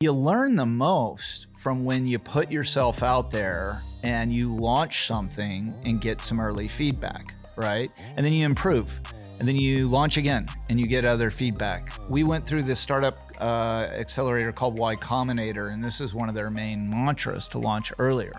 You 0.00 0.12
learn 0.12 0.56
the 0.56 0.66
most 0.66 1.46
from 1.58 1.86
when 1.86 2.06
you 2.06 2.18
put 2.18 2.50
yourself 2.50 3.02
out 3.02 3.30
there 3.30 3.80
and 4.02 4.30
you 4.30 4.54
launch 4.54 5.06
something 5.06 5.72
and 5.86 6.02
get 6.02 6.20
some 6.20 6.38
early 6.38 6.68
feedback, 6.68 7.32
right? 7.56 7.90
And 8.14 8.26
then 8.26 8.34
you 8.34 8.44
improve. 8.44 9.00
And 9.38 9.48
then 9.48 9.56
you 9.56 9.88
launch 9.88 10.18
again 10.18 10.48
and 10.68 10.78
you 10.78 10.86
get 10.86 11.06
other 11.06 11.30
feedback. 11.30 11.90
We 12.10 12.24
went 12.24 12.44
through 12.44 12.64
this 12.64 12.78
startup 12.78 13.16
uh, 13.40 13.88
accelerator 13.90 14.52
called 14.52 14.78
Y 14.78 14.96
Combinator, 14.96 15.72
and 15.72 15.82
this 15.82 16.02
is 16.02 16.12
one 16.12 16.28
of 16.28 16.34
their 16.34 16.50
main 16.50 16.90
mantras 16.90 17.48
to 17.48 17.58
launch 17.58 17.90
earlier. 17.98 18.38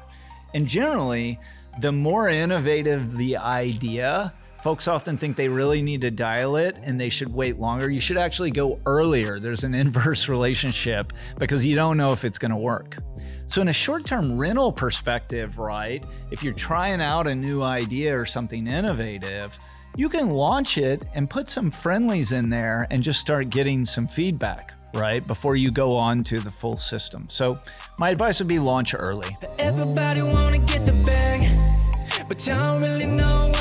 And 0.54 0.68
generally, 0.68 1.40
the 1.80 1.92
more 1.92 2.30
innovative 2.30 3.18
the 3.18 3.36
idea, 3.36 4.32
folks 4.64 4.88
often 4.88 5.18
think 5.18 5.36
they 5.36 5.50
really 5.50 5.82
need 5.82 6.02
to 6.02 6.12
dial 6.12 6.56
it 6.56 6.78
and 6.84 7.00
they 7.00 7.10
should 7.10 7.34
wait 7.34 7.60
longer. 7.60 7.90
You 7.90 8.00
should 8.00 8.18
actually 8.18 8.52
go 8.52 8.80
earlier. 8.86 9.40
There's 9.40 9.64
an 9.64 9.74
inverse 9.86 10.30
relationship 10.30 11.14
because 11.38 11.66
you 11.66 11.76
don't 11.76 11.98
know 11.98 12.12
if 12.12 12.26
it's 12.26 12.38
going 12.38 12.52
to 12.52 12.58
work. 12.58 12.98
So, 13.46 13.62
in 13.62 13.70
a 13.70 13.74
short 13.74 14.06
term 14.06 14.38
rental 14.38 14.72
perspective, 14.72 15.58
right, 15.58 16.04
if 16.32 16.44
you're 16.44 16.54
trying 16.54 17.02
out 17.02 17.28
a 17.28 17.36
new 17.36 17.64
idea 17.64 18.18
or 18.18 18.26
something 18.26 18.68
innovative, 18.68 19.58
you 19.96 20.10
can 20.10 20.30
launch 20.30 20.78
it 20.78 21.04
and 21.16 21.30
put 21.30 21.48
some 21.48 21.72
friendlies 21.72 22.34
in 22.34 22.50
there 22.50 22.88
and 22.92 23.02
just 23.02 23.22
start 23.22 23.50
getting 23.50 23.86
some 23.86 24.08
feedback, 24.08 24.74
right? 24.94 25.26
Before 25.26 25.56
you 25.56 25.72
go 25.72 25.96
on 25.96 26.24
to 26.26 26.40
the 26.40 26.52
full 26.52 26.78
system. 26.78 27.26
So 27.30 27.58
my 27.98 28.10
advice 28.10 28.40
would 28.40 28.48
be 28.50 28.60
launch 28.60 28.94
early. 28.94 29.30
Everybody 29.58 30.22
wanna 30.22 30.60
get 30.60 30.82
the 30.82 30.94
bag, 31.06 32.28
but 32.28 32.46
y'all 32.46 32.80
really 32.80 33.06
know 33.06 33.57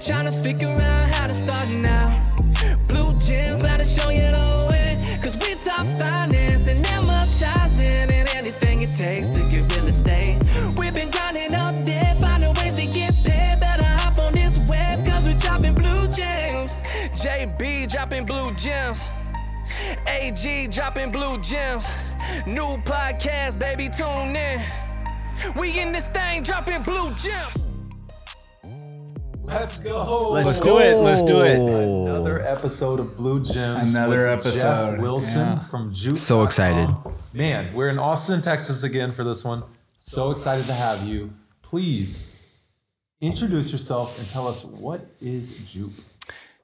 Trying 0.00 0.24
to 0.24 0.32
figure 0.32 0.66
out 0.66 1.14
how 1.14 1.26
to 1.26 1.34
start 1.34 1.76
now. 1.76 2.26
Blue 2.88 3.12
gems, 3.20 3.60
gotta 3.60 3.84
show 3.84 4.08
you 4.08 4.22
the 4.22 4.68
way. 4.70 4.96
Cause 5.22 5.36
we 5.36 5.52
top 5.62 5.86
finance 5.98 6.68
and 6.68 6.82
amortizing 6.86 8.10
and 8.10 8.34
anything 8.34 8.80
it 8.80 8.96
takes 8.96 9.28
to 9.30 9.40
get 9.50 9.76
real 9.76 9.88
estate. 9.88 10.38
We've 10.78 10.94
been 10.94 11.10
grinding 11.10 11.54
all 11.54 11.74
day, 11.84 12.16
finding 12.18 12.54
ways 12.54 12.74
to 12.76 12.86
get 12.86 13.14
paid. 13.22 13.60
Better 13.60 13.84
hop 13.84 14.16
on 14.18 14.32
this 14.32 14.56
web, 14.66 15.04
cause 15.06 15.28
we're 15.28 15.38
dropping 15.38 15.74
blue 15.74 16.10
gems. 16.12 16.72
JB 17.12 17.92
dropping 17.92 18.24
blue 18.24 18.54
gems. 18.54 19.06
AG 20.06 20.68
dropping 20.68 21.12
blue 21.12 21.36
gems. 21.42 21.86
New 22.46 22.78
podcast, 22.84 23.58
baby, 23.58 23.90
tune 23.90 24.34
in. 24.34 24.62
We 25.58 25.78
in 25.78 25.92
this 25.92 26.06
thing 26.08 26.42
dropping 26.42 26.84
blue 26.84 27.10
gems. 27.16 27.69
Let's 29.50 29.80
go. 29.80 30.30
Let's 30.30 30.60
do 30.60 30.78
it. 30.78 30.94
Let's 30.98 31.24
do 31.24 31.40
it. 31.40 31.58
Another 31.58 32.40
episode 32.40 33.00
of 33.00 33.16
Blue 33.16 33.42
Gems. 33.42 33.92
Another 33.92 34.30
with 34.30 34.46
episode, 34.46 34.92
Jeff 34.92 35.00
Wilson 35.00 35.46
yeah. 35.46 35.64
from 35.64 35.92
Jupe. 35.92 36.16
So 36.16 36.44
excited. 36.44 36.88
Man, 37.34 37.74
we're 37.74 37.88
in 37.88 37.98
Austin, 37.98 38.42
Texas 38.42 38.84
again 38.84 39.10
for 39.10 39.24
this 39.24 39.44
one. 39.44 39.64
So 39.98 40.30
excited 40.30 40.66
to 40.66 40.72
have 40.72 41.02
you. 41.02 41.32
Please 41.62 42.36
introduce 43.20 43.72
yourself 43.72 44.16
and 44.20 44.28
tell 44.28 44.46
us 44.46 44.64
what 44.64 45.04
is 45.20 45.58
Jupe. 45.68 45.94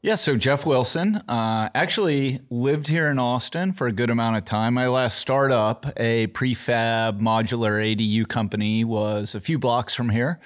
Yeah, 0.01 0.15
so 0.15 0.37
Jeff 0.37 0.65
Wilson 0.65 1.17
uh, 1.29 1.71
actually 1.75 2.41
lived 2.51 2.87
here 2.87 3.09
in 3.09 3.19
Austin 3.19 3.73
for 3.73 3.89
a 3.89 3.93
good 3.93 4.11
amount 4.11 4.37
of 4.37 4.45
time. 4.45 4.75
My 4.75 4.87
last 4.87 5.19
startup, 5.19 5.87
a 5.97 6.29
prefab 6.29 7.21
modular 7.21 7.83
ADU 7.83 8.29
company, 8.29 8.85
was 8.85 9.35
a 9.35 9.41
few 9.41 9.59
blocks 9.59 9.93
from 9.93 10.11
here. 10.11 10.39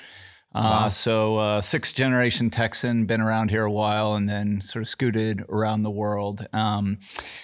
Uh, 0.52 0.88
So, 0.88 1.38
uh, 1.38 1.60
sixth 1.60 1.94
generation 1.94 2.50
Texan, 2.50 3.06
been 3.06 3.20
around 3.20 3.50
here 3.50 3.64
a 3.64 3.70
while, 3.70 4.14
and 4.14 4.28
then 4.28 4.60
sort 4.60 4.82
of 4.82 4.88
scooted 4.88 5.44
around 5.48 5.82
the 5.82 5.90
world. 5.90 6.46
Um, 6.52 6.98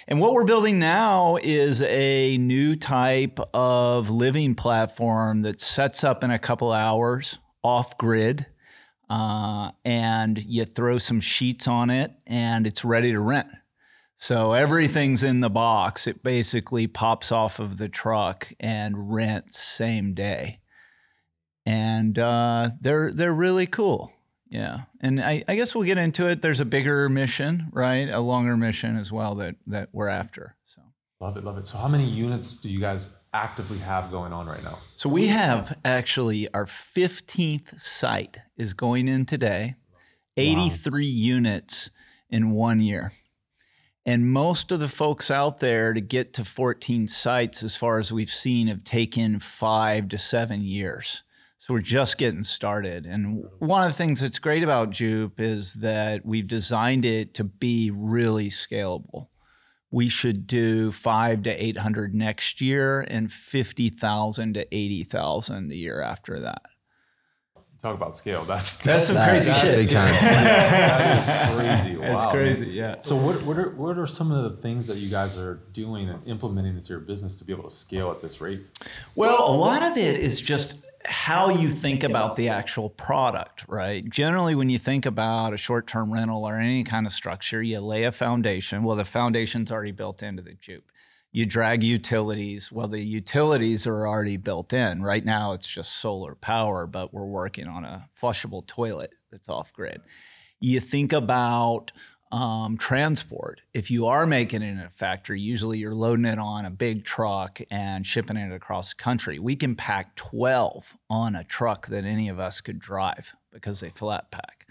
and 0.07 0.19
what 0.19 0.33
we're 0.33 0.43
building 0.43 0.77
now 0.77 1.37
is 1.41 1.81
a 1.81 2.37
new 2.37 2.75
type 2.75 3.39
of 3.53 4.09
living 4.09 4.55
platform 4.55 5.41
that 5.43 5.61
sets 5.61 6.03
up 6.03 6.23
in 6.23 6.31
a 6.31 6.39
couple 6.39 6.71
hours 6.71 7.39
off 7.63 7.97
grid 7.97 8.45
uh, 9.09 9.71
and 9.85 10.43
you 10.43 10.65
throw 10.65 10.97
some 10.97 11.19
sheets 11.19 11.67
on 11.67 11.89
it 11.89 12.11
and 12.25 12.67
it's 12.67 12.83
ready 12.83 13.11
to 13.11 13.19
rent. 13.19 13.47
So 14.15 14.53
everything's 14.53 15.23
in 15.23 15.41
the 15.41 15.49
box. 15.49 16.07
It 16.07 16.23
basically 16.23 16.87
pops 16.87 17.31
off 17.31 17.59
of 17.59 17.77
the 17.77 17.87
truck 17.87 18.51
and 18.59 19.13
rents 19.13 19.59
same 19.59 20.13
day. 20.13 20.59
And 21.67 22.17
uh, 22.17 22.71
they're 22.79 23.11
they're 23.11 23.33
really 23.33 23.67
cool. 23.67 24.11
Yeah. 24.49 24.83
And 25.01 25.21
I, 25.21 25.43
I 25.47 25.55
guess 25.55 25.75
we'll 25.75 25.83
get 25.83 25.97
into 25.97 26.27
it. 26.27 26.41
There's 26.41 26.61
a 26.61 26.65
bigger 26.65 27.09
mission, 27.09 27.67
right? 27.73 28.09
A 28.09 28.21
longer 28.21 28.55
mission 28.55 28.95
as 28.95 29.11
well 29.11 29.35
that 29.35 29.55
that 29.67 29.89
we're 29.91 30.07
after. 30.07 30.55
So 30.65 30.81
Love 31.19 31.35
it, 31.35 31.43
love 31.43 31.57
it. 31.57 31.65
So, 31.65 31.79
how 31.79 31.87
many 31.87 32.05
units 32.05 32.57
do 32.57 32.69
you 32.69 32.79
guys 32.79 33.17
actively 33.33 33.79
have 33.79 34.11
going 34.11 34.33
on 34.33 34.45
right 34.45 34.63
now? 34.63 34.77
So 34.95 35.09
we 35.09 35.27
have 35.27 35.75
actually 35.83 36.47
our 36.53 36.65
15th 36.65 37.79
site 37.79 38.37
is 38.55 38.73
going 38.75 39.07
in 39.07 39.25
today, 39.25 39.75
83 40.35 41.05
units 41.05 41.89
in 42.29 42.51
one 42.51 42.81
year. 42.81 43.13
And 44.05 44.31
most 44.31 44.71
of 44.71 44.79
the 44.79 44.87
folks 44.87 45.31
out 45.31 45.57
there 45.57 45.91
to 45.91 45.99
get 46.01 46.33
to 46.33 46.45
14 46.45 47.07
sites, 47.07 47.63
as 47.63 47.75
far 47.75 47.97
as 47.97 48.11
we've 48.11 48.31
seen, 48.31 48.67
have 48.67 48.83
taken 48.83 49.39
five 49.39 50.07
to 50.09 50.19
seven 50.19 50.61
years. 50.61 51.23
So 51.67 51.73
we're 51.73 51.81
just 51.81 52.17
getting 52.17 52.43
started. 52.43 53.05
And 53.05 53.43
one 53.59 53.83
of 53.83 53.91
the 53.91 53.97
things 53.97 54.21
that's 54.21 54.39
great 54.39 54.63
about 54.63 54.91
Jupe 54.91 55.37
is 55.41 55.73
that 55.75 56.25
we've 56.25 56.47
designed 56.47 57.03
it 57.03 57.33
to 57.33 57.43
be 57.43 57.91
really 57.91 58.49
scalable 58.49 59.27
we 59.89 60.09
should 60.09 60.47
do 60.47 60.91
five 60.91 61.43
to 61.43 61.49
800 61.49 62.13
next 62.13 62.59
year 62.59 63.01
and 63.01 63.31
50,000 63.31 64.53
to 64.55 64.75
80,000 64.75 65.69
the 65.69 65.77
year 65.77 66.01
after 66.01 66.41
that. 66.41 66.61
Talk 67.81 67.95
about 67.95 68.15
scale. 68.15 68.43
That's 68.43 68.79
That's 68.79 69.05
some 69.07 69.15
That- 69.15 69.29
crazy 69.29 69.49
that's 69.49 69.61
shit. 69.61 69.75
big 69.75 69.89
time. 69.89 70.07
that 70.21 71.19
is 71.19 71.55
crazy. 71.83 71.95
Wow, 71.97 72.05
That's 72.07 72.23
man. 72.25 72.33
crazy, 72.33 72.65
yeah. 72.71 72.95
So, 72.97 73.15
what 73.15 73.43
what 73.43 73.57
are 73.59 73.69
what 73.75 73.97
are 73.99 74.07
some 74.07 74.31
of 74.31 74.43
the 74.51 74.61
things 74.61 74.87
that 74.87 74.97
you 74.97 75.09
guys 75.09 75.37
are 75.37 75.61
doing 75.73 76.09
and 76.09 76.27
implementing 76.27 76.75
into 76.75 76.89
your 76.89 76.99
business 76.99 77.37
to 77.37 77.45
be 77.45 77.53
able 77.53 77.69
to 77.69 77.75
scale 77.75 78.09
at 78.11 78.19
this 78.21 78.41
rate? 78.41 78.65
Well, 79.15 79.47
a 79.47 79.53
lot 79.55 79.83
of 79.83 79.95
it 79.95 80.19
is 80.19 80.41
just 80.41 80.87
how 81.07 81.49
you 81.49 81.71
think 81.71 82.03
about 82.03 82.35
the 82.35 82.49
actual 82.49 82.89
product, 82.89 83.63
right? 83.67 84.07
Generally, 84.09 84.55
when 84.55 84.69
you 84.69 84.77
think 84.77 85.05
about 85.05 85.53
a 85.53 85.57
short 85.57 85.87
term 85.87 86.11
rental 86.13 86.43
or 86.47 86.59
any 86.59 86.83
kind 86.83 87.05
of 87.05 87.13
structure, 87.13 87.63
you 87.63 87.79
lay 87.79 88.03
a 88.03 88.11
foundation. 88.11 88.83
Well, 88.83 88.97
the 88.97 89.05
foundation's 89.05 89.71
already 89.71 89.93
built 89.93 90.21
into 90.21 90.43
the 90.43 90.53
Jupe. 90.53 90.91
You 91.31 91.45
drag 91.45 91.81
utilities. 91.81 92.71
Well, 92.71 92.89
the 92.89 93.01
utilities 93.01 93.87
are 93.87 94.05
already 94.07 94.37
built 94.37 94.73
in. 94.73 95.01
Right 95.01 95.23
now, 95.23 95.53
it's 95.53 95.67
just 95.67 95.95
solar 95.95 96.35
power, 96.35 96.85
but 96.85 97.13
we're 97.13 97.25
working 97.25 97.67
on 97.67 97.85
a 97.85 98.09
flushable 98.19 98.65
toilet 98.67 99.13
that's 99.31 99.47
off 99.47 99.71
grid. 99.71 100.01
You 100.59 100.79
think 100.79 101.13
about 101.13 101.91
um, 102.31 102.77
transport. 102.77 103.61
If 103.73 103.89
you 103.89 104.07
are 104.07 104.25
making 104.25 104.61
it 104.61 104.69
in 104.69 104.79
a 104.79 104.89
factory, 104.89 105.39
usually 105.39 105.77
you're 105.77 105.95
loading 105.95 106.25
it 106.25 106.39
on 106.39 106.65
a 106.65 106.69
big 106.69 107.05
truck 107.05 107.59
and 107.71 108.05
shipping 108.05 108.37
it 108.37 108.53
across 108.53 108.93
the 108.93 109.01
country. 109.01 109.39
We 109.39 109.55
can 109.55 109.75
pack 109.75 110.15
12 110.15 110.97
on 111.09 111.35
a 111.35 111.43
truck 111.43 111.87
that 111.87 112.03
any 112.03 112.29
of 112.29 112.39
us 112.39 112.61
could 112.61 112.79
drive 112.79 113.33
because 113.51 113.79
they 113.79 113.89
flat 113.89 114.31
pack. 114.31 114.67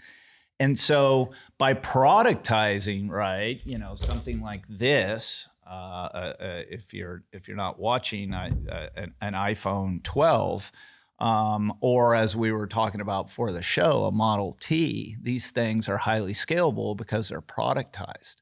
And 0.59 0.77
so 0.77 1.31
by 1.57 1.73
productizing, 1.73 3.09
right, 3.09 3.61
you 3.65 3.77
know, 3.77 3.95
something 3.95 4.41
like 4.41 4.63
this, 4.67 5.47
uh, 5.69 5.73
uh, 5.73 6.33
uh, 6.39 6.63
if 6.69 6.93
you're 6.93 7.23
if 7.33 7.47
you're 7.47 7.57
not 7.57 7.77
watching 7.77 8.33
uh, 8.33 8.89
an, 8.95 9.13
an 9.21 9.33
iPhone 9.33 10.01
12, 10.03 10.71
um, 11.19 11.73
or 11.81 12.13
as 12.15 12.35
we 12.35 12.51
were 12.51 12.67
talking 12.67 13.01
about 13.01 13.31
for 13.31 13.51
the 13.51 13.61
show, 13.61 14.05
a 14.05 14.11
Model 14.11 14.53
T, 14.53 15.17
these 15.21 15.51
things 15.51 15.89
are 15.89 15.97
highly 15.97 16.33
scalable 16.33 16.95
because 16.95 17.29
they're 17.29 17.41
productized. 17.41 18.35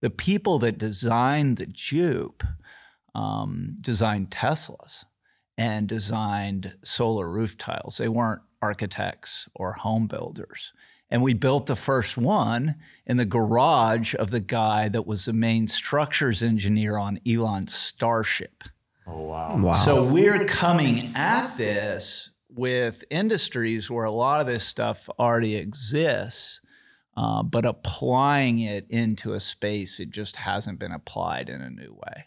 The 0.00 0.10
people 0.10 0.58
that 0.60 0.78
designed 0.78 1.58
the 1.58 1.66
Jupe 1.66 2.42
um, 3.14 3.76
designed 3.80 4.30
Teslas 4.30 5.04
and 5.58 5.86
designed 5.86 6.74
solar 6.82 7.28
roof 7.28 7.58
tiles. 7.58 7.98
They 7.98 8.08
weren't 8.08 8.42
architects 8.62 9.48
or 9.54 9.74
home 9.74 10.06
builders. 10.06 10.72
And 11.10 11.20
we 11.20 11.34
built 11.34 11.66
the 11.66 11.76
first 11.76 12.16
one 12.16 12.76
in 13.06 13.18
the 13.18 13.26
garage 13.26 14.14
of 14.14 14.30
the 14.30 14.40
guy 14.40 14.88
that 14.88 15.06
was 15.06 15.26
the 15.26 15.34
main 15.34 15.66
structures 15.66 16.42
engineer 16.42 16.96
on 16.96 17.18
Elon's 17.26 17.74
Starship. 17.74 18.64
Oh 19.12 19.20
wow. 19.22 19.56
Wow. 19.56 19.72
So 19.72 20.04
we're 20.04 20.44
coming 20.46 21.12
at 21.14 21.56
this 21.56 22.30
with 22.48 23.04
industries 23.10 23.90
where 23.90 24.04
a 24.04 24.10
lot 24.10 24.40
of 24.40 24.46
this 24.46 24.64
stuff 24.64 25.08
already 25.18 25.56
exists, 25.56 26.60
uh, 27.16 27.42
but 27.42 27.64
applying 27.64 28.60
it 28.60 28.86
into 28.88 29.32
a 29.32 29.40
space 29.40 30.00
it 30.00 30.10
just 30.10 30.36
hasn't 30.36 30.78
been 30.78 30.92
applied 30.92 31.48
in 31.48 31.60
a 31.60 31.70
new 31.70 31.92
way. 31.94 32.26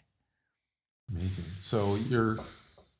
Amazing. 1.10 1.44
So 1.58 1.94
you're 1.96 2.38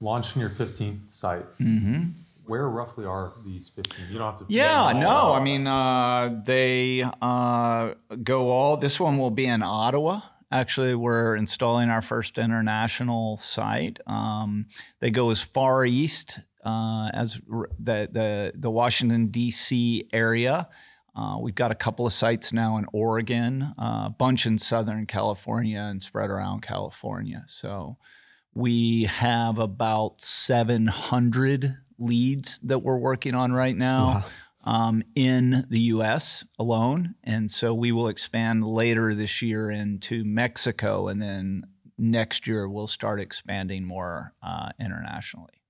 launching 0.01 0.41
your 0.41 0.51
15th 0.51 1.11
site. 1.11 1.45
hmm 1.59 2.05
Where 2.47 2.69
roughly 2.69 3.05
are 3.05 3.33
these 3.45 3.69
15? 3.71 4.07
You 4.11 4.19
don't 4.19 4.31
have 4.31 4.39
to. 4.41 4.47
Yeah, 4.49 4.93
no, 4.93 5.33
I 5.33 5.41
mean 5.43 5.67
uh, 5.67 6.41
they 6.45 7.05
uh, 7.21 7.95
go 8.23 8.51
all. 8.51 8.77
This 8.77 9.01
one 9.01 9.19
will 9.19 9.31
be 9.33 9.47
in 9.47 9.63
Ottawa, 9.63 10.21
Actually, 10.51 10.95
we're 10.95 11.35
installing 11.35 11.91
our 11.91 12.03
first 12.03 12.39
international 12.39 13.37
site. 13.39 13.99
Um, 14.07 14.67
they 15.01 15.11
go 15.11 15.31
as 15.31 15.41
far 15.41 15.85
east 15.85 16.39
uh, 16.65 17.11
as 17.13 17.41
r- 17.53 17.69
the, 17.79 18.09
the, 18.11 18.53
the 18.55 18.71
Washington, 18.71 19.29
D.C. 19.29 20.09
area. 20.13 20.69
Uh, 21.17 21.39
we've 21.41 21.55
got 21.55 21.71
a 21.73 21.75
couple 21.75 22.07
of 22.07 22.13
sites 22.13 22.53
now 22.53 22.77
in 22.77 22.87
Oregon, 22.93 23.75
a 23.79 24.11
bunch 24.11 24.47
in 24.47 24.59
Southern 24.59 25.07
California, 25.07 25.81
and 25.81 26.03
spread 26.03 26.31
around 26.31 26.63
California. 26.63 27.45
So 27.47 27.97
we 28.55 29.05
have 29.05 29.59
about 29.59 30.21
700 30.21 31.77
leads 31.99 32.59
that 32.61 32.81
we're 32.81 32.99
working 32.99 33.35
on 33.35 33.53
right 33.53 33.77
now 33.77 34.27
um, 34.67 35.03
in 35.15 35.65
the 35.71 35.81
US 35.81 36.45
alone. 36.59 37.15
And 37.25 37.51
so 37.51 37.73
we 37.73 37.93
will 37.93 38.09
expand 38.09 38.67
later 38.67 39.15
this 39.15 39.41
year 39.41 39.71
into 39.71 40.25
Mexico. 40.25 41.09
And 41.09 41.23
then 41.23 41.63
next 41.97 42.47
year, 42.47 42.69
we'll 42.69 42.89
start 42.89 43.21
expanding 43.21 43.85
more 43.85 44.35
uh, 44.43 44.71
internationally. 44.79 45.63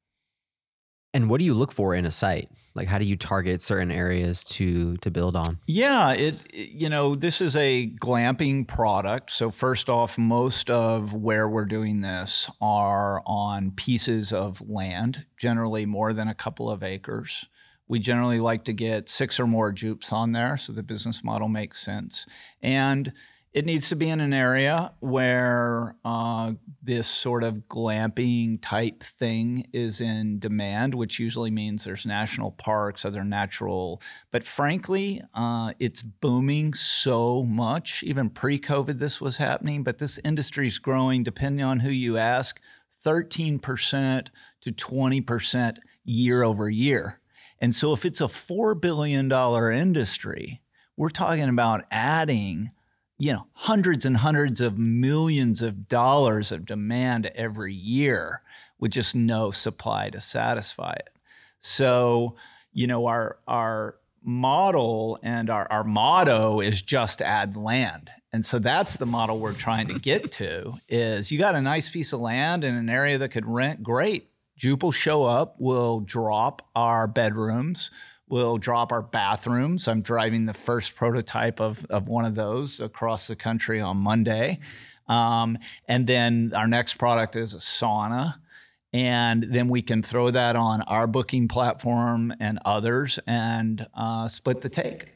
And 1.14 1.30
what 1.30 1.38
do 1.38 1.44
you 1.44 1.54
look 1.54 1.72
for 1.72 1.94
in 1.94 2.04
a 2.04 2.10
site? 2.10 2.50
Like, 2.74 2.88
how 2.88 2.98
do 2.98 3.06
you 3.06 3.16
target 3.16 3.62
certain 3.62 3.90
areas 3.90 4.44
to 4.44 4.98
to 4.98 5.10
build 5.10 5.34
on? 5.34 5.58
Yeah, 5.66 6.12
it, 6.12 6.34
it- 6.52 6.70
you 6.72 6.90
know 6.90 7.14
this 7.14 7.40
is 7.40 7.56
a 7.56 7.90
glamping 8.00 8.68
product. 8.68 9.30
So 9.30 9.50
first 9.50 9.88
off, 9.88 10.18
most 10.18 10.68
of 10.68 11.14
where 11.14 11.48
we're 11.48 11.64
doing 11.64 12.02
this 12.02 12.50
are 12.60 13.22
on 13.24 13.70
pieces 13.70 14.30
of 14.30 14.60
land, 14.68 15.24
generally 15.38 15.86
more 15.86 16.12
than 16.12 16.28
a 16.28 16.34
couple 16.34 16.70
of 16.70 16.82
acres. 16.82 17.46
We 17.88 17.98
generally 17.98 18.40
like 18.40 18.64
to 18.64 18.72
get 18.72 19.08
six 19.08 19.38
or 19.38 19.46
more 19.46 19.72
jupes 19.72 20.12
on 20.12 20.32
there, 20.32 20.56
so 20.56 20.72
the 20.72 20.82
business 20.82 21.22
model 21.22 21.48
makes 21.48 21.80
sense. 21.80 22.26
And 22.62 23.12
it 23.56 23.64
needs 23.64 23.88
to 23.88 23.96
be 23.96 24.10
in 24.10 24.20
an 24.20 24.34
area 24.34 24.92
where 25.00 25.96
uh, 26.04 26.52
this 26.82 27.06
sort 27.08 27.42
of 27.42 27.62
glamping 27.70 28.58
type 28.60 29.02
thing 29.02 29.66
is 29.72 29.98
in 29.98 30.38
demand, 30.38 30.94
which 30.94 31.18
usually 31.18 31.50
means 31.50 31.82
there's 31.82 32.04
national 32.04 32.50
parks, 32.50 33.06
other 33.06 33.24
natural. 33.24 34.02
But 34.30 34.44
frankly, 34.44 35.22
uh, 35.32 35.72
it's 35.78 36.02
booming 36.02 36.74
so 36.74 37.44
much. 37.44 38.02
Even 38.02 38.28
pre 38.28 38.58
COVID, 38.58 38.98
this 38.98 39.22
was 39.22 39.38
happening, 39.38 39.82
but 39.82 39.96
this 39.96 40.20
industry 40.22 40.66
is 40.66 40.78
growing, 40.78 41.22
depending 41.22 41.64
on 41.64 41.80
who 41.80 41.90
you 41.90 42.18
ask, 42.18 42.60
13% 43.06 44.28
to 44.60 44.70
20% 44.70 45.78
year 46.04 46.42
over 46.42 46.68
year. 46.68 47.20
And 47.60 47.74
so 47.74 47.92
if 47.92 48.04
it's 48.04 48.20
a 48.20 48.24
$4 48.24 48.80
billion 48.80 49.30
industry, 49.72 50.60
we're 50.96 51.10
talking 51.10 51.48
about 51.48 51.84
adding 51.90 52.70
you 53.18 53.32
know 53.32 53.46
hundreds 53.52 54.04
and 54.04 54.18
hundreds 54.18 54.60
of 54.60 54.78
millions 54.78 55.62
of 55.62 55.88
dollars 55.88 56.52
of 56.52 56.66
demand 56.66 57.26
every 57.34 57.74
year 57.74 58.42
with 58.78 58.92
just 58.92 59.14
no 59.14 59.50
supply 59.50 60.10
to 60.10 60.20
satisfy 60.20 60.92
it. 60.92 61.10
So 61.58 62.36
you 62.72 62.86
know 62.86 63.06
our 63.06 63.38
our 63.46 63.96
model 64.22 65.18
and 65.22 65.48
our, 65.48 65.70
our 65.70 65.84
motto 65.84 66.60
is 66.60 66.82
just 66.82 67.22
add 67.22 67.54
land. 67.54 68.10
And 68.32 68.44
so 68.44 68.58
that's 68.58 68.96
the 68.96 69.06
model 69.06 69.38
we're 69.38 69.52
trying 69.52 69.86
to 69.86 70.00
get 70.00 70.32
to 70.32 70.74
is 70.88 71.30
you 71.30 71.38
got 71.38 71.54
a 71.54 71.62
nice 71.62 71.88
piece 71.88 72.12
of 72.12 72.20
land 72.20 72.64
in 72.64 72.74
an 72.74 72.90
area 72.90 73.18
that 73.18 73.28
could 73.28 73.46
rent 73.46 73.84
great 73.84 74.28
jupe 74.56 74.82
will 74.82 74.92
show 74.92 75.24
up 75.24 75.56
we'll 75.58 76.00
drop 76.00 76.68
our 76.74 77.06
bedrooms 77.06 77.90
We'll 78.28 78.58
drop 78.58 78.90
our 78.90 79.02
bathrooms. 79.02 79.86
I'm 79.86 80.02
driving 80.02 80.46
the 80.46 80.54
first 80.54 80.96
prototype 80.96 81.60
of, 81.60 81.84
of 81.86 82.08
one 82.08 82.24
of 82.24 82.34
those 82.34 82.80
across 82.80 83.28
the 83.28 83.36
country 83.36 83.80
on 83.80 83.98
Monday. 83.98 84.58
Um, 85.06 85.58
and 85.86 86.08
then 86.08 86.52
our 86.54 86.66
next 86.66 86.94
product 86.94 87.36
is 87.36 87.54
a 87.54 87.58
sauna. 87.58 88.34
And 88.92 89.44
then 89.44 89.68
we 89.68 89.80
can 89.80 90.02
throw 90.02 90.30
that 90.30 90.56
on 90.56 90.82
our 90.82 91.06
booking 91.06 91.46
platform 91.46 92.34
and 92.40 92.58
others 92.64 93.20
and 93.26 93.86
uh, 93.94 94.26
split 94.26 94.60
the 94.60 94.68
take. 94.68 95.12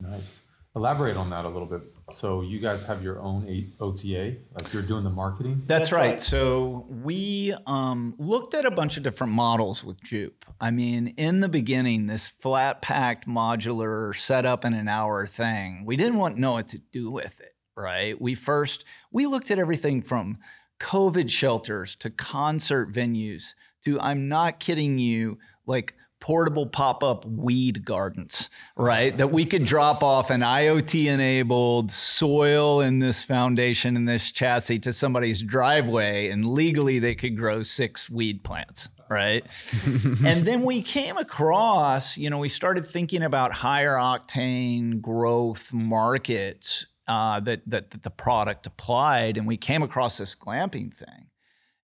Nice. 0.00 0.40
Elaborate 0.74 1.16
on 1.16 1.30
that 1.30 1.44
a 1.44 1.48
little 1.48 1.68
bit. 1.68 1.82
So 2.12 2.42
you 2.42 2.58
guys 2.58 2.84
have 2.86 3.02
your 3.02 3.20
own 3.20 3.72
OTA, 3.80 4.36
like 4.58 4.72
you're 4.72 4.82
doing 4.82 5.04
the 5.04 5.10
marketing. 5.10 5.62
That's, 5.66 5.92
right. 5.92 6.20
So 6.20 6.86
we 6.88 7.54
um, 7.66 8.14
looked 8.18 8.54
at 8.54 8.64
a 8.64 8.70
bunch 8.70 8.96
of 8.96 9.02
different 9.02 9.32
models 9.32 9.82
with 9.82 10.00
Jupe. 10.02 10.44
I 10.60 10.70
mean, 10.70 11.14
in 11.16 11.40
the 11.40 11.48
beginning, 11.48 12.06
this 12.06 12.28
flat 12.28 12.82
packed 12.82 13.26
modular 13.26 14.14
set 14.14 14.46
up 14.46 14.64
in 14.64 14.74
an 14.74 14.88
hour 14.88 15.26
thing, 15.26 15.84
we 15.84 15.96
didn't 15.96 16.18
want 16.18 16.36
know 16.38 16.52
what 16.52 16.68
to 16.68 16.78
do 16.78 17.10
with 17.10 17.40
it, 17.40 17.54
right? 17.76 18.20
We 18.20 18.34
first 18.34 18.84
we 19.10 19.26
looked 19.26 19.50
at 19.50 19.58
everything 19.58 20.02
from 20.02 20.38
COVID 20.80 21.30
shelters 21.30 21.94
to 21.96 22.10
concert 22.10 22.92
venues 22.92 23.54
to 23.84 24.00
I'm 24.00 24.28
not 24.28 24.60
kidding 24.60 24.98
you, 24.98 25.38
like 25.66 25.94
portable 26.20 26.66
pop-up 26.66 27.24
weed 27.24 27.84
gardens, 27.84 28.50
right? 28.76 29.16
that 29.16 29.32
we 29.32 29.44
could 29.44 29.64
drop 29.64 30.02
off 30.02 30.30
an 30.30 30.42
IoT 30.42 31.06
enabled 31.06 31.90
soil 31.90 32.80
in 32.80 32.98
this 32.98 33.22
foundation 33.22 33.96
in 33.96 34.04
this 34.04 34.30
chassis 34.30 34.78
to 34.78 34.92
somebody's 34.92 35.42
driveway 35.42 36.28
and 36.30 36.46
legally 36.46 36.98
they 36.98 37.14
could 37.14 37.36
grow 37.36 37.62
six 37.62 38.08
weed 38.08 38.44
plants. 38.44 38.88
Right. 39.08 39.44
and 40.24 40.44
then 40.44 40.62
we 40.62 40.82
came 40.82 41.16
across, 41.16 42.16
you 42.16 42.30
know, 42.30 42.38
we 42.38 42.48
started 42.48 42.86
thinking 42.86 43.24
about 43.24 43.52
higher 43.52 43.96
octane 43.96 45.00
growth 45.00 45.72
markets 45.72 46.86
uh, 47.10 47.40
that, 47.40 47.62
that 47.68 47.90
that 47.90 48.04
the 48.04 48.10
product 48.10 48.68
applied, 48.68 49.36
and 49.36 49.44
we 49.48 49.56
came 49.56 49.82
across 49.82 50.18
this 50.18 50.36
glamping 50.36 50.94
thing, 50.94 51.26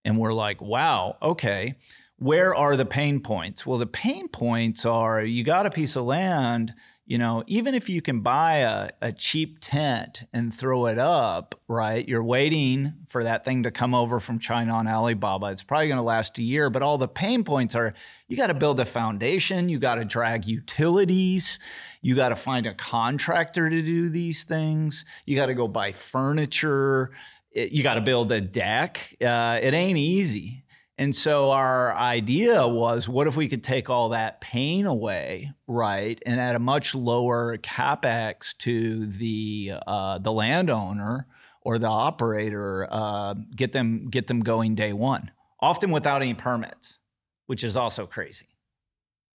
and 0.05 0.17
we're 0.19 0.33
like, 0.33 0.63
wow, 0.63 1.17
okay, 1.21 1.75
where 2.19 2.55
are 2.55 2.77
the 2.77 2.87
pain 2.87 3.21
points? 3.21 3.67
Well, 3.67 3.79
the 3.79 3.87
pain 3.87 4.29
points 4.29 4.85
are 4.87 5.23
you 5.23 5.45
got 5.45 5.67
a 5.67 5.71
piece 5.71 5.97
of 5.97 6.05
land, 6.05 6.75
you 7.05 7.19
know, 7.19 7.45
even 7.47 7.75
if 7.75 7.89
you 7.89 8.01
can 8.03 8.21
buy 8.21 8.57
a, 8.57 8.91
a 9.01 9.13
cheap 9.13 9.59
tent 9.61 10.25
and 10.33 10.53
throw 10.53 10.87
it 10.87 10.99
up, 10.99 11.55
right? 11.69 12.09
You're 12.09 12.25
waiting 12.25 12.95
for 13.07 13.23
that 13.23 13.45
thing 13.45 13.63
to 13.63 13.71
come 13.71 13.95
over 13.95 14.19
from 14.19 14.39
China 14.39 14.73
on 14.73 14.89
Alibaba. 14.89 15.47
It's 15.47 15.63
probably 15.63 15.87
going 15.89 15.99
to 15.99 16.03
last 16.03 16.39
a 16.39 16.43
year, 16.43 16.69
but 16.71 16.83
all 16.83 16.99
the 16.99 17.07
pain 17.07 17.45
points 17.45 17.75
are 17.77 17.95
you 18.29 18.37
got 18.37 18.49
to 18.49 18.55
build 18.55 18.81
a 18.81 18.87
foundation, 18.87 19.69
you 19.69 19.79
got 19.79 19.97
to 19.97 20.05
drag 20.05 20.47
utilities, 20.47 21.59
you 22.01 22.17
got 22.17 22.31
to 22.31 22.37
find 22.37 22.67
a 22.67 22.75
contractor 22.75 23.69
to 23.71 23.83
do 23.83 24.09
these 24.09 24.43
things, 24.45 25.05
you 25.27 25.37
got 25.37 25.47
to 25.47 25.55
go 25.55 25.69
buy 25.69 25.93
furniture, 25.93 27.13
it- 27.53 27.73
you 27.73 27.83
got 27.83 27.95
to 27.95 28.01
build 28.01 28.33
a 28.33 28.41
deck. 28.41 29.15
Uh, 29.21 29.59
it 29.63 29.75
ain't 29.75 29.99
easy. 29.99 30.65
And 30.99 31.15
so 31.15 31.51
our 31.51 31.95
idea 31.95 32.67
was 32.67 33.09
what 33.09 33.27
if 33.27 33.37
we 33.37 33.49
could 33.49 33.63
take 33.63 33.91
all 33.91 34.11
that 34.11 34.41
pain 34.41 34.87
away, 34.87 35.53
right? 35.67 36.21
And 36.25 36.41
at 36.41 36.55
a 36.55 36.59
much 36.59 36.95
lower 36.95 37.59
capex 37.59 38.57
to 38.59 39.07
the 39.07 39.75
uh, 39.87 40.19
the 40.19 40.33
landowner 40.33 41.27
or 41.61 41.79
the 41.79 41.89
operator, 41.89 42.89
uh, 42.91 43.35
get 43.55 43.73
them 43.73 44.09
get 44.09 44.27
them 44.27 44.41
going 44.41 44.75
day 44.75 44.95
one, 44.95 45.33
often 45.61 45.91
without 45.91 46.23
any 46.23 46.33
permits, 46.33 46.99
which 47.47 47.63
is 47.63 47.77
also 47.77 48.07
crazy, 48.07 48.57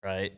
right? 0.02 0.32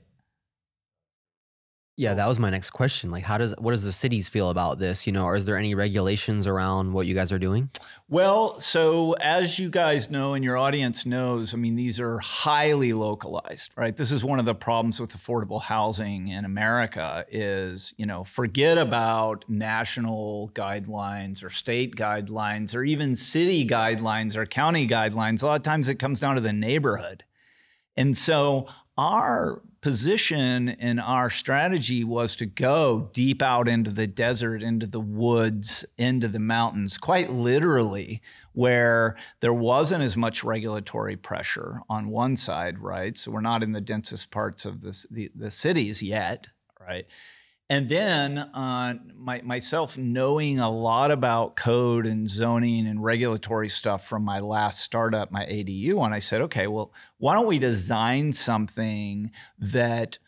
Yeah, 1.99 2.15
that 2.15 2.27
was 2.27 2.39
my 2.39 2.49
next 2.49 2.71
question. 2.71 3.11
Like, 3.11 3.23
how 3.25 3.37
does 3.37 3.55
what 3.59 3.73
does 3.73 3.85
the 3.85 3.93
cities 3.93 4.27
feel 4.27 4.49
about 4.49 4.79
this? 4.79 5.07
You 5.07 5.13
know, 5.13 5.25
or 5.25 5.37
is 5.37 5.45
there 5.45 5.59
any 5.59 5.75
regulations 5.75 6.47
around 6.47 6.95
what 6.95 7.07
you 7.07 7.15
guys 7.15 7.31
are 7.33 7.39
doing? 7.39 7.69
Well, 8.09 8.59
so 8.61 9.13
as 9.21 9.59
you 9.59 9.69
guys 9.69 10.11
know 10.11 10.33
and 10.33 10.43
your 10.43 10.57
audience 10.57 11.05
knows, 11.05 11.53
I 11.53 11.59
mean, 11.59 11.77
these 11.77 12.01
are 12.01 12.19
highly 12.19 12.95
localized, 12.95 13.73
right? 13.77 13.95
This 13.95 14.11
is 14.11 14.25
one 14.25 14.39
of 14.39 14.47
the 14.47 14.55
problems 14.55 15.01
with 15.01 15.15
affordable 15.15 15.61
housing 15.61 16.29
in 16.29 16.47
America 16.47 17.27
is, 17.29 17.93
you 17.99 18.07
know, 18.07 18.25
forget 18.25 18.79
about 18.79 19.45
national 19.47 20.51
guidelines 20.55 21.45
or 21.45 21.51
state 21.51 21.95
guidelines 21.95 22.75
or 22.75 22.83
even 22.83 23.15
city 23.15 23.67
guidelines 23.67 24.35
or 24.35 24.47
county 24.47 24.89
guidelines. 24.89 25.43
A 25.43 25.47
lot 25.47 25.57
of 25.57 25.63
times 25.63 25.91
it 25.91 25.97
comes 25.97 26.21
down 26.21 26.37
to 26.37 26.41
the 26.41 26.55
neighborhood. 26.55 27.25
And 27.99 28.17
so 28.17 28.67
our 28.97 29.61
position 29.83 30.69
and 30.69 31.01
our 31.01 31.29
strategy 31.29 32.05
was 32.05 32.37
to 32.37 32.47
go 32.47 33.11
deep 33.13 33.43
out 33.43 33.69
into 33.69 33.91
the 33.91 34.07
desert, 34.07 34.63
into 34.63 34.87
the 34.87 35.01
woods, 35.01 35.85
into 35.99 36.29
the 36.29 36.39
mountains, 36.39 36.97
quite 36.97 37.31
literally, 37.31 38.23
where 38.53 39.17
there 39.41 39.53
wasn't 39.53 40.03
as 40.03 40.17
much 40.17 40.45
regulatory 40.45 41.17
pressure 41.17 41.83
on 41.91 42.09
one 42.09 42.37
side, 42.37 42.79
right? 42.79 43.19
So 43.19 43.33
we're 43.33 43.41
not 43.41 43.63
in 43.63 43.73
the 43.73 43.81
densest 43.81 44.31
parts 44.31 44.65
of 44.65 44.83
the, 44.83 45.31
the 45.35 45.51
cities 45.51 46.01
yet, 46.01 46.47
right? 46.81 47.07
And 47.73 47.89
then 47.89 48.37
uh, 48.37 48.97
my, 49.17 49.41
myself 49.41 49.97
knowing 49.97 50.61
a 50.61 50.71
lot 50.71 51.11
about 51.11 51.57
code 51.57 52.05
and 52.05 52.29
zoning 52.29 52.87
and 52.87 53.03
regulatory 53.03 53.71
stuff 53.71 54.07
from 54.07 54.23
my 54.25 54.41
last 54.41 54.81
startup, 54.81 55.33
my 55.33 55.47
ADU 55.47 55.95
one, 55.95 56.13
I 56.13 56.19
said, 56.19 56.43
okay, 56.43 56.67
well, 56.67 56.93
why 57.17 57.33
don't 57.33 57.47
we 57.47 57.59
design 57.59 58.35
something 58.35 59.31
that 59.59 60.19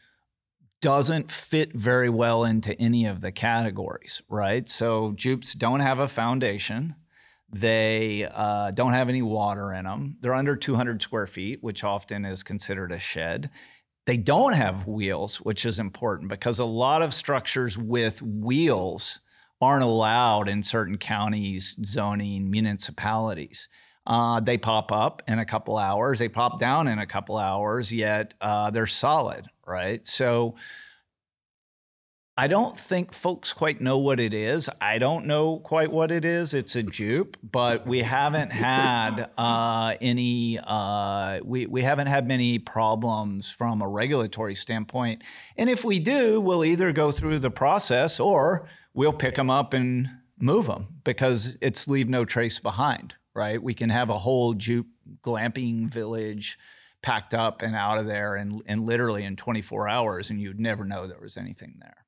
doesn't 0.81 1.31
fit 1.31 1.75
very 1.75 2.09
well 2.09 2.45
into 2.45 2.81
any 2.81 3.05
of 3.05 3.21
the 3.21 3.31
categories, 3.31 4.23
right? 4.31 4.67
So 4.67 5.13
jupes 5.13 5.53
don't 5.53 5.81
have 5.81 5.99
a 5.99 6.09
foundation. 6.09 6.95
They 7.53 8.27
uh, 8.33 8.71
don't 8.71 8.95
have 8.95 9.11
any 9.11 9.21
water 9.21 9.71
in 9.71 9.85
them. 9.85 10.17
They're 10.21 10.33
under 10.33 10.57
200 10.57 11.03
square 11.03 11.27
feet, 11.27 11.63
which 11.63 11.85
often 11.85 12.25
is 12.25 12.43
considered 12.43 12.91
a 12.91 12.99
shed. 12.99 13.51
They 14.07 14.17
don't 14.19 14.53
have 14.53 14.87
wheels, 14.87 15.37
which 15.39 15.65
is 15.65 15.79
important 15.79 16.29
because 16.29 16.59
a 16.59 16.65
lot 16.65 17.03
of 17.03 17.15
structures 17.15 17.79
with 17.79 18.21
wheels 18.21 19.21
aren't 19.61 19.85
allowed 19.85 20.49
in 20.49 20.63
certain 20.63 20.99
counties, 20.99 21.77
zoning, 21.87 22.51
municipalities. 22.51 23.69
Uh, 24.07 24.41
they 24.41 24.59
pop 24.59 24.93
up 24.93 25.23
in 25.27 25.39
a 25.39 25.47
couple 25.47 25.79
hours, 25.79 26.19
they 26.19 26.29
pop 26.29 26.61
down 26.61 26.87
in 26.87 26.99
a 26.99 27.07
couple 27.07 27.39
hours, 27.39 27.91
yet 27.91 28.35
uh, 28.43 28.71
they're 28.71 28.87
solid, 28.87 29.47
right? 29.67 30.07
So 30.07 30.57
I 32.37 32.49
don't 32.49 32.79
think 32.79 33.13
folks 33.13 33.53
quite 33.53 33.81
know 33.81 33.97
what 33.97 34.19
it 34.19 34.35
is. 34.35 34.69
I 34.81 34.99
don't 34.99 35.27
know 35.27 35.59
quite 35.59 35.93
what 35.93 36.11
it 36.11 36.25
is. 36.25 36.53
It's 36.53 36.75
a 36.75 36.83
jupe, 36.83 37.37
but 37.45 37.87
we 37.87 38.03
haven't 38.03 38.51
had 38.51 39.31
uh, 39.39 39.95
any. 40.01 40.59
Uh, 40.59 41.39
we 41.45 41.67
we 41.67 41.83
haven't 41.83 42.09
had 42.09 42.27
many 42.27 42.59
problems 42.59 43.51
from 43.51 43.81
a 43.81 43.89
regulatory 43.89 44.57
standpoint. 44.57 45.23
And 45.57 45.71
if 45.71 45.85
we 45.85 46.01
do, 46.01 46.41
we'll 46.41 46.65
either 46.65 46.91
go 46.91 47.13
through 47.13 47.39
the 47.39 47.53
process 47.53 48.19
or 48.19 48.69
we'll 48.95 49.13
pick 49.13 49.37
them 49.37 49.49
up 49.49 49.73
and 49.73 50.09
move 50.37 50.67
them 50.67 50.89
because 51.05 51.57
it's 51.61 51.87
leave 51.87 52.09
no 52.09 52.25
trace 52.25 52.59
behind. 52.59 53.15
Right? 53.33 53.63
We 53.63 53.75
can 53.75 53.91
have 53.91 54.11
a 54.11 54.19
whole 54.19 54.55
jupe 54.55 54.89
glamping 55.23 55.89
village 55.89 56.59
packed 57.01 57.35
up 57.35 57.63
and 57.63 57.77
out 57.77 57.99
of 57.99 58.07
there, 58.07 58.35
and 58.35 58.61
and 58.67 58.85
literally 58.85 59.23
in 59.23 59.37
24 59.37 59.89
hours, 59.89 60.31
and 60.31 60.41
you'd 60.41 60.59
never 60.59 60.85
know 60.85 61.07
there 61.07 61.21
was 61.21 61.37
anything 61.37 61.77
there. 61.81 62.04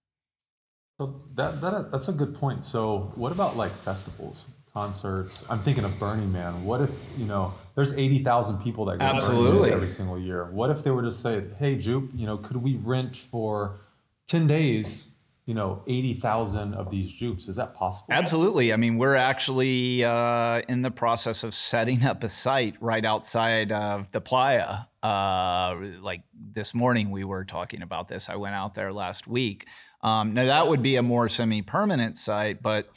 So 0.98 1.20
that, 1.34 1.60
that 1.60 1.90
that's 1.92 2.08
a 2.08 2.12
good 2.12 2.34
point. 2.34 2.64
So 2.64 3.12
what 3.16 3.30
about 3.30 3.54
like 3.56 3.76
festivals, 3.82 4.46
concerts? 4.72 5.46
I'm 5.50 5.58
thinking 5.58 5.84
of 5.84 5.98
Burning 6.00 6.32
Man. 6.32 6.64
What 6.64 6.80
if 6.80 6.90
you 7.18 7.26
know 7.26 7.52
there's 7.74 7.98
eighty 7.98 8.24
thousand 8.24 8.62
people 8.62 8.86
that 8.86 8.98
go 8.98 9.04
Absolutely. 9.04 9.72
Every 9.72 9.88
single 9.88 10.18
year? 10.18 10.50
What 10.50 10.70
if 10.70 10.82
they 10.82 10.90
were 10.90 11.02
to 11.02 11.12
say, 11.12 11.44
"Hey, 11.58 11.76
Jupe, 11.76 12.10
you 12.14 12.26
know, 12.26 12.38
could 12.38 12.56
we 12.56 12.76
rent 12.76 13.14
for 13.14 13.80
ten 14.26 14.46
days? 14.46 15.12
You 15.44 15.52
know, 15.52 15.82
eighty 15.86 16.14
thousand 16.14 16.72
of 16.72 16.90
these 16.90 17.12
jupes. 17.12 17.46
Is 17.46 17.56
that 17.56 17.74
possible?" 17.74 18.14
Absolutely. 18.14 18.72
I 18.72 18.76
mean, 18.76 18.96
we're 18.96 19.16
actually 19.16 20.02
uh, 20.02 20.62
in 20.66 20.80
the 20.80 20.90
process 20.90 21.44
of 21.44 21.54
setting 21.54 22.06
up 22.06 22.24
a 22.24 22.30
site 22.30 22.74
right 22.80 23.04
outside 23.04 23.70
of 23.70 24.10
the 24.12 24.22
playa. 24.22 24.86
Uh, 25.02 25.76
like 26.00 26.22
this 26.34 26.72
morning, 26.72 27.10
we 27.10 27.22
were 27.22 27.44
talking 27.44 27.82
about 27.82 28.08
this. 28.08 28.30
I 28.30 28.36
went 28.36 28.54
out 28.54 28.74
there 28.74 28.94
last 28.94 29.28
week. 29.28 29.68
Um, 30.06 30.34
now, 30.34 30.44
that 30.44 30.68
would 30.68 30.82
be 30.82 30.94
a 30.94 31.02
more 31.02 31.28
semi 31.28 31.62
permanent 31.62 32.16
site, 32.16 32.62
but 32.62 32.88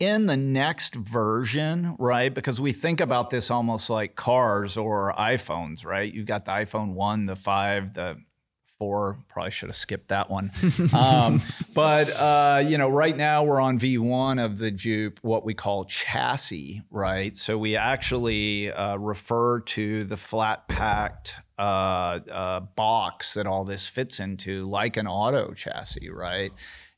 in 0.00 0.24
the 0.24 0.38
next 0.38 0.94
version, 0.94 1.94
right? 1.98 2.32
Because 2.32 2.58
we 2.58 2.72
think 2.72 3.00
about 3.00 3.28
this 3.28 3.50
almost 3.50 3.90
like 3.90 4.16
cars 4.16 4.78
or 4.78 5.12
iPhones, 5.18 5.84
right? 5.84 6.12
You've 6.12 6.26
got 6.26 6.46
the 6.46 6.52
iPhone 6.52 6.94
1, 6.94 7.26
the 7.26 7.36
5, 7.36 7.92
the 7.92 8.16
four. 8.78 9.18
Probably 9.28 9.50
should 9.50 9.68
have 9.68 9.76
skipped 9.76 10.08
that 10.08 10.30
one. 10.30 10.50
um, 10.94 11.42
but 11.74 12.10
uh, 12.10 12.62
you 12.66 12.78
know, 12.78 12.88
right 12.88 13.16
now 13.16 13.44
we're 13.44 13.60
on 13.60 13.78
V1 13.78 14.42
of 14.42 14.58
the 14.58 14.70
Jupe, 14.70 15.18
what 15.22 15.44
we 15.44 15.54
call 15.54 15.84
chassis, 15.84 16.82
right? 16.90 17.36
So 17.36 17.58
we 17.58 17.76
actually 17.76 18.72
uh, 18.72 18.96
refer 18.96 19.60
to 19.60 20.04
the 20.04 20.16
flat 20.16 20.68
packed 20.68 21.34
uh, 21.58 22.20
uh, 22.30 22.60
box 22.60 23.34
that 23.34 23.46
all 23.46 23.64
this 23.64 23.86
fits 23.86 24.20
into, 24.20 24.64
like 24.64 24.96
an 24.96 25.06
auto 25.06 25.52
chassis, 25.52 26.10
right? 26.10 26.52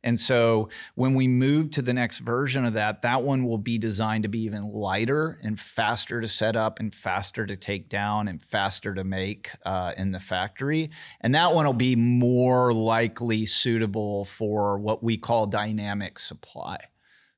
And 0.05 0.19
so 0.19 0.69
when 0.95 1.15
we 1.15 1.27
move 1.27 1.73
to 1.73 1.83
the 1.83 1.93
next 1.93 2.21
version 2.21 2.65
of 2.65 2.75
that, 2.75 3.03
that 3.03 3.23
one 3.23 3.45
will 3.45 3.59
be 3.59 3.79
designed 3.79 4.23
to 4.23 4.29
be 4.29 4.41
even 4.43 4.73
lighter 4.73 5.41
and 5.43 5.59
faster 5.59 6.21
to 6.21 6.29
set 6.29 6.55
up 6.55 6.79
and 6.79 6.95
faster 6.95 7.45
to 7.47 7.57
take 7.57 7.89
down 7.89 8.29
and 8.29 8.41
faster 8.41 8.95
to 8.95 9.03
make 9.03 9.51
uh, 9.65 9.93
in 9.97 10.13
the 10.13 10.21
factory. 10.21 10.91
And 11.21 11.35
that 11.35 11.53
one 11.53 11.67
will 11.67 11.73
be 11.73 11.97
more 11.97 12.73
likely 12.73 13.45
suitable 13.45 14.25
for 14.25 14.79
what 14.79 15.03
we 15.03 15.17
call 15.17 15.47
dynamic 15.47 16.21
supply. 16.21 16.79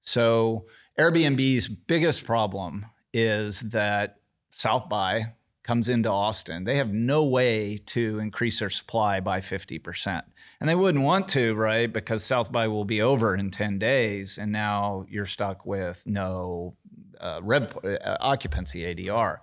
So 0.00 0.66
Airbnb's 0.98 1.68
biggest 1.68 2.24
problem 2.24 2.86
is 3.12 3.60
that 3.60 4.16
South 4.50 4.88
by 4.88 5.32
comes 5.70 5.88
into 5.88 6.10
Austin, 6.10 6.64
they 6.64 6.78
have 6.78 6.92
no 6.92 7.22
way 7.22 7.78
to 7.86 8.18
increase 8.18 8.58
their 8.58 8.68
supply 8.68 9.20
by 9.20 9.38
50%. 9.40 10.20
And 10.58 10.68
they 10.68 10.74
wouldn't 10.74 11.04
want 11.04 11.28
to, 11.28 11.54
right? 11.54 11.86
Because 11.92 12.24
South 12.24 12.50
by 12.50 12.66
will 12.66 12.84
be 12.84 13.00
over 13.00 13.36
in 13.36 13.52
10 13.52 13.78
days. 13.78 14.36
And 14.36 14.50
now 14.50 15.06
you're 15.08 15.26
stuck 15.26 15.64
with 15.64 16.02
no 16.06 16.74
uh, 17.20 17.38
rev, 17.44 17.78
uh, 17.84 18.16
occupancy 18.18 18.82
ADR. 18.82 19.36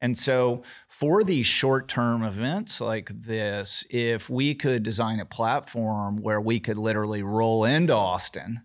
And 0.00 0.16
so, 0.16 0.62
for 0.88 1.22
these 1.22 1.44
short 1.44 1.88
term 1.88 2.22
events 2.22 2.80
like 2.80 3.10
this, 3.12 3.84
if 3.90 4.30
we 4.30 4.54
could 4.54 4.82
design 4.82 5.20
a 5.20 5.26
platform 5.26 6.22
where 6.22 6.40
we 6.40 6.58
could 6.58 6.78
literally 6.78 7.22
roll 7.22 7.66
into 7.66 7.94
Austin, 7.94 8.62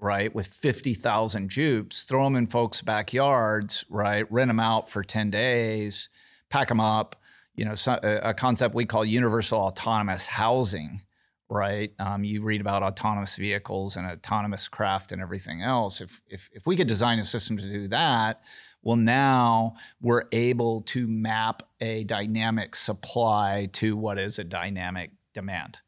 right, 0.00 0.34
with 0.34 0.48
50,000 0.48 1.48
jupes, 1.48 2.02
throw 2.02 2.24
them 2.24 2.34
in 2.34 2.48
folks' 2.48 2.82
backyards, 2.82 3.84
right, 3.88 4.26
rent 4.32 4.48
them 4.48 4.58
out 4.58 4.90
for 4.90 5.04
10 5.04 5.30
days, 5.30 6.08
pack 6.50 6.68
them 6.68 6.80
up, 6.80 7.16
you 7.54 7.64
know, 7.64 7.74
so, 7.74 7.98
a 8.02 8.34
concept 8.34 8.74
we 8.74 8.84
call 8.84 9.04
universal 9.04 9.58
autonomous 9.58 10.26
housing, 10.26 11.02
right? 11.48 11.92
Um, 11.98 12.24
you 12.24 12.42
read 12.42 12.60
about 12.60 12.82
autonomous 12.82 13.36
vehicles 13.36 13.96
and 13.96 14.06
autonomous 14.06 14.68
craft 14.68 15.12
and 15.12 15.20
everything 15.20 15.62
else. 15.62 16.00
If, 16.00 16.20
if, 16.28 16.50
if 16.52 16.66
we 16.66 16.76
could 16.76 16.88
design 16.88 17.18
a 17.18 17.24
system 17.24 17.56
to 17.58 17.68
do 17.68 17.88
that, 17.88 18.42
well, 18.82 18.96
now 18.96 19.74
we're 20.00 20.24
able 20.32 20.82
to 20.82 21.06
map 21.06 21.62
a 21.80 22.04
dynamic 22.04 22.74
supply 22.74 23.68
to 23.74 23.96
what 23.96 24.18
is 24.18 24.38
a 24.38 24.44
dynamic 24.44 25.10
demand. 25.34 25.78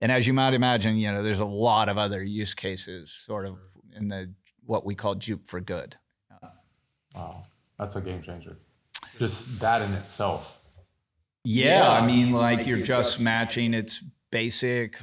And 0.00 0.12
as 0.12 0.26
you 0.26 0.32
might 0.32 0.54
imagine, 0.54 0.96
you 0.96 1.10
know, 1.10 1.22
there's 1.22 1.40
a 1.40 1.44
lot 1.44 1.88
of 1.88 1.98
other 1.98 2.22
use 2.22 2.54
cases 2.54 3.10
sort 3.10 3.46
of 3.46 3.58
in 3.94 4.08
the 4.08 4.32
what 4.64 4.84
we 4.84 4.94
call 4.94 5.14
jupe 5.14 5.46
for 5.46 5.60
good. 5.60 5.96
Wow, 7.14 7.44
that's 7.78 7.96
a 7.96 8.00
game 8.00 8.22
changer. 8.22 8.58
Just 9.18 9.60
that 9.60 9.82
in 9.82 9.94
itself. 9.94 10.58
Yeah, 11.44 11.90
I 11.90 12.04
mean, 12.04 12.32
like 12.32 12.66
you're 12.66 12.82
just 12.82 13.20
matching 13.20 13.72
its 13.72 14.02
basic 14.30 14.98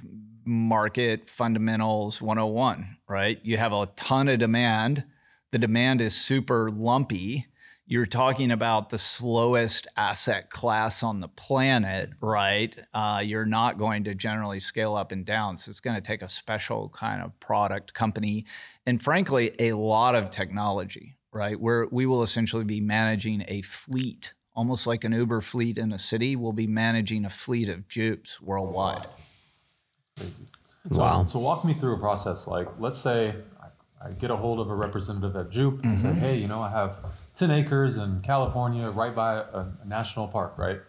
market 0.45 1.27
fundamentals 1.27 2.21
101, 2.21 2.97
right? 3.09 3.39
You 3.43 3.57
have 3.57 3.73
a 3.73 3.87
ton 3.95 4.27
of 4.27 4.39
demand. 4.39 5.05
The 5.51 5.57
demand 5.57 6.01
is 6.01 6.15
super 6.15 6.69
lumpy. 6.69 7.47
You're 7.87 8.05
talking 8.07 8.51
about 8.51 8.89
the 8.89 8.97
slowest 8.97 9.87
asset 9.95 10.49
class 10.49 11.03
on 11.03 11.19
the 11.19 11.27
planet, 11.27 12.09
right? 12.19 12.75
Uh, 12.93 13.21
you're 13.23 13.45
not 13.45 13.77
going 13.77 14.03
to 14.05 14.15
generally 14.15 14.59
scale 14.59 14.95
up 14.95 15.11
and 15.11 15.23
down. 15.23 15.55
So 15.55 15.69
it's 15.69 15.79
going 15.79 15.95
to 15.95 16.01
take 16.01 16.23
a 16.23 16.27
special 16.27 16.89
kind 16.89 17.21
of 17.21 17.39
product 17.39 17.93
company 17.93 18.45
and, 18.87 19.01
frankly, 19.01 19.51
a 19.59 19.73
lot 19.73 20.15
of 20.15 20.31
technology, 20.31 21.14
right? 21.35 21.59
Where 21.59 21.85
we 21.91 22.05
will 22.05 22.23
essentially 22.23 22.63
be 22.63 22.79
managing 22.79 23.43
a 23.49 23.61
fleet, 23.61 24.33
almost 24.55 24.87
like 24.87 25.03
an 25.03 25.11
Uber 25.11 25.41
fleet 25.41 25.77
in 25.77 25.91
a 25.91 25.99
city. 25.99 26.35
We'll 26.37 26.53
be 26.53 26.65
managing 26.65 27.25
a 27.25 27.29
fleet 27.29 27.67
of 27.67 27.87
Jupes 27.89 28.41
worldwide. 28.41 29.05
So, 30.17 30.25
Wow. 30.91 31.25
So 31.25 31.39
walk 31.39 31.65
me 31.65 31.73
through 31.73 31.95
a 31.95 31.99
process. 31.99 32.47
Like, 32.47 32.67
let's 32.79 32.97
say 32.97 33.35
I, 33.61 34.07
I 34.07 34.11
get 34.13 34.31
a 34.31 34.35
hold 34.37 34.59
of 34.59 34.69
a 34.69 34.75
representative 34.75 35.35
at 35.35 35.49
Jupe 35.51 35.81
and 35.81 35.91
Mm-hmm. 35.91 35.97
say, 35.97 36.13
hey, 36.13 36.37
you 36.37 36.47
know, 36.47 36.61
I 36.61 36.69
have 36.69 36.97
10 37.37 37.51
acres 37.51 37.97
in 37.97 38.21
California, 38.21 38.89
right 38.89 39.13
by 39.13 39.35
a, 39.35 39.39
a 39.81 39.85
national 39.85 40.29
park, 40.29 40.57
right? 40.57 40.79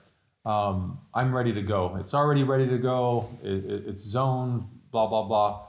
Um, 0.45 1.01
I'm 1.13 1.35
ready 1.35 1.53
to 1.55 1.63
go. 1.63 1.97
It's 1.99 2.15
already 2.15 2.45
ready 2.45 2.69
to 2.69 2.79
go. 2.79 3.31
It, 3.43 3.65
it, 3.65 3.83
it's 3.89 4.05
zoned, 4.05 4.63
blah, 4.93 5.09
blah, 5.09 5.25
blah. 5.25 5.63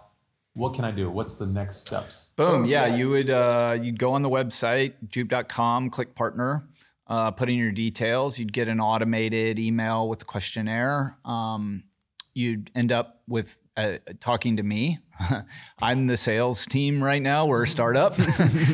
What 0.58 0.74
can 0.74 0.84
I 0.86 0.92
do? 0.92 1.12
What's 1.12 1.36
the 1.36 1.46
next 1.46 1.82
steps? 1.88 2.32
Boom. 2.36 2.66
Yeah, 2.66 2.88
you 2.88 3.10
would 3.12 3.30
uh, 3.30 3.78
you'd 3.80 4.00
go 4.00 4.14
on 4.14 4.24
the 4.24 4.30
website 4.30 4.94
jupe.com, 5.08 5.92
click 5.92 6.16
partner, 6.16 6.68
uh, 7.06 7.30
put 7.30 7.48
in 7.48 7.60
your 7.60 7.72
details. 7.72 8.40
You'd 8.40 8.54
get 8.54 8.68
an 8.68 8.80
automated 8.80 9.60
email 9.60 10.10
with 10.10 10.24
a 10.24 10.26
questionnaire. 10.26 11.20
Um, 11.24 11.84
you'd 12.34 12.72
end 12.74 12.92
up 12.92 13.22
with 13.28 13.60
uh, 13.78 13.98
talking 14.20 14.58
to 14.58 14.64
me. 14.64 14.98
I'm 15.80 16.08
the 16.08 16.18
sales 16.18 16.66
team 16.66 17.04
right 17.04 17.22
now. 17.22 17.46
We're 17.46 17.64
a 17.64 17.68
startup, 17.68 18.18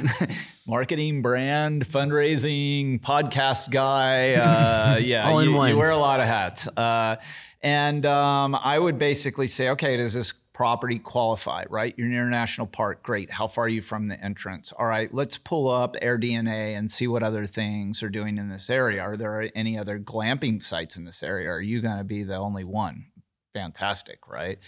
marketing, 0.68 1.22
brand, 1.22 1.86
fundraising, 1.86 3.02
podcast 3.02 3.72
guy. 3.72 4.36
Uh, 4.36 4.98
yeah, 5.04 5.28
All 5.28 5.40
in 5.40 5.50
you, 5.50 5.56
one. 5.56 5.70
you 5.70 5.78
wear 5.78 5.92
a 5.92 5.98
lot 5.98 6.22
of 6.22 6.28
hats. 6.28 6.68
Uh, 6.78 7.18
and 7.62 8.06
um, 8.06 8.56
I 8.56 8.80
would 8.80 8.98
basically 8.98 9.48
say, 9.48 9.70
okay, 9.70 9.98
does 9.98 10.14
this 10.14 10.34
property 10.54 11.00
qualify, 11.00 11.66
right? 11.70 11.96
You're 11.98 12.08
an 12.08 12.14
international 12.14 12.68
park. 12.68 13.02
Great. 13.02 13.32
How 13.32 13.48
far 13.48 13.66
are 13.66 13.70
you 13.70 13.82
from 13.82 14.06
the 14.06 14.20
entrance? 14.24 14.72
All 14.72 14.86
right, 14.86 15.12
let's 15.14 15.38
pull 15.38 15.70
up 15.70 15.96
AirDNA 16.02 16.78
and 16.78 16.90
see 16.90 17.08
what 17.08 17.24
other 17.24 17.46
things 17.46 18.04
are 18.04 18.10
doing 18.10 18.38
in 18.38 18.50
this 18.50 18.70
area. 18.70 19.02
Are 19.02 19.18
there 19.18 19.50
any 19.56 19.78
other 19.78 20.00
glamping 20.00 20.62
sites 20.62 20.96
in 20.96 21.06
this 21.06 21.24
area? 21.24 21.50
Are 21.50 21.62
you 21.62 21.82
going 21.82 21.98
to 21.98 22.04
be 22.04 22.24
the 22.24 22.38
only 22.38 22.64
one? 22.64 23.08
Fantastic, 23.54 24.28
right? 24.28 24.60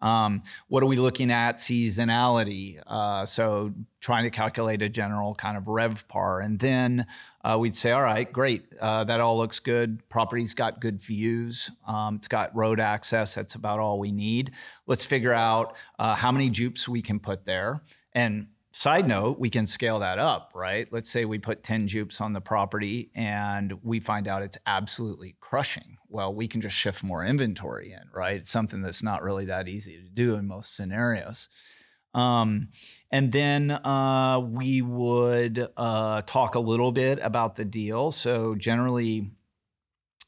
Um, 0.00 0.42
what 0.68 0.82
are 0.82 0.86
we 0.86 0.96
looking 0.96 1.30
at? 1.30 1.56
Seasonality. 1.56 2.80
Uh, 2.86 3.24
so 3.24 3.72
trying 4.00 4.24
to 4.24 4.30
calculate 4.30 4.82
a 4.82 4.88
general 4.88 5.34
kind 5.34 5.56
of 5.56 5.68
rev 5.68 6.06
par. 6.08 6.40
And 6.40 6.58
then 6.58 7.06
uh, 7.44 7.56
we'd 7.58 7.76
say, 7.76 7.92
all 7.92 8.02
right, 8.02 8.32
great. 8.32 8.64
Uh, 8.80 9.04
that 9.04 9.20
all 9.20 9.36
looks 9.36 9.60
good. 9.60 10.08
Property's 10.08 10.54
got 10.54 10.80
good 10.80 11.00
views. 11.00 11.70
Um, 11.86 12.16
it's 12.16 12.28
got 12.28 12.54
road 12.56 12.80
access. 12.80 13.34
That's 13.34 13.54
about 13.54 13.78
all 13.78 13.98
we 13.98 14.10
need. 14.10 14.52
Let's 14.86 15.04
figure 15.04 15.32
out 15.32 15.76
uh, 15.98 16.14
how 16.14 16.32
many 16.32 16.50
jupes 16.50 16.88
we 16.88 17.02
can 17.02 17.20
put 17.20 17.44
there. 17.44 17.82
And 18.12 18.48
Side 18.76 19.06
note, 19.06 19.38
we 19.38 19.50
can 19.50 19.66
scale 19.66 20.00
that 20.00 20.18
up, 20.18 20.50
right? 20.52 20.88
Let's 20.90 21.08
say 21.08 21.24
we 21.24 21.38
put 21.38 21.62
10 21.62 21.86
jupes 21.86 22.20
on 22.20 22.32
the 22.32 22.40
property 22.40 23.08
and 23.14 23.72
we 23.84 24.00
find 24.00 24.26
out 24.26 24.42
it's 24.42 24.58
absolutely 24.66 25.36
crushing. 25.40 25.96
Well, 26.08 26.34
we 26.34 26.48
can 26.48 26.60
just 26.60 26.74
shift 26.74 27.04
more 27.04 27.24
inventory 27.24 27.92
in, 27.92 28.02
right? 28.12 28.34
It's 28.34 28.50
something 28.50 28.82
that's 28.82 29.00
not 29.00 29.22
really 29.22 29.44
that 29.44 29.68
easy 29.68 30.02
to 30.02 30.08
do 30.08 30.34
in 30.34 30.48
most 30.48 30.74
scenarios. 30.74 31.48
Um, 32.14 32.70
and 33.14 33.30
then 33.30 33.70
uh, 33.70 34.40
we 34.40 34.82
would 34.82 35.68
uh, 35.76 36.22
talk 36.22 36.56
a 36.56 36.58
little 36.58 36.90
bit 36.90 37.20
about 37.22 37.54
the 37.54 37.64
deal. 37.64 38.10
So, 38.10 38.56
generally, 38.56 39.30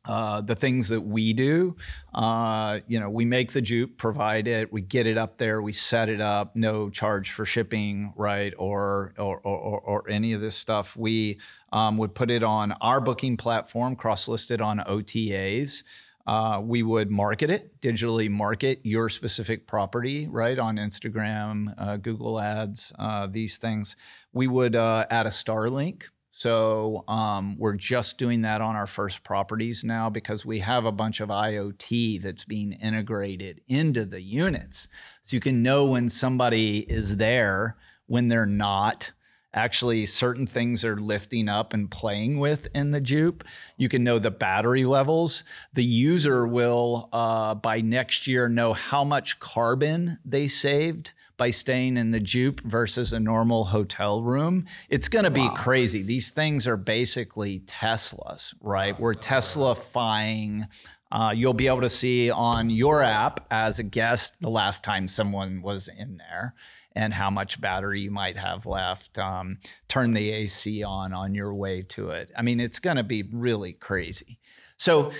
uh, 0.05 0.41
the 0.41 0.55
things 0.55 0.89
that 0.91 1.01
we 1.01 1.33
do. 1.33 1.75
Uh, 2.15 2.79
you 2.87 3.01
know, 3.01 3.11
we 3.11 3.25
make 3.25 3.51
the 3.51 3.61
jupe, 3.61 3.99
provide 3.99 4.47
it, 4.47 4.73
we 4.73 4.83
get 4.83 5.05
it 5.05 5.19
up 5.19 5.37
there, 5.37 5.61
we 5.61 5.73
set 5.73 6.09
it 6.09 6.21
up, 6.21 6.55
no 6.55 6.89
charge 6.89 7.33
for 7.33 7.45
shipping, 7.45 8.13
right, 8.15 8.55
or 8.57 9.13
or 9.19 9.41
or, 9.41 9.81
or 9.81 10.09
any 10.09 10.33
of 10.33 10.41
this 10.41 10.55
stuff. 10.55 10.97
We 10.97 11.41
um, 11.73 11.99
would 11.99 12.15
put 12.15 12.31
it 12.31 12.45
on 12.45 12.71
our 12.81 13.01
booking 13.01 13.37
platform, 13.37 13.97
cross-listed 13.97 14.61
on 14.61 14.79
OTAs. 14.79 15.83
Uh, 16.27 16.61
we 16.63 16.83
would 16.83 17.11
market 17.11 17.51
it, 17.51 17.81
digitally 17.81 18.29
market 18.29 18.81
your 18.83 19.09
specific 19.09 19.67
property, 19.67 20.27
right, 20.27 20.59
on 20.59 20.77
Instagram, 20.77 21.73
uh, 21.79 21.97
Google 21.97 22.41
Ads, 22.41 22.93
uh, 22.99 23.27
these 23.29 23.59
things. 23.59 23.97
We 24.33 24.49
would 24.49 24.75
uh, 24.75 25.07
add 25.11 25.27
a 25.27 25.31
Starlink 25.31 26.03
so 26.37 27.03
um, 27.09 27.57
we're 27.59 27.77
just 27.77 28.19
doing 28.19 28.43
that 28.43 28.61
on 28.61 28.77
our 28.77 28.87
first 28.87 29.25
properties 29.25 29.83
now 29.83 30.11
because 30.11 30.45
we 30.45 30.59
have 30.59 30.85
a 30.85 30.93
bunch 30.93 31.21
of 31.21 31.31
IoT 31.31 32.21
that's 32.21 32.45
being 32.45 32.73
integrated 32.73 33.63
into 33.69 34.05
the 34.05 34.21
units. 34.21 34.87
So 35.23 35.35
you 35.35 35.41
can 35.41 35.63
know 35.63 35.87
when 35.87 36.11
somebody 36.11 36.81
is 36.81 37.17
there, 37.17 37.79
when 38.05 38.29
they're 38.29 38.45
not. 38.45 39.13
Actually, 39.57 40.05
certain 40.05 40.47
things 40.47 40.85
are 40.85 40.99
lifting 40.99 41.49
up 41.49 41.73
and 41.73 41.91
playing 41.91 42.39
with 42.39 42.69
in 42.75 42.91
the 42.91 43.01
Jupe. 43.01 43.43
You 43.79 43.89
can 43.89 44.05
know 44.05 44.19
the 44.19 44.31
battery 44.31 44.85
levels. 44.85 45.45
The 45.73 45.83
user 45.83 46.47
will, 46.47 47.09
uh, 47.11 47.55
by 47.55 47.81
next 47.81 48.27
year, 48.27 48.51
know 48.51 48.75
how 48.75 49.03
much 49.03 49.41
carbon 49.41 50.19
they 50.27 50.47
saved 50.47 51.15
by 51.39 51.51
staying 51.51 51.97
in 51.97 52.11
the 52.11 52.21
Jupe 52.21 52.61
versus 52.65 53.15
a 53.15 53.21
normal 53.21 53.65
hotel 53.65 54.21
room. 54.21 54.67
It's 54.91 55.09
going 55.09 55.25
to 55.25 55.31
be 55.31 55.49
wow. 55.49 55.55
crazy. 55.55 56.03
These 56.03 56.31
things 56.31 56.67
are 56.67 56.77
basically 56.77 57.61
Teslas, 57.61 58.55
right? 58.61 58.99
We're 59.01 59.15
Teslafying. 59.15 60.69
Uh, 61.11 61.33
you'll 61.35 61.55
be 61.55 61.69
able 61.69 61.81
to 61.81 61.89
see 61.89 62.31
on 62.31 62.69
your 62.69 63.03
app 63.03 63.47
as 63.51 63.79
a 63.79 63.85
guest 63.85 64.39
the 64.43 64.51
last 64.51 64.85
time 64.85 65.09
someone 65.09 65.63
was 65.63 65.89
in 65.89 66.19
there 66.19 66.55
and 66.97 67.13
how 67.13 67.31
much 67.31 67.61
battery 67.61 68.01
you 68.01 68.11
might 68.11 68.39
have 68.39 68.65
left. 68.65 69.19
Um, 69.19 69.59
turn 69.87 70.15
the 70.15 70.31
AC 70.31 70.83
on 70.83 71.13
on 71.13 71.35
your 71.35 71.55
way 71.55 71.83
to 71.83 72.11
it. 72.11 72.33
I 72.37 72.43
mean, 72.43 72.59
it's 72.59 72.81
going 72.81 72.97
to 72.97 73.05
be 73.05 73.23
really 73.31 73.75
crazy. 73.75 74.41
So 74.79 75.13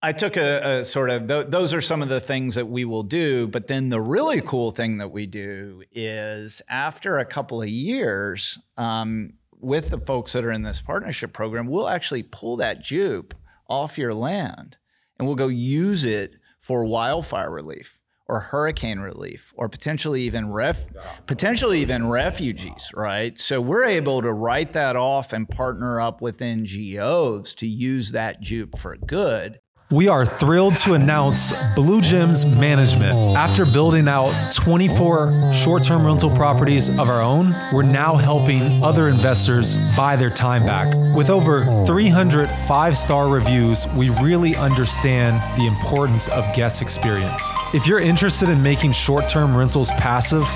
I 0.00 0.12
took 0.12 0.36
a, 0.36 0.78
a 0.78 0.84
sort 0.84 1.10
of 1.10 1.26
th- 1.26 1.46
those 1.48 1.74
are 1.74 1.80
some 1.80 2.02
of 2.02 2.08
the 2.08 2.20
things 2.20 2.54
that 2.54 2.68
we 2.68 2.84
will 2.84 3.02
do, 3.02 3.48
but 3.48 3.66
then 3.66 3.88
the 3.88 4.00
really 4.00 4.40
cool 4.40 4.70
thing 4.70 4.98
that 4.98 5.10
we 5.10 5.26
do 5.26 5.82
is 5.90 6.62
after 6.68 7.18
a 7.18 7.24
couple 7.24 7.60
of 7.60 7.68
years 7.68 8.58
um, 8.76 9.32
with 9.52 9.90
the 9.90 9.98
folks 9.98 10.32
that 10.34 10.44
are 10.44 10.52
in 10.52 10.62
this 10.62 10.80
partnership 10.80 11.32
program, 11.32 11.66
we'll 11.66 11.88
actually 11.88 12.22
pull 12.22 12.56
that 12.58 12.80
jupe 12.80 13.34
off 13.68 13.98
your 13.98 14.14
land 14.14 14.76
and 15.18 15.26
we'll 15.26 15.34
go 15.34 15.48
use 15.48 16.04
it 16.04 16.36
for 16.60 16.84
wildfire 16.84 17.50
relief 17.50 17.98
or 18.28 18.40
hurricane 18.40 18.98
relief 18.98 19.52
or 19.56 19.68
potentially 19.68 20.22
even 20.22 20.50
ref 20.50 20.86
potentially 21.26 21.80
even 21.80 22.08
refugees 22.08 22.90
right? 22.94 23.38
So 23.38 23.60
we're 23.60 23.84
able 23.84 24.22
to 24.22 24.32
write 24.32 24.72
that 24.72 24.96
off 24.96 25.32
and 25.32 25.48
partner 25.48 26.00
up 26.00 26.20
with 26.20 26.38
ngos 26.38 27.54
to 27.56 27.66
use 27.66 28.12
that 28.12 28.40
jupe 28.40 28.78
for 28.78 28.96
good 28.96 29.60
we 29.90 30.08
are 30.08 30.26
thrilled 30.26 30.76
to 30.76 30.94
announce 30.94 31.52
Blue 31.76 32.00
Gems 32.00 32.44
Management. 32.44 33.14
After 33.36 33.64
building 33.64 34.08
out 34.08 34.32
24 34.52 35.52
short 35.52 35.84
term 35.84 36.04
rental 36.04 36.30
properties 36.30 36.98
of 36.98 37.08
our 37.08 37.22
own, 37.22 37.54
we're 37.72 37.82
now 37.82 38.16
helping 38.16 38.62
other 38.82 39.08
investors 39.08 39.76
buy 39.96 40.16
their 40.16 40.30
time 40.30 40.66
back. 40.66 40.92
With 41.16 41.30
over 41.30 41.64
300 41.86 42.48
five 42.66 42.96
star 42.96 43.28
reviews, 43.28 43.86
we 43.94 44.10
really 44.10 44.56
understand 44.56 45.40
the 45.58 45.66
importance 45.66 46.28
of 46.28 46.44
guest 46.54 46.82
experience. 46.82 47.48
If 47.72 47.86
you're 47.86 48.00
interested 48.00 48.48
in 48.48 48.60
making 48.62 48.92
short 48.92 49.28
term 49.28 49.56
rentals 49.56 49.92
passive, 49.92 50.46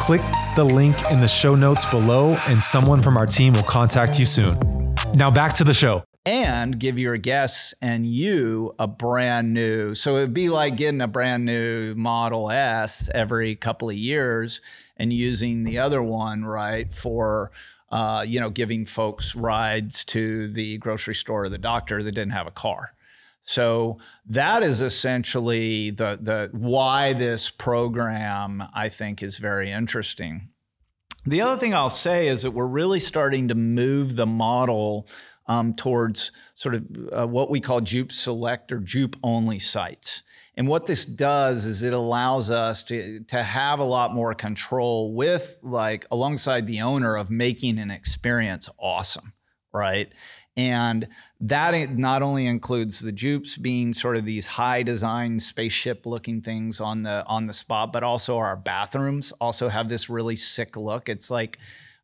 click 0.00 0.22
the 0.56 0.64
link 0.64 0.96
in 1.10 1.20
the 1.20 1.28
show 1.28 1.54
notes 1.54 1.84
below, 1.84 2.38
and 2.46 2.62
someone 2.62 3.02
from 3.02 3.18
our 3.18 3.26
team 3.26 3.52
will 3.52 3.62
contact 3.64 4.18
you 4.18 4.24
soon. 4.24 4.58
Now 5.14 5.30
back 5.30 5.52
to 5.54 5.64
the 5.64 5.74
show 5.74 6.04
and 6.28 6.78
give 6.78 6.98
your 6.98 7.16
guests 7.16 7.72
and 7.80 8.06
you 8.06 8.74
a 8.78 8.86
brand 8.86 9.54
new. 9.54 9.94
So 9.94 10.16
it'd 10.16 10.34
be 10.34 10.50
like 10.50 10.76
getting 10.76 11.00
a 11.00 11.08
brand 11.08 11.46
new 11.46 11.94
Model 11.94 12.50
S 12.50 13.08
every 13.14 13.56
couple 13.56 13.88
of 13.88 13.96
years 13.96 14.60
and 14.98 15.10
using 15.10 15.64
the 15.64 15.78
other 15.78 16.02
one, 16.02 16.44
right, 16.44 16.92
for 16.92 17.50
uh, 17.90 18.26
you 18.28 18.38
know, 18.38 18.50
giving 18.50 18.84
folks 18.84 19.34
rides 19.34 20.04
to 20.04 20.48
the 20.48 20.76
grocery 20.76 21.14
store 21.14 21.44
or 21.44 21.48
the 21.48 21.56
doctor 21.56 22.02
that 22.02 22.12
didn't 22.12 22.32
have 22.32 22.46
a 22.46 22.50
car. 22.50 22.92
So 23.40 23.96
that 24.26 24.62
is 24.62 24.82
essentially 24.82 25.88
the 25.88 26.18
the 26.20 26.50
why 26.52 27.14
this 27.14 27.48
program 27.48 28.62
I 28.74 28.90
think 28.90 29.22
is 29.22 29.38
very 29.38 29.72
interesting. 29.72 30.50
The 31.24 31.40
other 31.40 31.58
thing 31.58 31.72
I'll 31.74 31.90
say 31.90 32.28
is 32.28 32.42
that 32.42 32.52
we're 32.52 32.66
really 32.66 33.00
starting 33.00 33.48
to 33.48 33.54
move 33.54 34.16
the 34.16 34.26
model 34.26 35.06
um, 35.48 35.74
towards 35.74 36.30
sort 36.54 36.74
of 36.74 36.84
uh, 37.12 37.26
what 37.26 37.50
we 37.50 37.60
call 37.60 37.80
Jupe 37.80 38.12
select 38.12 38.70
or 38.70 38.78
Jupe 38.78 39.16
only 39.22 39.58
sites. 39.58 40.22
And 40.56 40.68
what 40.68 40.86
this 40.86 41.06
does 41.06 41.64
is 41.64 41.82
it 41.82 41.92
allows 41.92 42.50
us 42.50 42.84
to, 42.84 43.20
to 43.28 43.42
have 43.42 43.78
a 43.78 43.84
lot 43.84 44.12
more 44.12 44.34
control 44.34 45.14
with, 45.14 45.58
like, 45.62 46.04
alongside 46.10 46.66
the 46.66 46.80
owner 46.80 47.16
of 47.16 47.30
making 47.30 47.78
an 47.78 47.92
experience 47.92 48.68
awesome, 48.78 49.32
right? 49.72 50.12
And 50.56 51.06
that 51.40 51.96
not 51.96 52.22
only 52.22 52.46
includes 52.46 52.98
the 52.98 53.12
jupes 53.12 53.56
being 53.56 53.94
sort 53.94 54.16
of 54.16 54.24
these 54.24 54.46
high 54.46 54.82
design 54.82 55.38
spaceship 55.38 56.04
looking 56.04 56.42
things 56.42 56.80
on 56.80 57.04
the 57.04 57.24
on 57.26 57.46
the 57.46 57.52
spot, 57.52 57.92
but 57.92 58.02
also 58.02 58.38
our 58.38 58.56
bathrooms 58.56 59.32
also 59.40 59.68
have 59.68 59.88
this 59.88 60.10
really 60.10 60.34
sick 60.34 60.76
look. 60.76 61.08
It's 61.08 61.30
like 61.30 61.58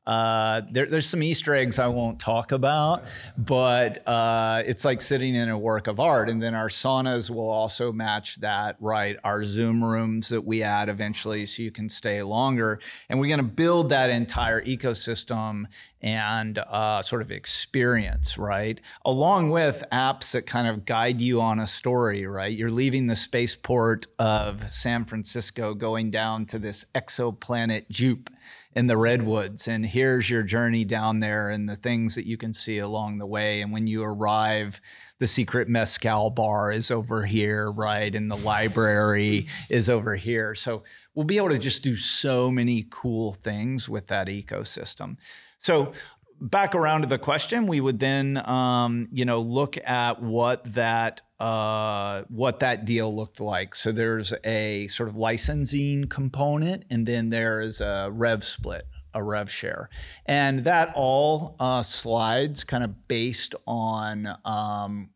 uh, 0.06 0.60
there, 0.70 0.86
there's 0.86 1.08
some 1.08 1.22
Easter 1.22 1.54
eggs 1.54 1.78
I 1.78 1.86
won't 1.86 2.18
talk 2.18 2.52
about, 2.52 3.04
but 3.38 4.06
uh, 4.06 4.62
it's 4.66 4.84
like 4.84 5.00
sitting 5.00 5.34
in 5.34 5.48
a 5.48 5.58
work 5.58 5.86
of 5.86 5.98
art. 5.98 6.28
And 6.28 6.42
then 6.42 6.54
our 6.54 6.68
saunas 6.68 7.30
will 7.30 7.48
also 7.48 7.92
match 7.92 8.36
that, 8.40 8.76
right? 8.80 9.16
Our 9.24 9.44
Zoom 9.44 9.82
rooms 9.82 10.28
that 10.28 10.44
we 10.44 10.62
add 10.62 10.88
eventually 10.88 11.46
so 11.46 11.62
you 11.62 11.70
can 11.70 11.88
stay 11.88 12.22
longer. 12.22 12.80
And 13.08 13.18
we're 13.18 13.28
going 13.28 13.38
to 13.38 13.44
build 13.44 13.88
that 13.90 14.10
entire 14.10 14.62
ecosystem 14.62 15.66
and 16.02 16.58
uh, 16.58 17.00
sort 17.00 17.22
of 17.22 17.30
experience, 17.30 18.36
right? 18.36 18.78
Along 19.06 19.48
with 19.48 19.82
apps 19.90 20.32
that 20.32 20.44
kind 20.44 20.68
of 20.68 20.84
guide 20.84 21.18
you 21.18 21.40
on 21.40 21.58
a 21.58 21.66
story, 21.66 22.26
right? 22.26 22.54
You're 22.54 22.70
leaving 22.70 23.06
the 23.06 23.16
spaceport 23.16 24.06
of 24.18 24.70
San 24.70 25.06
Francisco 25.06 25.72
going 25.72 26.10
down 26.10 26.44
to 26.46 26.58
this 26.58 26.84
exoplanet 26.94 27.88
Jupe 27.88 28.28
in 28.74 28.86
the 28.86 28.96
redwoods 28.96 29.68
and 29.68 29.86
here's 29.86 30.28
your 30.28 30.42
journey 30.42 30.84
down 30.84 31.20
there 31.20 31.50
and 31.50 31.68
the 31.68 31.76
things 31.76 32.14
that 32.14 32.26
you 32.26 32.36
can 32.36 32.52
see 32.52 32.78
along 32.78 33.18
the 33.18 33.26
way. 33.26 33.60
And 33.60 33.72
when 33.72 33.86
you 33.86 34.02
arrive 34.02 34.80
the 35.20 35.26
secret 35.26 35.68
mezcal 35.68 36.30
bar 36.30 36.72
is 36.72 36.90
over 36.90 37.24
here 37.24 37.70
right? 37.70 38.14
And 38.14 38.30
the 38.30 38.36
library 38.36 39.46
is 39.68 39.88
over 39.88 40.16
here. 40.16 40.54
So 40.54 40.82
we'll 41.14 41.24
be 41.24 41.36
able 41.36 41.50
to 41.50 41.58
just 41.58 41.82
do 41.82 41.96
so 41.96 42.50
many 42.50 42.86
cool 42.90 43.32
things 43.32 43.88
with 43.88 44.08
that 44.08 44.26
ecosystem. 44.26 45.16
So 45.60 45.92
back 46.40 46.74
around 46.74 47.02
to 47.02 47.06
the 47.06 47.18
question, 47.18 47.66
we 47.66 47.80
would 47.80 47.98
then, 47.98 48.36
um, 48.48 49.08
you 49.12 49.24
know, 49.24 49.40
look 49.40 49.76
at 49.86 50.22
what 50.22 50.72
that 50.74 51.20
uh, 51.40 52.22
what 52.28 52.60
that 52.60 52.84
deal 52.84 53.14
looked 53.14 53.40
like. 53.40 53.74
So 53.74 53.92
there's 53.92 54.32
a 54.44 54.88
sort 54.88 55.08
of 55.08 55.16
licensing 55.16 56.04
component, 56.04 56.84
and 56.90 57.06
then 57.06 57.30
there 57.30 57.60
is 57.60 57.80
a 57.80 58.08
rev 58.12 58.44
split, 58.44 58.86
a 59.12 59.22
rev 59.22 59.50
share, 59.50 59.90
and 60.26 60.64
that 60.64 60.92
all 60.94 61.56
uh, 61.58 61.82
slides 61.82 62.64
kind 62.64 62.84
of 62.84 63.08
based 63.08 63.54
on 63.66 64.38
um, 64.44 65.10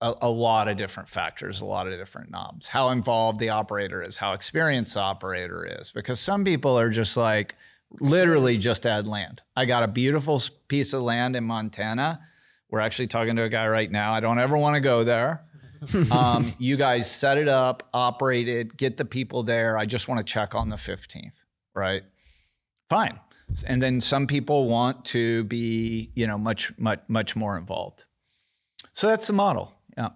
a, 0.00 0.14
a 0.22 0.28
lot 0.28 0.68
of 0.68 0.76
different 0.76 1.08
factors, 1.08 1.60
a 1.60 1.66
lot 1.66 1.86
of 1.86 1.92
different 1.98 2.30
knobs. 2.30 2.68
How 2.68 2.90
involved 2.90 3.38
the 3.38 3.50
operator 3.50 4.02
is, 4.02 4.16
how 4.16 4.32
experienced 4.32 4.94
the 4.94 5.00
operator 5.00 5.66
is, 5.80 5.92
because 5.92 6.18
some 6.18 6.44
people 6.44 6.78
are 6.78 6.90
just 6.90 7.16
like 7.16 7.54
literally 8.00 8.58
just 8.58 8.86
add 8.86 9.06
land. 9.06 9.42
I 9.56 9.64
got 9.64 9.82
a 9.82 9.88
beautiful 9.88 10.42
piece 10.68 10.92
of 10.92 11.02
land 11.02 11.36
in 11.36 11.44
Montana. 11.44 12.20
We're 12.70 12.80
actually 12.80 13.06
talking 13.06 13.36
to 13.36 13.42
a 13.42 13.48
guy 13.48 13.66
right 13.66 13.90
now. 13.90 14.14
I 14.14 14.20
don't 14.20 14.38
ever 14.38 14.56
want 14.56 14.74
to 14.74 14.80
go 14.80 15.04
there. 15.04 15.44
um, 16.10 16.52
you 16.58 16.76
guys 16.76 17.10
set 17.10 17.38
it 17.38 17.48
up, 17.48 17.88
operate 17.94 18.48
it, 18.48 18.76
get 18.76 18.96
the 18.96 19.04
people 19.04 19.42
there. 19.42 19.78
I 19.78 19.86
just 19.86 20.08
want 20.08 20.18
to 20.18 20.24
check 20.24 20.54
on 20.54 20.68
the 20.68 20.76
15th, 20.76 21.32
right? 21.74 22.02
Fine. 22.90 23.20
And 23.66 23.82
then 23.82 24.00
some 24.00 24.26
people 24.26 24.68
want 24.68 25.04
to 25.06 25.44
be, 25.44 26.10
you 26.14 26.26
know, 26.26 26.36
much, 26.36 26.76
much, 26.78 27.00
much 27.08 27.36
more 27.36 27.56
involved. 27.56 28.04
So 28.92 29.06
that's 29.06 29.26
the 29.26 29.32
model. 29.32 29.72
Yeah. 29.96 30.10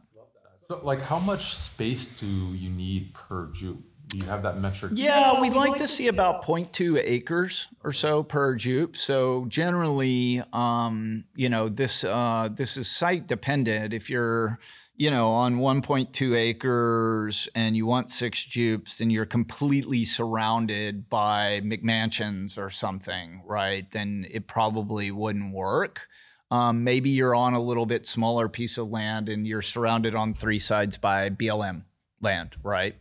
So, 0.67 0.81
like, 0.85 1.01
how 1.01 1.19
much 1.19 1.57
space 1.57 2.19
do 2.21 2.27
you 2.27 2.69
need 2.69 3.15
per 3.15 3.51
jupe? 3.53 3.85
Do 4.09 4.19
you 4.19 4.27
have 4.27 4.43
that 4.43 4.59
metric? 4.59 4.93
Yeah, 4.95 5.41
we'd 5.41 5.55
like 5.55 5.77
to 5.79 5.88
see 5.88 6.09
about 6.09 6.45
0.2 6.45 7.01
acres 7.03 7.69
or 7.83 7.93
so 7.93 8.23
per 8.23 8.55
jupe. 8.55 8.97
So 8.97 9.47
generally, 9.49 10.43
um, 10.53 11.25
you 11.35 11.49
know, 11.49 11.69
this 11.69 12.05
uh, 12.05 12.51
this 12.53 12.77
is 12.77 12.88
site 12.88 13.27
dependent. 13.27 13.95
If 13.95 14.11
you're, 14.11 14.59
you 14.97 15.11
know, 15.11 15.31
on 15.33 15.57
1.2 15.57 16.37
acres 16.37 17.49
and 17.55 17.75
you 17.75 17.87
want 17.87 18.11
six 18.11 18.45
jupes, 18.45 19.01
and 19.01 19.11
you're 19.11 19.25
completely 19.25 20.05
surrounded 20.05 21.09
by 21.09 21.62
McMansions 21.65 22.59
or 22.59 22.69
something, 22.69 23.43
right? 23.47 23.91
Then 23.91 24.27
it 24.31 24.47
probably 24.47 25.11
wouldn't 25.11 25.55
work. 25.55 26.09
Um, 26.51 26.85
maybe 26.85 27.09
you're 27.09 27.35
on 27.35 27.55
a 27.55 27.62
little 27.62 27.87
bit 27.87 28.07
smaller 28.07 28.47
piece 28.47 28.77
of 28.77 28.91
land 28.91 29.31
and 29.31 29.47
you're 29.47 29.62
surrounded 29.62 30.15
on 30.15 30.35
three 30.35 30.59
sides 30.59 30.99
by 30.99 31.31
BLM 31.31 31.85
land, 32.21 32.57
right? 32.62 32.97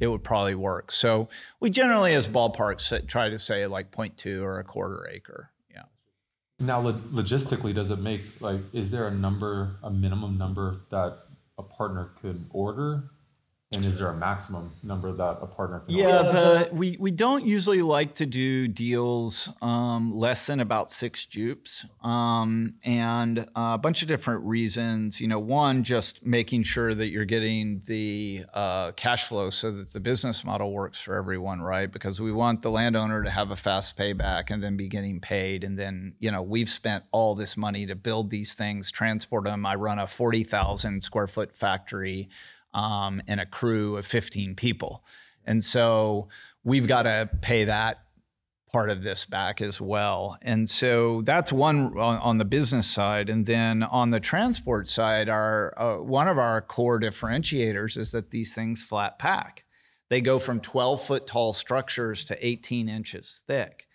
It 0.00 0.08
would 0.08 0.24
probably 0.24 0.54
work. 0.54 0.90
So 0.90 1.28
we 1.60 1.70
generally, 1.70 2.12
as 2.14 2.26
ballparks, 2.28 2.92
uh, 2.92 3.02
try 3.06 3.28
to 3.28 3.38
say 3.38 3.66
like 3.66 3.90
0.2 3.90 4.42
or 4.42 4.58
a 4.58 4.64
quarter 4.64 5.08
acre. 5.08 5.50
Yeah. 5.70 5.84
Now, 6.58 6.80
lo- 6.80 6.92
logistically, 6.92 7.74
does 7.74 7.90
it 7.90 8.00
make 8.00 8.22
like 8.40 8.60
is 8.72 8.90
there 8.90 9.06
a 9.06 9.12
number, 9.12 9.76
a 9.82 9.90
minimum 9.90 10.38
number 10.38 10.80
that 10.90 11.18
a 11.58 11.62
partner 11.62 12.10
could 12.20 12.46
order, 12.50 13.04
and 13.74 13.84
is 13.84 13.98
there 13.98 14.08
a 14.08 14.16
maximum 14.16 14.72
number 14.82 15.12
that 15.12 15.38
a 15.40 15.46
partner 15.46 15.80
can 15.80 15.94
Yeah, 15.94 16.22
the, 16.22 16.70
we, 16.72 16.96
we 17.00 17.10
don't 17.10 17.44
usually 17.44 17.82
like 17.82 18.14
to 18.16 18.26
do 18.26 18.68
deals 18.68 19.48
um, 19.62 20.14
less 20.14 20.46
than 20.46 20.60
about 20.60 20.90
six 20.90 21.24
jupes, 21.24 21.86
um, 22.02 22.74
and 22.84 23.46
a 23.56 23.78
bunch 23.78 24.02
of 24.02 24.08
different 24.08 24.44
reasons. 24.44 25.20
You 25.20 25.28
know, 25.28 25.38
one, 25.38 25.84
just 25.84 26.24
making 26.24 26.64
sure 26.64 26.94
that 26.94 27.08
you're 27.08 27.24
getting 27.24 27.82
the 27.86 28.44
uh, 28.52 28.92
cash 28.92 29.24
flow 29.24 29.50
so 29.50 29.70
that 29.72 29.92
the 29.92 30.00
business 30.00 30.44
model 30.44 30.72
works 30.72 31.00
for 31.00 31.14
everyone, 31.14 31.60
right? 31.60 31.90
Because 31.90 32.20
we 32.20 32.32
want 32.32 32.62
the 32.62 32.70
landowner 32.70 33.22
to 33.22 33.30
have 33.30 33.50
a 33.50 33.56
fast 33.56 33.96
payback 33.96 34.50
and 34.50 34.62
then 34.62 34.76
be 34.76 34.88
getting 34.88 35.20
paid. 35.20 35.64
And 35.64 35.78
then, 35.78 36.14
you 36.18 36.30
know, 36.30 36.42
we've 36.42 36.70
spent 36.70 37.04
all 37.12 37.34
this 37.34 37.56
money 37.56 37.86
to 37.86 37.94
build 37.94 38.30
these 38.30 38.54
things, 38.54 38.90
transport 38.90 39.44
them. 39.44 39.64
I 39.64 39.74
run 39.74 39.98
a 39.98 40.06
40,000 40.06 41.02
square 41.02 41.26
foot 41.26 41.54
factory 41.54 42.28
um, 42.74 43.22
and 43.28 43.40
a 43.40 43.46
crew 43.46 43.96
of 43.96 44.06
15 44.06 44.54
people. 44.54 45.04
And 45.44 45.62
so 45.62 46.28
we've 46.64 46.86
got 46.86 47.02
to 47.02 47.28
pay 47.40 47.64
that 47.64 47.98
part 48.72 48.88
of 48.88 49.02
this 49.02 49.26
back 49.26 49.60
as 49.60 49.80
well. 49.80 50.38
And 50.40 50.68
so 50.68 51.20
that's 51.22 51.52
one 51.52 51.98
on, 51.98 52.18
on 52.18 52.38
the 52.38 52.44
business 52.44 52.88
side. 52.88 53.28
And 53.28 53.44
then 53.44 53.82
on 53.82 54.10
the 54.10 54.20
transport 54.20 54.88
side, 54.88 55.28
our 55.28 55.74
uh, 55.78 56.02
one 56.02 56.26
of 56.26 56.38
our 56.38 56.62
core 56.62 56.98
differentiators 56.98 57.98
is 57.98 58.12
that 58.12 58.30
these 58.30 58.54
things 58.54 58.82
flat 58.82 59.18
pack. 59.18 59.64
They 60.08 60.20
go 60.20 60.38
from 60.38 60.60
12 60.60 61.02
foot 61.02 61.26
tall 61.26 61.52
structures 61.52 62.24
to 62.26 62.46
18 62.46 62.88
inches 62.88 63.42
thick. 63.46 63.86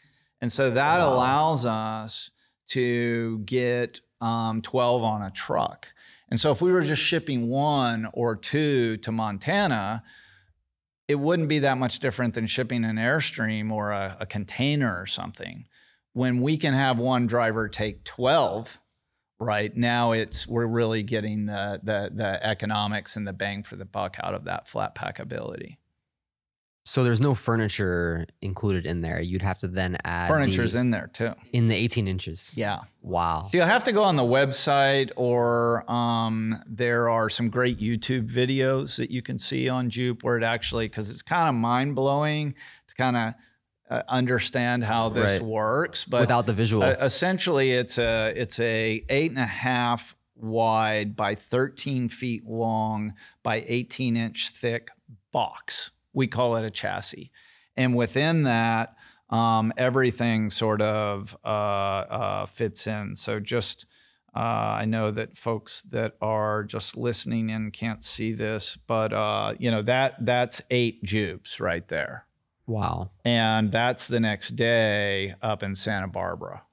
And 0.41 0.53
so 0.53 0.69
that 0.69 0.99
allows 0.99 1.65
us 1.65 2.29
to 2.69 3.39
get 3.39 4.01
um, 4.21 4.61
12 4.61 5.03
on 5.03 5.21
a 5.21 5.31
truck. 5.31 5.87
And 6.29 6.39
so 6.39 6.51
if 6.51 6.61
we 6.61 6.71
were 6.71 6.83
just 6.83 7.01
shipping 7.01 7.47
one 7.47 8.07
or 8.13 8.35
two 8.35 8.97
to 8.97 9.11
Montana, 9.11 10.03
it 11.07 11.15
wouldn't 11.15 11.47
be 11.47 11.59
that 11.59 11.77
much 11.77 11.99
different 11.99 12.33
than 12.33 12.47
shipping 12.47 12.83
an 12.83 12.97
Airstream 12.97 13.71
or 13.71 13.91
a, 13.91 14.17
a 14.19 14.25
container 14.25 14.99
or 14.99 15.05
something. 15.05 15.65
When 16.13 16.41
we 16.41 16.57
can 16.57 16.73
have 16.73 16.99
one 16.99 17.27
driver 17.27 17.69
take 17.69 18.03
12, 18.03 18.79
right 19.39 19.75
now 19.75 20.11
it's 20.11 20.47
we're 20.47 20.65
really 20.65 21.03
getting 21.03 21.45
the 21.45 21.79
the 21.83 22.11
the 22.13 22.45
economics 22.45 23.15
and 23.15 23.27
the 23.27 23.33
bang 23.33 23.63
for 23.63 23.75
the 23.75 23.85
buck 23.85 24.17
out 24.21 24.33
of 24.33 24.45
that 24.45 24.67
flat 24.67 24.95
pack 24.95 25.19
ability. 25.19 25.77
So 26.87 27.03
there's 27.03 27.19
no 27.19 27.35
furniture 27.35 28.25
included 28.41 28.85
in 28.85 29.01
there. 29.01 29.19
You'd 29.19 29.41
have 29.41 29.57
to 29.57 29.67
then 29.67 29.97
add 30.05 30.29
Furniture's 30.29 30.71
the, 30.71 30.79
in 30.79 30.91
there 30.91 31.09
too. 31.11 31.33
in 31.51 31.67
the 31.67 31.75
18 31.75 32.07
inches. 32.07 32.53
Yeah. 32.55 32.79
Wow. 33.01 33.49
So 33.51 33.57
you'll 33.57 33.67
have 33.67 33.83
to 33.83 33.91
go 33.91 34.03
on 34.03 34.15
the 34.15 34.23
website, 34.23 35.11
or 35.17 35.89
um, 35.91 36.55
there 36.65 37.09
are 37.09 37.29
some 37.29 37.49
great 37.49 37.77
YouTube 37.79 38.31
videos 38.31 38.95
that 38.95 39.11
you 39.11 39.21
can 39.21 39.37
see 39.37 39.67
on 39.67 39.89
Jupe 39.89 40.23
where 40.23 40.37
it 40.37 40.43
actually, 40.45 40.87
because 40.87 41.09
it's 41.09 41.21
kind 41.21 41.49
of 41.49 41.55
mind 41.55 41.93
blowing 41.93 42.55
to 42.87 42.95
kind 42.95 43.17
of 43.17 43.33
uh, 43.89 44.03
understand 44.07 44.85
how 44.85 45.09
this 45.09 45.39
Right. 45.39 45.41
works. 45.41 46.05
But 46.05 46.21
Without 46.21 46.45
the 46.45 46.53
visual. 46.53 46.83
uh, 46.83 46.95
essentially, 47.01 47.73
it's 47.73 47.97
a 47.97 48.31
it's 48.33 48.59
a 48.61 49.03
eight 49.09 49.31
and 49.31 49.39
a 49.39 49.45
half 49.45 50.15
wide 50.37 51.17
by 51.17 51.35
13 51.35 52.07
feet 52.07 52.45
long 52.45 53.13
by 53.43 53.65
18 53.67 54.15
inch 54.15 54.51
thick 54.51 54.89
box. 55.33 55.91
We 56.17 56.27
call 56.27 56.55
it 56.57 56.65
a 56.65 56.71
chassis, 56.71 57.31
and 57.75 57.95
within 57.95 58.43
that, 58.43 58.95
um, 59.29 59.71
everything 59.77 60.49
sort 60.49 60.81
of 60.81 61.37
uh, 61.45 61.47
uh, 61.47 62.45
fits 62.47 62.87
in. 62.87 63.15
So 63.15 63.39
just 63.39 63.85
uh, 64.35 64.79
I 64.79 64.85
know 64.85 65.11
that 65.11 65.37
folks 65.37 65.83
that 65.83 66.15
are 66.21 66.63
just 66.63 66.97
listening 66.97 67.49
in 67.49 67.71
can't 67.71 68.03
see 68.03 68.33
this, 68.33 68.77
but 68.87 69.13
uh, 69.13 69.53
you 69.59 69.71
know 69.71 69.81
that 69.83 70.25
that's 70.25 70.61
eight 70.69 71.03
jupes 71.03 71.59
right 71.59 71.87
there 71.87 72.27
wow. 72.67 73.09
and 73.25 73.71
that's 73.71 74.07
the 74.07 74.19
next 74.19 74.51
day 74.51 75.35
up 75.41 75.63
in 75.63 75.73
Santa 75.73 76.07
Barbara. 76.07 76.63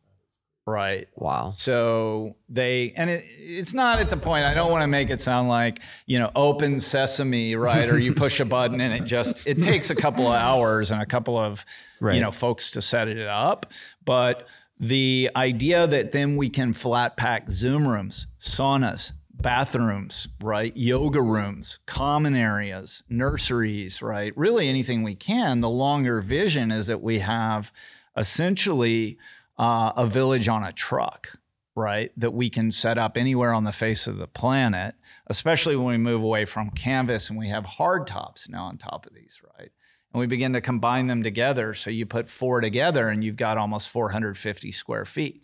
Right. 0.66 1.09
Wow. 1.14 1.53
So 1.57 2.37
they, 2.48 2.94
and 2.96 3.11
it, 3.11 3.24
it's 3.38 3.74
not 3.74 3.98
at 4.00 4.09
the 4.09 4.16
point, 4.16 4.44
I 4.46 4.55
don't 4.55 4.70
want 4.70 4.83
to 4.83 4.87
make 4.88 5.11
it 5.11 5.20
sound 5.20 5.48
like, 5.48 5.83
you 6.07 6.18
know, 6.18 6.31
open 6.35 6.81
sesame, 6.81 7.55
right? 7.55 7.87
or 7.90 7.98
you 7.98 8.14
push 8.14 8.40
a 8.40 8.46
button 8.46 8.81
and 8.81 8.94
it 8.94 9.05
just, 9.05 9.46
it 9.46 9.61
takes 9.62 9.90
a 9.90 9.94
couple 9.94 10.27
of 10.27 10.35
hours 10.35 10.90
and 10.90 11.03
a 11.03 11.07
couple 11.07 11.37
of, 11.38 11.66
Right. 12.00 12.14
you 12.14 12.20
know, 12.22 12.31
folks 12.31 12.70
to 12.72 12.83
set 12.83 13.09
it 13.09 13.27
up. 13.29 13.66
But 14.07 14.46
the 14.81 15.31
idea 15.37 15.87
that 15.87 16.12
then 16.12 16.37
we 16.37 16.48
can 16.48 16.72
flat 16.72 17.16
pack 17.16 17.50
Zoom 17.50 17.87
rooms, 17.87 18.27
saunas, 18.40 19.12
bathrooms, 19.33 20.29
right? 20.42 20.74
Yoga 20.77 21.20
rooms, 21.20 21.79
common 21.87 22.35
areas, 22.35 23.03
nurseries, 23.11 24.00
right? 24.00 24.35
Really 24.37 24.68
anything 24.68 25.03
we 25.03 25.14
can. 25.14 25.61
The 25.61 25.68
longer 25.68 26.20
vision 26.22 26.70
is 26.70 26.87
that 26.87 27.03
we 27.03 27.18
have 27.18 27.70
essentially 28.16 29.18
uh, 29.58 29.92
a 29.96 30.06
village 30.06 30.48
on 30.48 30.64
a 30.64 30.72
truck, 30.72 31.38
right? 31.74 32.10
That 32.16 32.32
we 32.32 32.50
can 32.50 32.70
set 32.70 32.98
up 32.98 33.16
anywhere 33.16 33.52
on 33.52 33.64
the 33.64 33.72
face 33.72 34.06
of 34.06 34.16
the 34.16 34.26
planet, 34.26 34.94
especially 35.26 35.76
when 35.76 35.86
we 35.86 35.98
move 35.98 36.22
away 36.22 36.44
from 36.44 36.70
canvas 36.70 37.30
and 37.30 37.38
we 37.38 37.48
have 37.48 37.64
hard 37.64 38.06
tops 38.06 38.48
now 38.48 38.64
on 38.64 38.78
top 38.78 39.06
of 39.06 39.14
these, 39.14 39.40
right? 39.58 39.70
And 40.12 40.20
we 40.20 40.26
begin 40.26 40.52
to 40.52 40.60
combine 40.60 41.08
them 41.08 41.22
together. 41.22 41.74
So 41.74 41.90
you 41.90 42.06
put 42.06 42.28
four 42.28 42.60
together 42.60 43.08
and 43.08 43.24
you've 43.24 43.36
got 43.36 43.58
almost 43.58 43.88
450 43.88 44.70
square 44.72 45.04
feet, 45.04 45.42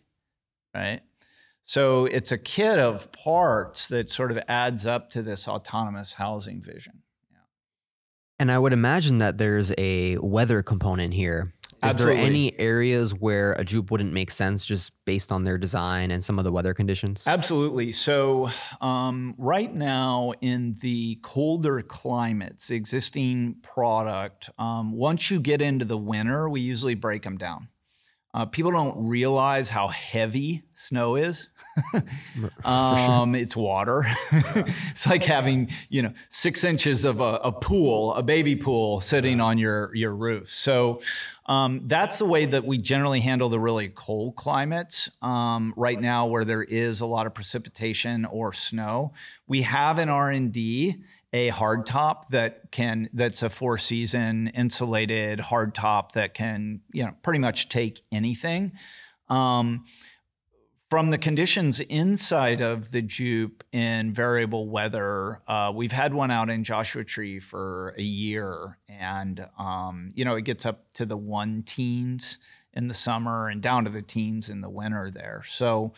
right? 0.75 1.01
So 1.62 2.07
it's 2.07 2.33
a 2.33 2.38
kit 2.38 2.79
of 2.79 3.12
parts 3.12 3.88
that 3.88 4.09
sort 4.09 4.31
of 4.31 4.38
adds 4.49 4.87
up 4.87 5.11
to 5.11 5.23
this 5.23 5.46
autonomous 5.46 6.14
housing 6.14 6.62
vision. 6.62 7.03
And 8.40 8.51
I 8.51 8.59
would 8.59 8.73
imagine 8.73 9.18
that 9.18 9.37
there's 9.37 9.70
a 9.77 10.16
weather 10.16 10.62
component 10.62 11.12
here. 11.12 11.53
Is 11.83 11.95
Absolutely. 11.95 12.16
there 12.16 12.27
any 12.27 12.61
areas 12.61 13.14
where 13.14 13.53
a 13.53 13.64
Jupe 13.64 13.90
wouldn't 13.90 14.12
make 14.12 14.31
sense 14.31 14.66
just 14.66 14.93
based 15.07 15.33
on 15.33 15.45
their 15.45 15.57
design 15.57 16.11
and 16.11 16.23
some 16.23 16.38
of 16.38 16.45
the 16.45 16.53
weather 16.53 16.75
conditions? 16.75 17.27
Absolutely. 17.27 17.90
So, 17.93 18.51
um, 18.83 19.35
right 19.38 19.75
now 19.75 20.35
in 20.43 20.77
the 20.83 21.19
colder 21.23 21.81
climates, 21.81 22.69
the 22.69 22.77
existing 22.77 23.57
product, 23.62 24.51
um, 24.59 24.93
once 24.93 25.31
you 25.31 25.40
get 25.40 25.62
into 25.62 25.87
the 25.87 25.97
winter, 25.97 26.51
we 26.51 26.61
usually 26.61 26.95
break 26.95 27.23
them 27.23 27.38
down. 27.38 27.69
Uh, 28.33 28.47
people 28.47 28.71
don't 28.71 29.09
realize 29.09 29.69
how 29.69 29.88
heavy 29.88 30.62
snow 30.75 31.16
is. 31.16 31.49
um, 32.64 33.35
It's 33.35 33.57
water. 33.57 34.05
it's 34.33 35.07
like 35.07 35.25
having 35.25 35.71
you 35.88 36.03
know 36.03 36.12
six 36.29 36.62
inches 36.64 37.05
of 37.05 37.21
a, 37.21 37.40
a 37.43 37.53
pool, 37.53 38.14
a 38.14 38.23
baby 38.23 38.57
pool, 38.57 39.01
sitting 39.01 39.40
on 39.40 39.59
your 39.59 39.95
your 39.95 40.14
roof. 40.14 40.49
So 40.51 41.01
um, 41.47 41.83
that's 41.87 42.19
the 42.19 42.27
way 42.27 42.47
that 42.47 42.64
we 42.64 42.79
generally 42.79 43.21
handle 43.21 43.49
the 43.49 43.59
really 43.59 43.88
cold 43.88 44.37
climates. 44.37 45.11
Um, 45.23 45.75
right 45.77 46.01
now, 46.01 46.27
where 46.27 46.45
there 46.45 46.62
is 46.62 47.01
a 47.01 47.07
lot 47.07 47.27
of 47.27 47.35
precipitation 47.35 48.25
or 48.25 48.53
snow, 48.53 49.12
we 49.49 49.62
have 49.62 49.99
an 49.99 50.09
R 50.09 50.31
and 50.31 50.53
D 50.53 51.03
a 51.33 51.49
hard 51.49 51.87
top 51.87 52.31
that 52.31 52.71
can 52.71 53.09
that's 53.12 53.43
a 53.43 53.51
four 53.51 53.79
season 53.79 54.49
insulated 54.49 55.38
hard 55.40 55.75
top 55.75 56.12
that 56.12 56.35
can 56.35 56.81
you 56.93 57.05
know 57.05 57.12
pretty 57.23 57.38
much 57.38 57.69
take 57.69 58.01
anything. 58.11 58.73
Um, 59.29 59.85
from 60.88 61.11
the 61.11 61.19
conditions 61.19 61.79
inside 61.79 62.61
of 62.61 62.90
the 62.90 63.01
jupe 63.01 63.62
in 63.71 64.12
variable 64.12 64.69
weather 64.69 65.40
uh, 65.47 65.71
we've 65.73 65.93
had 65.93 66.12
one 66.12 66.33
out 66.33 66.51
in 66.51 66.64
joshua 66.64 67.05
tree 67.05 67.38
for 67.38 67.95
a 67.97 68.03
year 68.03 68.77
and 68.88 69.47
um, 69.57 70.11
you 70.16 70.25
know 70.25 70.35
it 70.35 70.43
gets 70.43 70.66
up 70.66 70.93
to 70.95 71.07
the 71.07 71.16
one 71.16 71.62
teens 71.62 72.38
in 72.75 72.88
the 72.88 72.95
summer 72.95 73.49
and 73.49 73.62
down 73.62 73.85
to 73.85 73.90
the 73.90 74.03
teens 74.03 74.49
in 74.49 74.61
the 74.61 74.71
winter 74.71 75.11
there. 75.11 75.43
So 75.47 75.93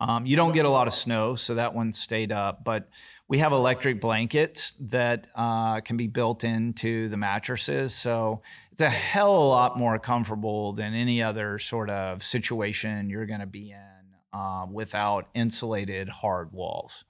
um, 0.00 0.26
you 0.26 0.36
don't 0.36 0.52
get 0.52 0.64
a 0.64 0.70
lot 0.70 0.86
of 0.86 0.92
snow 0.92 1.34
so 1.34 1.54
that 1.54 1.74
one 1.74 1.92
stayed 1.92 2.32
up 2.32 2.62
but 2.64 2.88
we 3.28 3.38
have 3.38 3.52
electric 3.52 4.00
blankets 4.00 4.74
that 4.80 5.26
uh, 5.34 5.80
can 5.80 5.96
be 5.98 6.06
built 6.06 6.44
into 6.44 7.08
the 7.08 7.16
mattresses. 7.18 7.94
So 7.94 8.40
it's 8.72 8.80
a 8.80 8.88
hell 8.88 9.34
of 9.34 9.42
a 9.42 9.46
lot 9.48 9.78
more 9.78 9.98
comfortable 9.98 10.72
than 10.72 10.94
any 10.94 11.22
other 11.22 11.58
sort 11.58 11.90
of 11.90 12.22
situation 12.22 13.10
you're 13.10 13.26
going 13.26 13.40
to 13.40 13.46
be 13.46 13.72
in 13.72 14.38
uh, 14.38 14.66
without 14.70 15.28
insulated 15.34 16.08
hard 16.08 16.52
walls. 16.52 17.04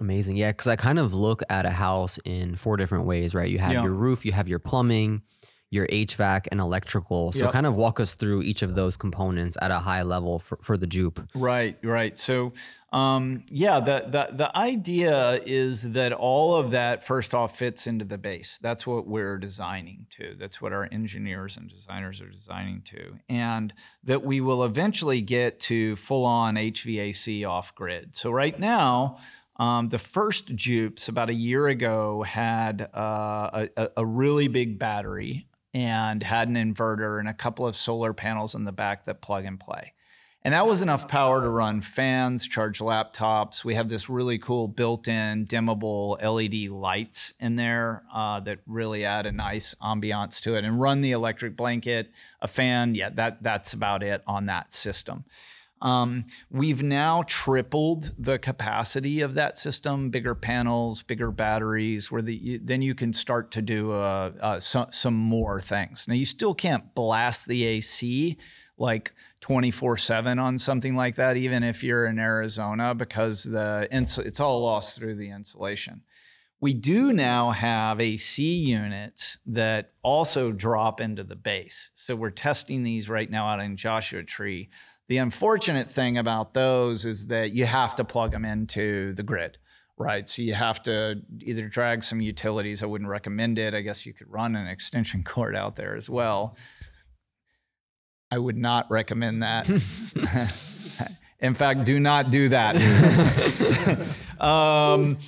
Amazing. 0.00 0.36
Yeah, 0.36 0.50
because 0.50 0.66
I 0.66 0.76
kind 0.76 0.98
of 0.98 1.12
look 1.12 1.42
at 1.50 1.66
a 1.66 1.70
house 1.70 2.18
in 2.24 2.56
four 2.56 2.76
different 2.78 3.04
ways, 3.04 3.34
right? 3.34 3.48
You 3.48 3.58
have 3.58 3.72
Yeah. 3.72 3.82
your 3.82 3.92
roof, 3.92 4.24
you 4.24 4.32
have 4.32 4.48
your 4.48 4.58
plumbing, 4.58 5.22
your 5.70 5.86
HVAC, 5.86 6.48
and 6.50 6.60
electrical. 6.60 7.30
So, 7.32 7.44
Yep. 7.44 7.52
kind 7.52 7.66
of 7.66 7.76
walk 7.76 8.00
us 8.00 8.14
through 8.14 8.42
each 8.42 8.62
of 8.62 8.74
those 8.74 8.96
components 8.96 9.56
at 9.62 9.70
a 9.70 9.78
high 9.78 10.02
level 10.02 10.38
for, 10.40 10.58
for 10.62 10.76
the 10.76 10.86
Jupe. 10.86 11.20
Right, 11.34 11.78
right. 11.84 12.18
So, 12.18 12.52
um, 12.92 13.44
yeah, 13.48 13.78
the, 13.78 14.04
the 14.08 14.36
the 14.36 14.56
idea 14.58 15.40
is 15.46 15.92
that 15.92 16.12
all 16.12 16.56
of 16.56 16.72
that 16.72 17.04
first 17.04 17.34
off 17.36 17.56
fits 17.56 17.86
into 17.86 18.04
the 18.04 18.18
base. 18.18 18.58
That's 18.60 18.84
what 18.84 19.06
we're 19.06 19.38
designing 19.38 20.06
to. 20.10 20.34
That's 20.36 20.60
what 20.60 20.72
our 20.72 20.88
engineers 20.90 21.56
and 21.56 21.70
designers 21.70 22.20
are 22.20 22.28
designing 22.30 22.82
to, 22.86 23.18
and 23.28 23.72
that 24.02 24.24
we 24.24 24.40
will 24.40 24.64
eventually 24.64 25.20
get 25.20 25.60
to 25.60 25.94
full 25.94 26.24
on 26.24 26.56
HVAC 26.56 27.48
off 27.48 27.74
grid. 27.74 28.16
So 28.16 28.30
right 28.30 28.58
now. 28.58 29.18
Um, 29.56 29.90
the 29.90 29.98
first 29.98 30.54
Jupes 30.56 31.08
about 31.08 31.28
a 31.28 31.34
year 31.34 31.68
ago 31.68 32.22
had 32.22 32.88
uh, 32.96 33.50
a, 33.52 33.68
a- 33.76 33.90
a 33.98 34.06
really 34.06 34.48
big 34.48 34.78
battery 34.78 35.48
and 35.72 36.22
had 36.22 36.48
an 36.48 36.54
inverter 36.54 37.18
and 37.18 37.28
a 37.28 37.34
couple 37.34 37.66
of 37.66 37.76
solar 37.76 38.12
panels 38.12 38.54
in 38.54 38.64
the 38.64 38.72
back 38.72 39.04
that 39.04 39.20
plug 39.20 39.44
and 39.44 39.60
play. 39.60 39.92
And 40.42 40.54
that 40.54 40.66
was 40.66 40.80
enough 40.80 41.06
power 41.06 41.42
to 41.42 41.48
run 41.50 41.82
fans, 41.82 42.48
charge 42.48 42.78
laptops. 42.78 43.62
We 43.62 43.74
have 43.74 43.90
this 43.90 44.08
really 44.08 44.38
cool 44.38 44.68
built 44.68 45.06
in 45.06 45.44
dimmable 45.44 46.16
LED 46.22 46.70
lights 46.70 47.34
in 47.38 47.56
there 47.56 48.04
uh, 48.12 48.40
that 48.40 48.60
really 48.66 49.04
add 49.04 49.26
a 49.26 49.32
nice 49.32 49.74
ambiance 49.82 50.40
to 50.42 50.54
it 50.54 50.64
and 50.64 50.80
run 50.80 51.02
the 51.02 51.12
electric 51.12 51.58
blanket, 51.58 52.10
a 52.40 52.48
fan. 52.48 52.94
Yeah, 52.94 53.10
that, 53.10 53.42
that's 53.42 53.74
about 53.74 54.02
it 54.02 54.22
on 54.26 54.46
that 54.46 54.72
system. 54.72 55.24
Um, 55.82 56.24
we've 56.50 56.82
now 56.82 57.22
tripled 57.26 58.12
the 58.18 58.38
capacity 58.38 59.20
of 59.22 59.34
that 59.34 59.56
system, 59.56 60.10
bigger 60.10 60.34
panels, 60.34 61.02
bigger 61.02 61.30
batteries, 61.30 62.10
where 62.10 62.22
the, 62.22 62.34
you, 62.34 62.60
then 62.62 62.82
you 62.82 62.94
can 62.94 63.12
start 63.12 63.50
to 63.52 63.62
do 63.62 63.92
uh, 63.92 64.32
uh, 64.40 64.60
some, 64.60 64.88
some 64.90 65.14
more 65.14 65.58
things. 65.60 66.06
Now, 66.06 66.14
you 66.14 66.26
still 66.26 66.54
can't 66.54 66.94
blast 66.94 67.48
the 67.48 67.64
AC 67.64 68.36
like 68.80 69.12
24 69.40 69.96
7 69.98 70.38
on 70.38 70.58
something 70.58 70.96
like 70.96 71.16
that, 71.16 71.36
even 71.36 71.62
if 71.62 71.84
you're 71.84 72.06
in 72.06 72.18
Arizona, 72.18 72.94
because 72.94 73.44
the 73.44 73.86
it's 73.90 74.40
all 74.40 74.62
lost 74.62 74.98
through 74.98 75.14
the 75.14 75.30
insulation. 75.30 76.02
We 76.60 76.74
do 76.74 77.12
now 77.12 77.52
have 77.52 78.00
AC 78.00 78.42
units 78.42 79.38
that 79.46 79.92
also 80.02 80.52
drop 80.52 81.00
into 81.00 81.24
the 81.24 81.36
base. 81.36 81.90
So 81.94 82.14
we're 82.14 82.30
testing 82.30 82.82
these 82.82 83.08
right 83.08 83.30
now 83.30 83.46
out 83.46 83.60
in 83.60 83.76
Joshua 83.76 84.22
Tree. 84.24 84.68
The 85.10 85.18
unfortunate 85.18 85.90
thing 85.90 86.18
about 86.18 86.54
those 86.54 87.04
is 87.04 87.26
that 87.26 87.50
you 87.50 87.66
have 87.66 87.96
to 87.96 88.04
plug 88.04 88.30
them 88.30 88.44
into 88.44 89.12
the 89.14 89.24
grid, 89.24 89.58
right? 89.98 90.28
So 90.28 90.40
you 90.40 90.54
have 90.54 90.80
to 90.84 91.20
either 91.40 91.66
drag 91.66 92.04
some 92.04 92.20
utilities. 92.20 92.84
I 92.84 92.86
wouldn't 92.86 93.10
recommend 93.10 93.58
it. 93.58 93.74
I 93.74 93.80
guess 93.80 94.06
you 94.06 94.12
could 94.12 94.30
run 94.30 94.54
an 94.54 94.68
extension 94.68 95.24
cord 95.24 95.56
out 95.56 95.74
there 95.74 95.96
as 95.96 96.08
well. 96.08 96.56
I 98.30 98.38
would 98.38 98.56
not 98.56 98.88
recommend 98.88 99.42
that. 99.42 99.68
In 101.40 101.54
fact, 101.54 101.82
do 101.82 101.98
not 101.98 102.30
do 102.30 102.50
that. 102.50 102.76
um, 104.40 105.18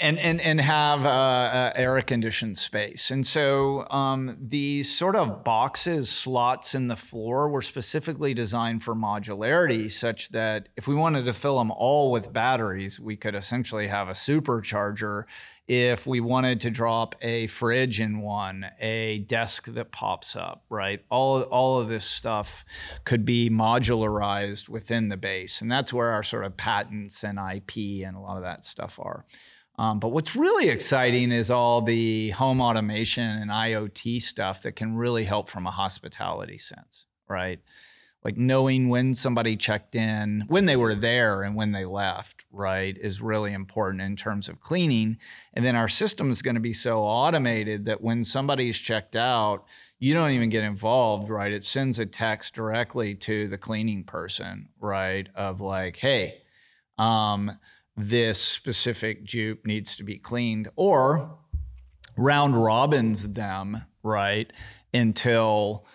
and 0.00 0.18
and 0.18 0.40
and 0.40 0.60
have 0.60 1.04
uh, 1.04 1.08
uh, 1.08 1.72
air 1.74 2.00
conditioned 2.02 2.58
space. 2.58 3.10
And 3.10 3.26
so 3.26 3.88
um, 3.90 4.36
these 4.40 4.94
sort 4.94 5.16
of 5.16 5.44
boxes, 5.44 6.10
slots 6.10 6.74
in 6.74 6.88
the 6.88 6.96
floor, 6.96 7.48
were 7.48 7.62
specifically 7.62 8.34
designed 8.34 8.82
for 8.82 8.94
modularity, 8.94 9.90
such 9.90 10.30
that 10.30 10.68
if 10.76 10.86
we 10.86 10.94
wanted 10.94 11.24
to 11.24 11.32
fill 11.32 11.58
them 11.58 11.70
all 11.70 12.10
with 12.10 12.32
batteries, 12.32 13.00
we 13.00 13.16
could 13.16 13.34
essentially 13.34 13.88
have 13.88 14.08
a 14.08 14.12
supercharger. 14.12 15.24
If 15.68 16.06
we 16.06 16.20
wanted 16.20 16.60
to 16.60 16.70
drop 16.70 17.16
a 17.22 17.48
fridge 17.48 18.00
in 18.00 18.20
one, 18.20 18.66
a 18.78 19.18
desk 19.18 19.66
that 19.66 19.90
pops 19.90 20.36
up, 20.36 20.64
right? 20.70 21.04
All 21.10 21.42
all 21.42 21.80
of 21.80 21.88
this 21.88 22.04
stuff 22.04 22.64
could 23.04 23.24
be 23.24 23.50
modularized 23.50 24.68
within 24.68 25.08
the 25.08 25.16
base, 25.16 25.60
and 25.60 25.70
that's 25.70 25.92
where 25.92 26.12
our 26.12 26.22
sort 26.22 26.44
of 26.44 26.56
patents 26.56 27.24
and 27.24 27.38
IP 27.38 28.06
and 28.06 28.16
a 28.16 28.20
lot 28.20 28.36
of 28.36 28.44
that 28.44 28.64
stuff 28.64 29.00
are. 29.02 29.24
Um, 29.78 30.00
but 30.00 30.08
what's 30.08 30.34
really 30.34 30.68
exciting 30.68 31.32
is 31.32 31.50
all 31.50 31.82
the 31.82 32.30
home 32.30 32.60
automation 32.60 33.28
and 33.28 33.50
IoT 33.50 34.22
stuff 34.22 34.62
that 34.62 34.72
can 34.72 34.96
really 34.96 35.24
help 35.24 35.50
from 35.50 35.66
a 35.66 35.70
hospitality 35.70 36.58
sense, 36.58 37.04
right? 37.28 37.60
Like 38.24 38.36
knowing 38.36 38.88
when 38.88 39.14
somebody 39.14 39.56
checked 39.56 39.94
in, 39.94 40.46
when 40.48 40.64
they 40.64 40.74
were 40.74 40.96
there, 40.96 41.42
and 41.42 41.54
when 41.54 41.70
they 41.70 41.84
left, 41.84 42.44
right, 42.50 42.96
is 42.98 43.20
really 43.20 43.52
important 43.52 44.02
in 44.02 44.16
terms 44.16 44.48
of 44.48 44.60
cleaning. 44.60 45.18
And 45.52 45.64
then 45.64 45.76
our 45.76 45.86
system 45.86 46.30
is 46.30 46.42
going 46.42 46.56
to 46.56 46.60
be 46.60 46.72
so 46.72 47.02
automated 47.02 47.84
that 47.84 48.00
when 48.00 48.24
somebody's 48.24 48.78
checked 48.78 49.14
out, 49.14 49.64
you 50.00 50.12
don't 50.12 50.32
even 50.32 50.48
get 50.48 50.64
involved, 50.64 51.30
right? 51.30 51.52
It 51.52 51.64
sends 51.64 52.00
a 52.00 52.06
text 52.06 52.54
directly 52.54 53.14
to 53.14 53.46
the 53.46 53.58
cleaning 53.58 54.02
person, 54.02 54.70
right? 54.80 55.28
Of 55.36 55.60
like, 55.60 55.96
hey, 55.96 56.42
um, 56.98 57.52
this 57.96 58.38
specific 58.38 59.24
jupe 59.24 59.64
needs 59.64 59.96
to 59.96 60.04
be 60.04 60.18
cleaned, 60.18 60.68
or 60.76 61.38
round 62.16 62.62
robins 62.62 63.32
them, 63.32 63.82
right, 64.02 64.52
until 64.92 65.86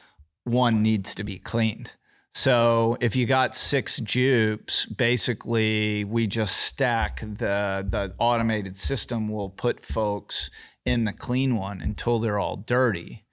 one 0.43 0.81
needs 0.81 1.13
to 1.15 1.23
be 1.23 1.37
cleaned. 1.37 1.95
So 2.33 2.97
if 3.01 3.15
you 3.15 3.25
got 3.25 3.55
six 3.55 3.99
jupes, 3.99 4.85
basically 4.85 6.05
we 6.05 6.27
just 6.27 6.55
stack 6.55 7.19
the 7.19 7.85
the 7.87 8.13
automated 8.19 8.77
system 8.77 9.27
will 9.27 9.49
put 9.49 9.85
folks 9.85 10.49
in 10.85 11.03
the 11.03 11.13
clean 11.13 11.57
one 11.57 11.81
until 11.81 12.19
they're 12.19 12.39
all 12.39 12.55
dirty. 12.55 13.25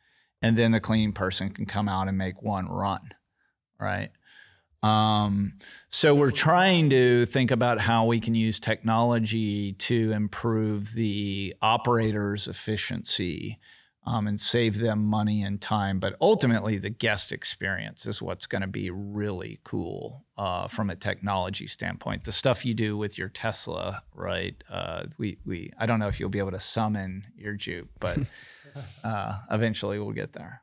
And 0.43 0.57
then 0.57 0.73
the 0.73 0.81
clean 0.81 1.13
person 1.13 1.51
can 1.51 1.67
come 1.67 1.89
out 1.89 2.09
and 2.09 2.19
make 2.19 2.43
one 2.43 2.67
run. 2.67 3.15
Right. 3.81 4.11
Um, 4.83 5.55
so 5.89 6.15
we're 6.15 6.31
trying 6.31 6.91
to 6.91 7.27
think 7.27 7.51
about 7.51 7.81
how 7.81 8.05
we 8.05 8.21
can 8.21 8.35
use 8.35 8.61
technology 8.61 9.73
to 9.73 10.13
improve 10.13 10.95
the 10.95 11.55
operator's 11.61 12.47
efficiency 12.47 13.59
um, 14.09 14.27
and 14.27 14.41
save 14.41 14.79
them 14.79 15.05
money 15.05 15.43
and 15.43 15.61
time. 15.61 16.01
But 16.01 16.17
ultimately, 16.21 16.79
the 16.79 16.91
guest 16.91 17.31
experience 17.31 18.07
is 18.07 18.23
what's 18.23 18.47
going 18.47 18.63
to 18.63 18.69
be 18.69 18.91
really 18.91 19.59
cool 19.65 20.25
uh, 20.39 20.69
from 20.69 20.89
a 20.89 20.97
technology 20.97 21.67
standpoint. 21.67 22.25
The 22.25 22.33
stuff 22.33 22.65
you 22.65 22.73
do 22.73 22.97
with 22.97 23.19
your 23.19 23.29
Tesla, 23.29 24.03
right? 24.15 24.55
Uh, 24.71 25.05
we 25.19 25.39
we 25.45 25.73
I 25.79 25.85
don't 25.85 25.99
know 25.99 26.09
if 26.09 26.21
you'll 26.21 26.31
be 26.31 26.39
able 26.39 26.53
to 26.53 26.61
summon 26.61 27.27
your 27.37 27.55
Jupe, 27.55 27.91
but 28.01 28.19
uh, 29.05 29.41
eventually 29.51 29.99
we'll 29.99 30.13
get 30.13 30.33
there. 30.33 30.63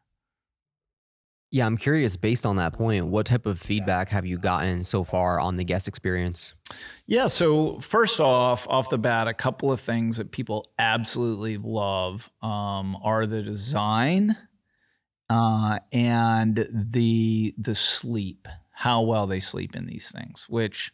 Yeah, 1.55 1.65
I'm 1.65 1.77
curious, 1.77 2.17
based 2.17 2.45
on 2.45 2.57
that 2.57 2.73
point, 2.73 3.07
what 3.07 3.27
type 3.27 3.45
of 3.45 3.61
feedback 3.61 4.09
have 4.09 4.25
you 4.25 4.37
gotten 4.37 4.83
so 4.83 5.05
far 5.05 5.39
on 5.39 5.55
the 5.55 5.63
guest 5.63 5.87
experience? 5.87 6.53
Yeah. 7.07 7.27
So 7.27 7.79
first 7.79 8.19
off, 8.19 8.67
off 8.67 8.89
the 8.89 8.97
bat, 8.97 9.29
a 9.29 9.33
couple 9.33 9.71
of 9.71 9.79
things 9.79 10.17
that 10.17 10.31
people 10.31 10.69
absolutely 10.77 11.55
love 11.55 12.29
um, 12.41 12.97
are 13.01 13.25
the 13.25 13.41
design 13.41 14.35
uh, 15.29 15.79
and 15.93 16.67
the 16.69 17.55
the 17.57 17.73
sleep, 17.73 18.49
how 18.71 19.03
well 19.03 19.25
they 19.25 19.39
sleep 19.39 19.77
in 19.77 19.85
these 19.85 20.11
things, 20.11 20.47
which 20.49 20.91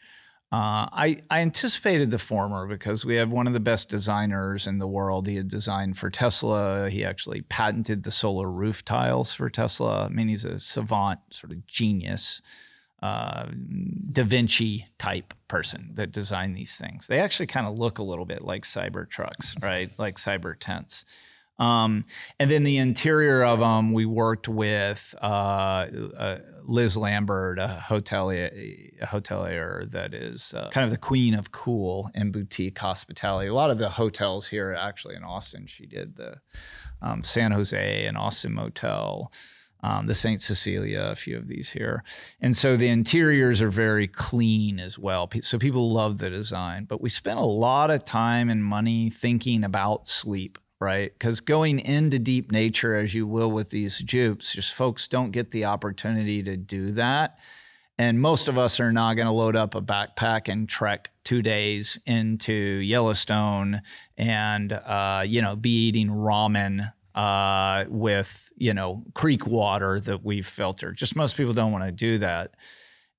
uh, 0.51 0.91
I, 0.91 1.21
I 1.29 1.39
anticipated 1.39 2.11
the 2.11 2.19
former 2.19 2.67
because 2.67 3.05
we 3.05 3.15
have 3.15 3.29
one 3.29 3.47
of 3.47 3.53
the 3.53 3.61
best 3.61 3.87
designers 3.87 4.67
in 4.67 4.79
the 4.79 4.87
world. 4.87 5.25
He 5.25 5.37
had 5.37 5.47
designed 5.47 5.97
for 5.97 6.09
Tesla. 6.09 6.89
He 6.89 7.05
actually 7.05 7.41
patented 7.43 8.03
the 8.03 8.11
solar 8.11 8.51
roof 8.51 8.83
tiles 8.83 9.31
for 9.31 9.49
Tesla. 9.49 10.05
I 10.05 10.09
mean, 10.09 10.27
he's 10.27 10.43
a 10.43 10.59
savant, 10.59 11.19
sort 11.29 11.53
of 11.53 11.65
genius, 11.67 12.41
uh, 13.01 13.45
Da 14.11 14.25
Vinci 14.25 14.87
type 14.97 15.33
person 15.47 15.91
that 15.93 16.11
designed 16.11 16.57
these 16.57 16.77
things. 16.77 17.07
They 17.07 17.19
actually 17.19 17.47
kind 17.47 17.65
of 17.65 17.77
look 17.77 17.97
a 17.97 18.03
little 18.03 18.25
bit 18.25 18.41
like 18.43 18.63
cyber 18.63 19.09
trucks, 19.09 19.55
right? 19.61 19.89
like 19.97 20.17
cyber 20.17 20.55
tents. 20.59 21.05
Um, 21.59 22.05
and 22.39 22.49
then 22.49 22.63
the 22.63 22.77
interior 22.77 23.43
of 23.43 23.59
them, 23.59 23.93
we 23.93 24.05
worked 24.05 24.47
with 24.47 25.13
uh, 25.21 25.25
uh, 25.25 26.39
Liz 26.63 26.97
Lambert, 26.97 27.59
a 27.59 27.83
hotelier, 27.87 28.51
a 28.99 29.05
hotelier 29.05 29.89
that 29.91 30.13
is 30.13 30.55
uh, 30.55 30.69
kind 30.71 30.85
of 30.85 30.91
the 30.91 30.97
queen 30.97 31.35
of 31.35 31.51
cool 31.51 32.09
and 32.15 32.33
boutique 32.33 32.79
hospitality. 32.79 33.47
A 33.47 33.53
lot 33.53 33.69
of 33.69 33.77
the 33.77 33.89
hotels 33.89 34.47
here, 34.47 34.75
actually 34.77 35.15
in 35.15 35.23
Austin, 35.23 35.67
she 35.67 35.85
did 35.85 36.15
the 36.15 36.41
um, 37.01 37.23
San 37.23 37.51
Jose 37.51 38.05
and 38.05 38.17
Austin 38.17 38.53
Motel. 38.53 39.31
Um, 39.83 40.05
the 40.05 40.13
St. 40.13 40.39
Cecilia, 40.39 41.01
a 41.05 41.15
few 41.15 41.35
of 41.35 41.47
these 41.47 41.71
here. 41.71 42.03
And 42.39 42.55
so 42.55 42.77
the 42.77 42.87
interiors 42.87 43.63
are 43.63 43.71
very 43.71 44.07
clean 44.07 44.79
as 44.79 44.99
well. 44.99 45.27
So 45.41 45.57
people 45.57 45.89
love 45.89 46.19
the 46.19 46.29
design. 46.29 46.85
But 46.85 47.01
we 47.01 47.09
spent 47.09 47.39
a 47.39 47.45
lot 47.45 47.89
of 47.89 48.03
time 48.03 48.47
and 48.47 48.63
money 48.63 49.09
thinking 49.09 49.63
about 49.63 50.05
sleep 50.05 50.59
right? 50.81 51.13
Because 51.13 51.39
going 51.39 51.79
into 51.79 52.17
deep 52.17 52.51
nature, 52.51 52.95
as 52.95 53.13
you 53.13 53.27
will 53.27 53.51
with 53.51 53.69
these 53.69 53.99
jupes, 53.99 54.53
just 54.53 54.73
folks 54.73 55.07
don't 55.07 55.29
get 55.29 55.51
the 55.51 55.63
opportunity 55.63 56.41
to 56.41 56.57
do 56.57 56.91
that. 56.93 57.37
And 57.99 58.19
most 58.19 58.47
of 58.47 58.57
us 58.57 58.79
are 58.79 58.91
not 58.91 59.13
going 59.13 59.27
to 59.27 59.31
load 59.31 59.55
up 59.55 59.75
a 59.75 59.81
backpack 59.81 60.51
and 60.51 60.67
trek 60.67 61.11
two 61.23 61.43
days 61.43 61.99
into 62.07 62.53
Yellowstone 62.53 63.83
and, 64.17 64.73
uh, 64.73 65.23
you 65.23 65.43
know, 65.43 65.55
be 65.55 65.87
eating 65.87 66.09
ramen 66.09 66.91
uh, 67.13 67.85
with, 67.87 68.51
you 68.57 68.73
know, 68.73 69.03
creek 69.13 69.45
water 69.45 69.99
that 69.99 70.25
we've 70.25 70.47
filtered. 70.47 70.97
Just 70.97 71.15
most 71.15 71.37
people 71.37 71.53
don't 71.53 71.71
want 71.71 71.83
to 71.83 71.91
do 71.91 72.17
that. 72.17 72.55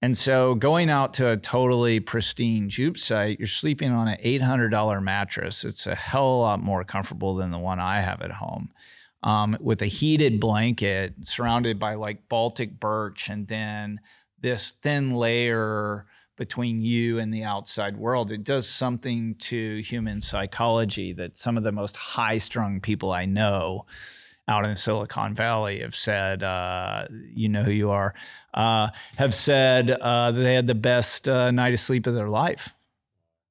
And 0.02 0.16
so 0.16 0.56
going 0.56 0.90
out 0.90 1.14
to 1.14 1.30
a 1.30 1.36
totally 1.36 2.00
pristine 2.00 2.68
jupe 2.68 2.98
site, 2.98 3.38
you're 3.38 3.46
sleeping 3.46 3.92
on 3.92 4.08
an 4.08 4.18
$800 4.22 5.00
mattress. 5.00 5.64
It's 5.64 5.86
a 5.86 5.94
hell 5.94 6.24
of 6.24 6.38
a 6.38 6.40
lot 6.40 6.60
more 6.60 6.82
comfortable 6.82 7.36
than 7.36 7.52
the 7.52 7.58
one 7.58 7.78
I 7.78 8.00
have 8.00 8.20
at 8.20 8.32
home. 8.32 8.72
Um, 9.22 9.56
with 9.60 9.80
a 9.80 9.86
heated 9.86 10.40
blanket 10.40 11.14
surrounded 11.22 11.78
by 11.78 11.94
like 11.94 12.28
Baltic 12.28 12.80
birch 12.80 13.28
and 13.28 13.46
then 13.46 14.00
this 14.40 14.72
thin 14.82 15.12
layer 15.12 16.06
between 16.36 16.82
you 16.82 17.20
and 17.20 17.32
the 17.32 17.44
outside 17.44 17.96
world. 17.96 18.32
It 18.32 18.42
does 18.42 18.68
something 18.68 19.36
to 19.36 19.80
human 19.82 20.20
psychology 20.20 21.12
that 21.12 21.36
some 21.36 21.56
of 21.56 21.62
the 21.62 21.70
most 21.70 21.96
high 21.96 22.38
strung 22.38 22.80
people 22.80 23.12
I 23.12 23.26
know 23.26 23.86
out 24.48 24.66
in 24.66 24.76
Silicon 24.76 25.35
Valley 25.35 25.81
have 25.81 25.94
said, 25.94 26.42
uh, 26.42 27.07
you 27.33 27.48
know 27.48 27.62
who 27.62 27.70
you 27.70 27.90
are, 27.90 28.14
uh, 28.55 28.88
have 29.16 29.35
said 29.35 29.90
uh, 29.90 30.31
they 30.33 30.55
had 30.55 30.66
the 30.66 30.74
best 30.74 31.28
uh, 31.28 31.50
night 31.50 31.72
of 31.72 31.81
sleep 31.81 32.07
of 32.07 32.14
their 32.14 32.28
life. 32.28 32.74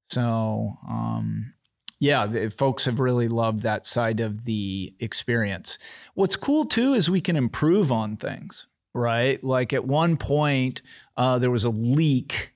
So, 0.10 0.78
um, 0.88 1.54
yeah, 2.00 2.26
the, 2.26 2.50
folks 2.50 2.86
have 2.86 3.00
really 3.00 3.28
loved 3.28 3.64
that 3.64 3.86
side 3.86 4.20
of 4.20 4.46
the 4.46 4.94
experience. 5.00 5.78
What's 6.14 6.36
cool 6.36 6.66
too 6.66 6.94
is 6.94 7.10
we 7.10 7.22
can 7.22 7.38
improve 7.38 7.92
on 7.92 8.18
things, 8.18 8.68
right? 8.94 9.42
Like 9.44 9.72
at 9.72 9.86
one 9.86 10.18
point, 10.18 10.82
uh, 11.16 11.40
there 11.40 11.52
was 11.52 11.64
a 11.64 11.70
leak 11.70 12.54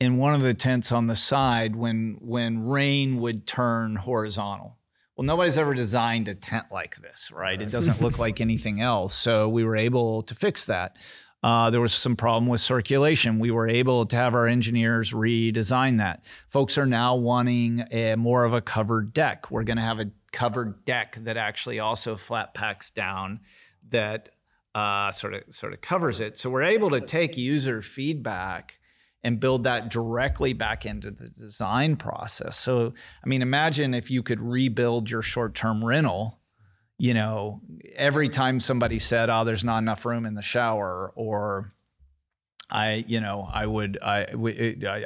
in 0.00 0.16
one 0.16 0.34
of 0.34 0.40
the 0.40 0.54
tents 0.54 0.90
on 0.92 1.06
the 1.06 1.16
side 1.16 1.76
when 1.76 2.18
when 2.20 2.66
rain 2.66 3.20
would 3.20 3.46
turn 3.46 3.96
horizontal 3.96 4.76
well, 5.16 5.24
nobody's 5.24 5.56
ever 5.56 5.72
designed 5.72 6.28
a 6.28 6.34
tent 6.34 6.66
like 6.70 6.96
this, 6.96 7.30
right? 7.32 7.60
It 7.60 7.70
doesn't 7.70 8.02
look 8.02 8.18
like 8.18 8.40
anything 8.40 8.80
else. 8.80 9.14
So 9.14 9.48
we 9.48 9.64
were 9.64 9.76
able 9.76 10.22
to 10.24 10.34
fix 10.34 10.66
that. 10.66 10.96
Uh, 11.42 11.70
there 11.70 11.80
was 11.80 11.92
some 11.92 12.16
problem 12.16 12.46
with 12.46 12.60
circulation. 12.60 13.38
We 13.38 13.50
were 13.50 13.68
able 13.68 14.04
to 14.06 14.16
have 14.16 14.34
our 14.34 14.46
engineers 14.46 15.12
redesign 15.12 15.98
that. 15.98 16.24
Folks 16.48 16.76
are 16.76 16.86
now 16.86 17.14
wanting 17.14 17.84
a 17.92 18.16
more 18.16 18.44
of 18.44 18.52
a 18.52 18.60
covered 18.60 19.12
deck. 19.12 19.50
We're 19.50 19.62
going 19.62 19.76
to 19.76 19.82
have 19.82 20.00
a 20.00 20.10
covered 20.32 20.84
deck 20.84 21.16
that 21.22 21.36
actually 21.36 21.78
also 21.78 22.16
flat 22.16 22.52
packs 22.52 22.90
down 22.90 23.40
that 23.90 24.30
uh, 24.74 25.12
sort 25.12 25.34
of 25.34 25.44
sort 25.48 25.72
of 25.72 25.80
covers 25.80 26.20
it. 26.20 26.38
So 26.38 26.50
we're 26.50 26.62
able 26.62 26.90
to 26.90 27.00
take 27.00 27.36
user 27.36 27.80
feedback 27.80 28.78
and 29.26 29.40
build 29.40 29.64
that 29.64 29.88
directly 29.90 30.52
back 30.52 30.86
into 30.86 31.10
the 31.10 31.28
design 31.28 31.96
process. 31.96 32.56
So, 32.56 32.94
I 33.24 33.28
mean, 33.28 33.42
imagine 33.42 33.92
if 33.92 34.08
you 34.08 34.22
could 34.22 34.40
rebuild 34.40 35.10
your 35.10 35.20
short 35.20 35.56
term 35.56 35.84
rental. 35.84 36.38
You 36.96 37.12
know, 37.12 37.60
every 37.96 38.28
time 38.28 38.60
somebody 38.60 39.00
said, 39.00 39.28
"Oh, 39.28 39.42
there's 39.42 39.64
not 39.64 39.78
enough 39.78 40.06
room 40.06 40.26
in 40.26 40.34
the 40.34 40.42
shower," 40.42 41.12
or 41.16 41.74
I, 42.70 43.04
you 43.08 43.20
know, 43.20 43.48
I 43.52 43.66
would, 43.66 43.98
I, 44.00 44.26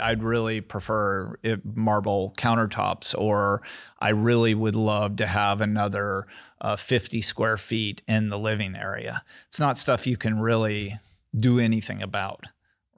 I'd 0.02 0.22
really 0.22 0.60
prefer 0.60 1.36
marble 1.64 2.34
countertops, 2.36 3.14
or 3.18 3.62
I 3.98 4.10
really 4.10 4.54
would 4.54 4.76
love 4.76 5.16
to 5.16 5.26
have 5.26 5.62
another 5.62 6.26
uh, 6.60 6.76
50 6.76 7.22
square 7.22 7.56
feet 7.56 8.02
in 8.06 8.28
the 8.28 8.38
living 8.38 8.76
area. 8.76 9.24
It's 9.46 9.58
not 9.58 9.78
stuff 9.78 10.06
you 10.06 10.18
can 10.18 10.38
really 10.38 11.00
do 11.34 11.58
anything 11.58 12.02
about 12.02 12.46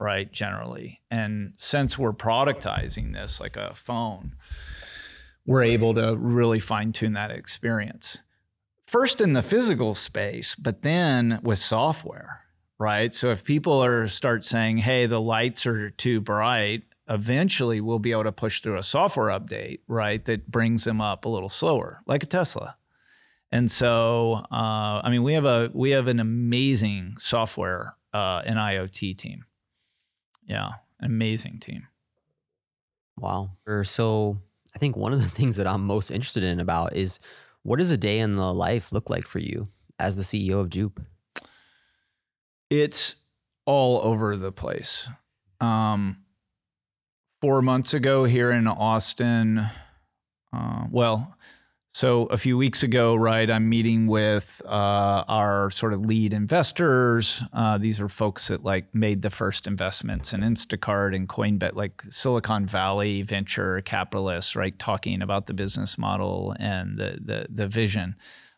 right? 0.03 0.29
Generally. 0.31 1.01
And 1.09 1.53
since 1.57 1.97
we're 1.97 2.11
productizing 2.11 3.13
this 3.13 3.39
like 3.39 3.55
a 3.55 3.73
phone, 3.73 4.35
we're 5.45 5.63
able 5.63 5.93
to 5.93 6.15
really 6.17 6.59
fine 6.59 6.91
tune 6.91 7.13
that 7.13 7.31
experience. 7.31 8.19
First 8.85 9.21
in 9.21 9.31
the 9.33 9.41
physical 9.41 9.95
space, 9.95 10.55
but 10.55 10.81
then 10.81 11.39
with 11.41 11.57
software, 11.57 12.41
right? 12.77 13.13
So 13.13 13.31
if 13.31 13.45
people 13.45 13.83
are 13.83 14.07
start 14.09 14.43
saying, 14.43 14.79
"Hey, 14.79 15.05
the 15.05 15.21
lights 15.21 15.65
are 15.65 15.89
too 15.89 16.19
bright," 16.19 16.83
eventually 17.07 17.79
we'll 17.79 17.99
be 17.99 18.11
able 18.11 18.23
to 18.25 18.31
push 18.31 18.61
through 18.61 18.77
a 18.77 18.83
software 18.83 19.27
update, 19.27 19.79
right, 19.87 20.23
that 20.25 20.51
brings 20.51 20.83
them 20.83 20.99
up 21.01 21.25
a 21.25 21.29
little 21.29 21.49
slower, 21.49 22.01
like 22.05 22.23
a 22.23 22.27
Tesla. 22.27 22.75
And 23.51 23.71
so, 23.71 24.45
uh, 24.51 25.01
I 25.03 25.09
mean, 25.09 25.23
we 25.23 25.33
have 25.33 25.45
a 25.45 25.71
we 25.73 25.91
have 25.91 26.07
an 26.07 26.19
amazing 26.19 27.15
software 27.19 27.95
uh, 28.13 28.41
and 28.45 28.57
IoT 28.57 29.17
team. 29.17 29.45
Yeah, 30.47 30.69
amazing 31.01 31.59
team. 31.59 31.87
Wow. 33.17 33.51
So 33.83 34.41
I 34.75 34.79
think 34.79 34.95
one 34.95 35.13
of 35.13 35.21
the 35.21 35.29
things 35.37 35.55
that 35.57 35.67
I'm 35.67 35.85
most 35.85 36.11
interested 36.11 36.43
in 36.43 36.59
about 36.59 36.95
is 36.95 37.19
what 37.63 37.79
does 37.79 37.91
a 37.91 37.97
day 37.97 38.19
in 38.19 38.35
the 38.35 38.53
life 38.53 38.91
look 38.91 39.09
like 39.09 39.27
for 39.27 39.39
you 39.39 39.69
as 39.99 40.15
the 40.15 40.23
CEO 40.23 40.59
of 40.59 40.69
Jupe? 40.69 40.99
It's 42.69 43.15
all 43.65 44.01
over 44.01 44.35
the 44.35 44.51
place. 44.51 45.07
Um, 45.61 46.23
four 47.39 47.61
months 47.61 47.93
ago 47.93 48.25
here 48.25 48.51
in 48.51 48.67
Austin, 48.67 49.69
uh, 50.51 50.85
well, 50.89 51.35
so 51.93 52.25
a 52.25 52.37
few 52.37 52.57
weeks 52.57 52.81
ago, 52.81 53.15
right, 53.15 53.49
I'm 53.49 53.69
meeting 53.69 54.07
with 54.07 54.61
uh, 54.65 55.23
our 55.27 55.69
sort 55.69 55.93
of 55.93 56.03
lead 56.05 56.33
investors. 56.33 57.43
Uh, 57.53 57.77
these 57.77 58.01
are 58.01 58.09
folks 58.09 58.47
that 58.47 58.63
like 58.63 58.93
made 58.95 59.21
the 59.21 59.29
first 59.29 59.67
investments 59.67 60.33
in 60.33 60.41
Instacart 60.41 61.15
and 61.15 61.29
Coinbase, 61.29 61.75
like 61.75 62.01
Silicon 62.09 62.65
Valley 62.65 63.21
venture 63.21 63.79
capitalists, 63.81 64.55
right, 64.55 64.77
talking 64.79 65.21
about 65.21 65.45
the 65.45 65.53
business 65.53 65.97
model 65.97 66.55
and 66.59 66.97
the 66.97 67.19
the, 67.23 67.45
the 67.49 67.67
vision. 67.67 68.15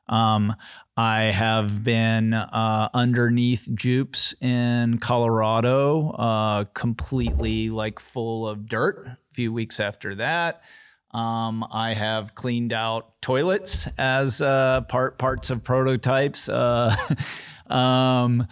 Um, 0.07 0.55
I 0.95 1.23
have 1.23 1.83
been 1.83 2.33
uh, 2.33 2.89
underneath 2.93 3.67
Jupes 3.73 4.33
in 4.39 4.99
Colorado, 4.99 6.11
uh, 6.11 6.63
completely 6.73 7.69
like 7.69 7.99
full 7.99 8.47
of 8.47 8.67
dirt. 8.67 9.07
A 9.07 9.17
few 9.33 9.51
weeks 9.51 9.79
after 9.79 10.15
that. 10.15 10.61
Um, 11.11 11.65
I 11.71 11.93
have 11.93 12.35
cleaned 12.35 12.73
out 12.73 13.21
toilets 13.21 13.87
as 13.97 14.41
uh, 14.41 14.81
part 14.81 15.17
parts 15.17 15.49
of 15.49 15.63
prototypes. 15.63 16.49
Uh, 16.49 16.95
um, 17.67 18.47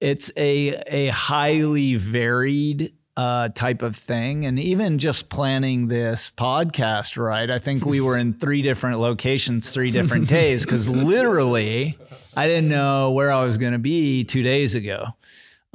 it's 0.00 0.30
a 0.36 0.80
a 0.86 1.08
highly 1.08 1.96
varied 1.96 2.92
uh, 3.16 3.48
type 3.50 3.82
of 3.82 3.96
thing, 3.96 4.46
and 4.46 4.58
even 4.58 4.98
just 4.98 5.28
planning 5.28 5.88
this 5.88 6.32
podcast, 6.36 7.18
right? 7.18 7.50
I 7.50 7.58
think 7.58 7.84
we 7.84 8.00
were 8.00 8.16
in 8.16 8.32
three 8.40 8.62
different 8.62 8.98
locations, 9.00 9.72
three 9.72 9.90
different 9.90 10.28
days, 10.28 10.64
because 10.64 10.88
literally, 10.88 11.98
I 12.36 12.46
didn't 12.46 12.68
know 12.68 13.10
where 13.10 13.30
I 13.30 13.44
was 13.44 13.58
going 13.58 13.72
to 13.72 13.78
be 13.78 14.24
two 14.24 14.42
days 14.42 14.74
ago. 14.74 15.06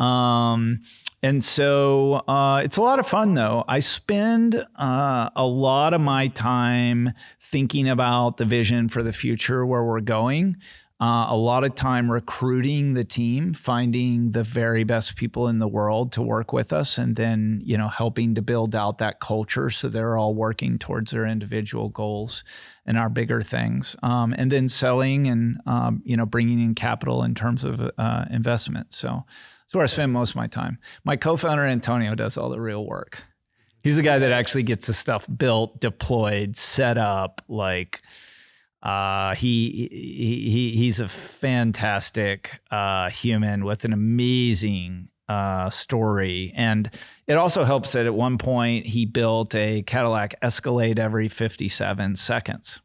Um, 0.03 0.82
and 1.26 1.43
so 1.43 2.21
uh, 2.28 2.61
it's 2.63 2.78
a 2.78 2.84
lot 2.84 2.99
of 2.99 3.07
fun, 3.07 3.34
though. 3.34 3.65
I 3.67 3.80
spend 3.80 4.63
uh, 4.76 5.30
a 5.36 5.43
lot 5.43 5.95
of 5.95 6.01
my 6.01 6.28
time 6.28 7.13
thinking 7.39 7.89
about 7.89 8.38
the 8.38 8.45
vision 8.45 8.89
for 8.89 9.01
the 9.01 9.11
future, 9.11 9.65
where 9.65 9.84
we're 9.84 10.01
going. 10.01 10.57
Uh, 11.01 11.26
a 11.30 11.36
lot 11.36 11.63
of 11.63 11.73
time 11.73 12.11
recruiting 12.11 12.93
the 12.93 13.03
team, 13.03 13.55
finding 13.55 14.34
the 14.34 14.43
very 14.43 14.84
best 14.84 15.15
people 15.15 15.47
in 15.47 15.57
the 15.57 15.67
world 15.67 16.11
to 16.11 16.21
work 16.21 16.53
with 16.53 16.71
us, 16.71 16.99
and 16.99 17.15
then 17.15 17.59
you 17.65 17.76
know 17.76 17.88
helping 17.88 18.36
to 18.36 18.43
build 18.43 18.76
out 18.76 18.99
that 18.99 19.19
culture 19.19 19.71
so 19.71 19.89
they're 19.89 20.17
all 20.17 20.36
working 20.36 20.78
towards 20.78 21.09
their 21.09 21.26
individual 21.26 21.89
goals 21.89 22.43
and 22.86 22.99
our 22.99 23.09
bigger 23.09 23.41
things. 23.41 23.95
Um, 24.03 24.36
and 24.38 24.51
then 24.51 24.67
selling 24.67 25.26
and 25.28 25.57
um, 25.65 26.03
you 26.05 26.15
know 26.15 26.28
bringing 26.28 26.59
in 26.59 26.76
capital 26.76 27.23
in 27.23 27.34
terms 27.34 27.63
of 27.63 27.82
uh, 27.97 28.26
investment. 28.30 28.93
So 28.93 29.23
that's 29.66 29.76
where 29.76 29.84
I 29.84 29.88
spend 29.88 30.11
most 30.11 30.32
of 30.32 30.36
my 30.36 30.47
time. 30.47 30.78
My 31.03 31.16
co-founder 31.16 31.63
Antonio 31.63 32.13
does 32.13 32.38
all 32.38 32.49
the 32.49 32.61
real 32.61 32.86
work. 32.86 33.24
He's 33.82 33.95
the 33.95 34.03
guy 34.03 34.20
that 34.20 34.32
actually 34.32 34.63
gets 34.63 34.88
the 34.88 34.93
stuff 34.93 35.28
built, 35.38 35.80
deployed, 35.80 36.55
set 36.55 36.97
up, 36.97 37.41
like. 37.47 38.01
Uh, 38.84 39.34
he, 39.34 39.89
he 39.91 40.49
he 40.51 40.70
he's 40.76 40.99
a 40.99 41.07
fantastic 41.07 42.61
uh, 42.70 43.09
human 43.09 43.66
with 43.66 43.84
an 43.84 43.93
amazing 43.93 45.07
uh, 45.28 45.72
story, 45.72 46.53
and 46.55 46.91
it 47.26 47.34
also 47.34 47.63
helps 47.63 47.93
that 47.93 48.05
at 48.05 48.13
one 48.13 48.38
point 48.38 48.86
he 48.86 49.07
built 49.07 49.55
a 49.55 49.82
Cadillac 49.82 50.36
Escalade 50.43 50.99
every 50.99 51.28
57 51.28 52.16
seconds. 52.16 52.82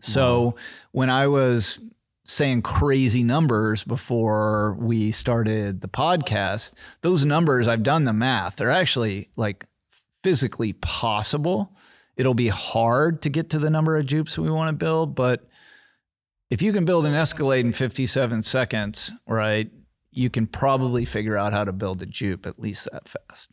So 0.00 0.54
when 0.92 1.10
I 1.10 1.26
was 1.26 1.78
saying 2.26 2.62
crazy 2.62 3.22
numbers 3.22 3.84
before 3.84 4.76
we 4.78 5.12
started 5.12 5.80
the 5.80 5.88
podcast, 5.88 6.74
those 7.00 7.24
numbers 7.24 7.68
I've 7.68 7.82
done 7.82 8.04
the 8.04 8.12
math. 8.12 8.56
They're 8.56 8.70
actually 8.70 9.30
like 9.36 9.66
physically 10.22 10.72
possible 10.74 11.72
it'll 12.16 12.34
be 12.34 12.48
hard 12.48 13.22
to 13.22 13.28
get 13.28 13.50
to 13.50 13.58
the 13.58 13.70
number 13.70 13.96
of 13.96 14.06
jupes 14.06 14.38
we 14.38 14.50
want 14.50 14.68
to 14.68 14.72
build, 14.72 15.14
but 15.14 15.46
if 16.50 16.62
you 16.62 16.72
can 16.72 16.84
build 16.84 17.06
an 17.06 17.14
Escalade 17.14 17.64
in 17.64 17.72
57 17.72 18.42
seconds, 18.42 19.12
right, 19.26 19.70
you 20.10 20.30
can 20.30 20.46
probably 20.46 21.04
figure 21.04 21.36
out 21.36 21.52
how 21.52 21.64
to 21.64 21.72
build 21.72 22.02
a 22.02 22.06
jupe 22.06 22.46
at 22.46 22.58
least 22.58 22.88
that 22.92 23.08
fast. 23.08 23.50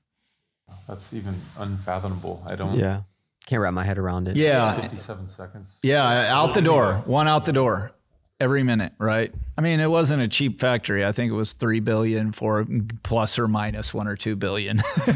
That's 0.87 1.13
even 1.13 1.35
unfathomable. 1.57 2.43
I 2.47 2.55
don't. 2.55 2.77
Yeah. 2.77 3.01
Can't 3.45 3.61
wrap 3.61 3.73
my 3.73 3.83
head 3.83 3.97
around 3.97 4.27
it. 4.27 4.37
Yeah. 4.37 4.79
57 4.79 5.27
seconds. 5.27 5.79
Yeah, 5.83 6.33
out 6.33 6.53
the 6.53 6.61
door, 6.61 7.03
one 7.05 7.27
out 7.27 7.45
the 7.45 7.51
door 7.51 7.91
every 8.39 8.63
minute, 8.63 8.93
right? 8.99 9.33
I 9.57 9.61
mean, 9.61 9.79
it 9.79 9.89
wasn't 9.89 10.21
a 10.21 10.27
cheap 10.27 10.59
factory. 10.59 11.05
I 11.05 11.11
think 11.11 11.31
it 11.31 11.35
was 11.35 11.53
3 11.53 11.79
billion 11.79 12.31
for 12.31 12.65
plus 13.03 13.37
or 13.39 13.47
minus 13.47 13.93
1 13.93 14.07
or 14.07 14.15
2 14.15 14.35
billion. 14.35 14.81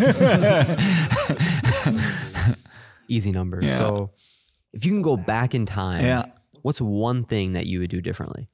Easy 3.08 3.32
numbers. 3.32 3.66
Yeah. 3.66 3.74
So 3.74 4.12
if 4.74 4.86
you 4.86 4.92
can 4.92 5.02
go 5.02 5.16
back 5.18 5.56
in 5.56 5.66
time, 5.66 6.04
Yeah. 6.04 6.26
what's 6.62 6.82
one 6.82 7.24
thing 7.24 7.54
that 7.54 7.66
you 7.66 7.80
would 7.80 7.90
do 7.90 8.02
differently? 8.02 8.50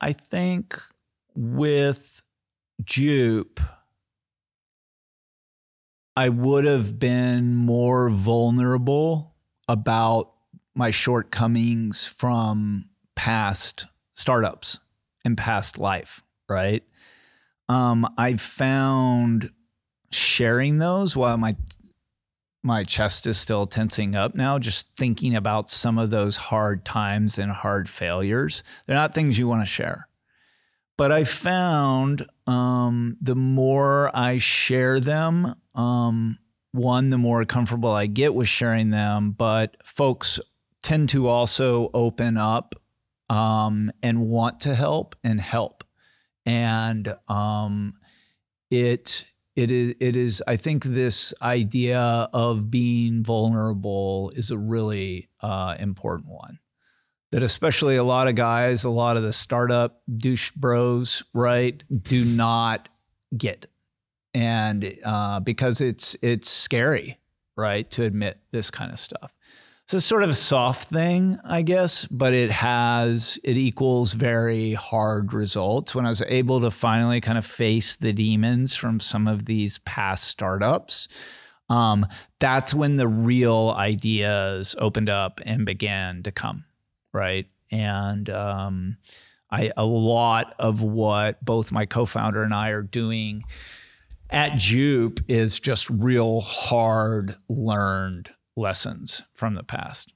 I 0.00 0.12
think 0.12 0.80
with 1.34 2.22
Jupe, 2.84 3.60
I 6.16 6.28
would 6.28 6.64
have 6.64 6.98
been 6.98 7.56
more 7.56 8.08
vulnerable 8.08 9.34
about 9.68 10.30
my 10.74 10.90
shortcomings 10.90 12.06
from 12.06 12.84
past 13.14 13.86
startups 14.14 14.78
and 15.24 15.36
past 15.36 15.78
life, 15.78 16.22
right? 16.48 16.82
Um, 17.68 18.06
I 18.18 18.36
found 18.36 19.50
sharing 20.10 20.78
those 20.78 21.16
while 21.16 21.36
my 21.36 21.56
my 22.62 22.82
chest 22.82 23.26
is 23.26 23.36
still 23.36 23.66
tensing 23.66 24.14
up 24.14 24.34
now, 24.34 24.58
just 24.58 24.88
thinking 24.96 25.36
about 25.36 25.68
some 25.68 25.98
of 25.98 26.08
those 26.08 26.36
hard 26.36 26.82
times 26.82 27.36
and 27.38 27.52
hard 27.52 27.90
failures. 27.90 28.62
They're 28.86 28.96
not 28.96 29.12
things 29.12 29.38
you 29.38 29.46
want 29.46 29.60
to 29.60 29.66
share. 29.66 30.08
But 30.96 31.12
I 31.12 31.24
found 31.24 32.26
um, 32.46 33.18
the 33.20 33.34
more 33.34 34.10
I 34.16 34.38
share 34.38 34.98
them, 34.98 35.56
um, 35.74 36.38
one, 36.72 37.10
the 37.10 37.18
more 37.18 37.44
comfortable 37.44 37.90
I 37.90 38.06
get 38.06 38.34
with 38.34 38.48
sharing 38.48 38.90
them, 38.90 39.32
but 39.32 39.76
folks 39.84 40.40
tend 40.82 41.10
to 41.10 41.28
also 41.28 41.90
open 41.92 42.38
up 42.38 42.74
um, 43.28 43.90
and 44.02 44.20
want 44.20 44.60
to 44.60 44.74
help 44.74 45.14
and 45.24 45.40
help. 45.40 45.84
And 46.46 47.14
um, 47.28 47.94
it 48.70 49.24
it 49.56 49.70
is 49.70 49.94
it 50.00 50.16
is 50.16 50.42
I 50.46 50.56
think 50.56 50.84
this 50.84 51.32
idea 51.40 52.00
of 52.00 52.70
being 52.70 53.22
vulnerable 53.22 54.32
is 54.34 54.50
a 54.50 54.58
really 54.58 55.28
uh, 55.40 55.76
important 55.78 56.28
one. 56.28 56.58
That 57.32 57.42
especially 57.42 57.96
a 57.96 58.04
lot 58.04 58.28
of 58.28 58.36
guys, 58.36 58.84
a 58.84 58.90
lot 58.90 59.16
of 59.16 59.24
the 59.24 59.32
startup 59.32 60.02
douche 60.14 60.52
bros, 60.52 61.24
right, 61.32 61.82
do 62.02 62.24
not 62.24 62.88
get, 63.36 63.66
and 64.32 64.94
uh, 65.04 65.40
because 65.40 65.80
it's 65.80 66.16
it's 66.22 66.48
scary, 66.48 67.18
right, 67.56 67.90
to 67.90 68.04
admit 68.04 68.38
this 68.52 68.70
kind 68.70 68.92
of 68.92 69.00
stuff. 69.00 69.33
So 69.86 69.98
it's 69.98 70.06
sort 70.06 70.22
of 70.22 70.30
a 70.30 70.34
soft 70.34 70.88
thing, 70.88 71.38
I 71.44 71.60
guess, 71.60 72.06
but 72.06 72.32
it 72.32 72.50
has, 72.50 73.38
it 73.44 73.58
equals 73.58 74.14
very 74.14 74.72
hard 74.72 75.34
results. 75.34 75.94
When 75.94 76.06
I 76.06 76.08
was 76.08 76.22
able 76.26 76.62
to 76.62 76.70
finally 76.70 77.20
kind 77.20 77.36
of 77.36 77.44
face 77.44 77.96
the 77.96 78.14
demons 78.14 78.74
from 78.74 78.98
some 78.98 79.28
of 79.28 79.44
these 79.44 79.80
past 79.80 80.24
startups, 80.24 81.06
um, 81.68 82.06
that's 82.38 82.72
when 82.72 82.96
the 82.96 83.06
real 83.06 83.74
ideas 83.76 84.74
opened 84.78 85.10
up 85.10 85.42
and 85.44 85.66
began 85.66 86.22
to 86.22 86.32
come, 86.32 86.64
right? 87.12 87.46
And 87.70 88.30
um, 88.30 88.96
I, 89.50 89.70
a 89.76 89.84
lot 89.84 90.54
of 90.58 90.80
what 90.80 91.44
both 91.44 91.70
my 91.70 91.84
co 91.84 92.06
founder 92.06 92.42
and 92.42 92.54
I 92.54 92.70
are 92.70 92.82
doing 92.82 93.44
at 94.30 94.56
Jupe 94.56 95.20
is 95.28 95.60
just 95.60 95.90
real 95.90 96.40
hard 96.40 97.34
learned 97.50 98.30
lessons 98.56 99.24
from 99.32 99.54
the 99.54 99.62
past. 99.62 100.12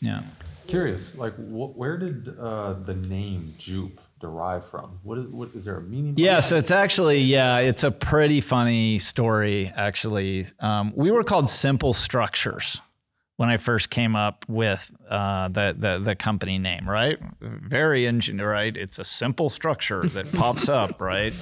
Yeah. 0.00 0.22
Curious, 0.66 1.16
like, 1.16 1.34
wh- 1.36 1.76
where 1.76 1.96
did 1.96 2.36
uh, 2.38 2.74
the 2.74 2.94
name 2.94 3.54
Jupe 3.56 4.00
derive 4.20 4.66
from? 4.66 4.98
What 5.02 5.18
is, 5.18 5.26
what 5.28 5.50
is 5.54 5.64
there 5.64 5.76
a 5.78 5.82
meaning? 5.82 6.14
Yeah, 6.16 6.40
so 6.40 6.56
it's 6.56 6.70
actually 6.70 7.20
yeah, 7.20 7.58
it's 7.58 7.84
a 7.84 7.90
pretty 7.90 8.40
funny 8.40 8.98
story 8.98 9.72
actually. 9.74 10.46
Um, 10.60 10.92
we 10.96 11.10
were 11.10 11.22
called 11.24 11.48
Simple 11.48 11.94
Structures 11.94 12.80
when 13.36 13.48
I 13.48 13.58
first 13.58 13.90
came 13.90 14.16
up 14.16 14.44
with 14.48 14.90
uh, 15.08 15.48
the, 15.48 15.74
the 15.78 15.98
the 16.02 16.16
company 16.16 16.58
name, 16.58 16.88
right? 16.88 17.18
Very 17.40 18.06
engine, 18.06 18.38
right? 18.38 18.76
It's 18.76 18.98
a 18.98 19.04
simple 19.04 19.48
structure 19.48 20.02
that 20.02 20.32
pops 20.32 20.68
up, 20.68 21.00
right? 21.00 21.32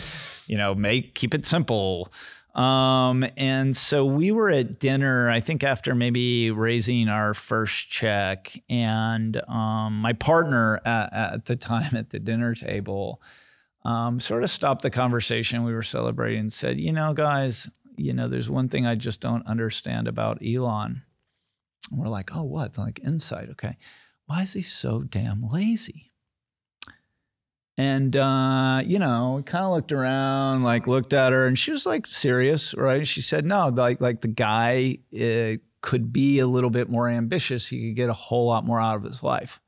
You 0.46 0.58
know, 0.58 0.74
make 0.74 1.14
keep 1.14 1.34
it 1.34 1.46
simple. 1.46 2.12
Um, 2.54 3.26
and 3.36 3.76
so 3.76 4.04
we 4.04 4.30
were 4.30 4.48
at 4.50 4.78
dinner, 4.78 5.28
I 5.28 5.40
think 5.40 5.64
after 5.64 5.94
maybe 5.94 6.52
raising 6.52 7.08
our 7.08 7.34
first 7.34 7.90
check, 7.90 8.56
and 8.68 9.40
um, 9.48 10.00
my 10.00 10.12
partner 10.12 10.80
at, 10.84 11.12
at 11.12 11.44
the 11.46 11.56
time 11.56 11.96
at 11.96 12.10
the 12.10 12.20
dinner 12.20 12.54
table 12.54 13.20
um, 13.84 14.20
sort 14.20 14.44
of 14.44 14.50
stopped 14.50 14.82
the 14.82 14.90
conversation 14.90 15.64
we 15.64 15.74
were 15.74 15.82
celebrating 15.82 16.40
and 16.40 16.52
said, 16.52 16.78
You 16.78 16.92
know, 16.92 17.12
guys, 17.12 17.68
you 17.96 18.12
know, 18.12 18.28
there's 18.28 18.48
one 18.48 18.68
thing 18.68 18.86
I 18.86 18.94
just 18.94 19.20
don't 19.20 19.46
understand 19.46 20.08
about 20.08 20.38
Elon. 20.44 21.02
And 21.90 22.00
we're 22.00 22.06
like, 22.06 22.34
Oh, 22.34 22.44
what? 22.44 22.78
Like 22.78 23.00
insight. 23.04 23.50
Okay. 23.50 23.76
Why 24.26 24.42
is 24.42 24.54
he 24.54 24.62
so 24.62 25.02
damn 25.02 25.46
lazy? 25.46 26.13
And, 27.76 28.14
uh, 28.14 28.82
you 28.84 29.00
know, 29.00 29.42
kind 29.46 29.64
of 29.64 29.72
looked 29.72 29.90
around, 29.90 30.62
like 30.62 30.86
looked 30.86 31.12
at 31.12 31.32
her, 31.32 31.46
and 31.46 31.58
she 31.58 31.72
was 31.72 31.86
like 31.86 32.06
serious, 32.06 32.72
right? 32.74 33.06
She 33.06 33.20
said, 33.20 33.44
No, 33.44 33.68
like, 33.68 34.00
like 34.00 34.20
the 34.20 34.28
guy 34.28 34.98
uh, 35.12 35.58
could 35.80 36.12
be 36.12 36.38
a 36.38 36.46
little 36.46 36.70
bit 36.70 36.88
more 36.88 37.08
ambitious. 37.08 37.66
He 37.66 37.88
could 37.88 37.96
get 37.96 38.10
a 38.10 38.14
whole 38.14 38.46
lot 38.46 38.64
more 38.64 38.80
out 38.80 38.96
of 38.96 39.02
his 39.02 39.22
life. 39.22 39.60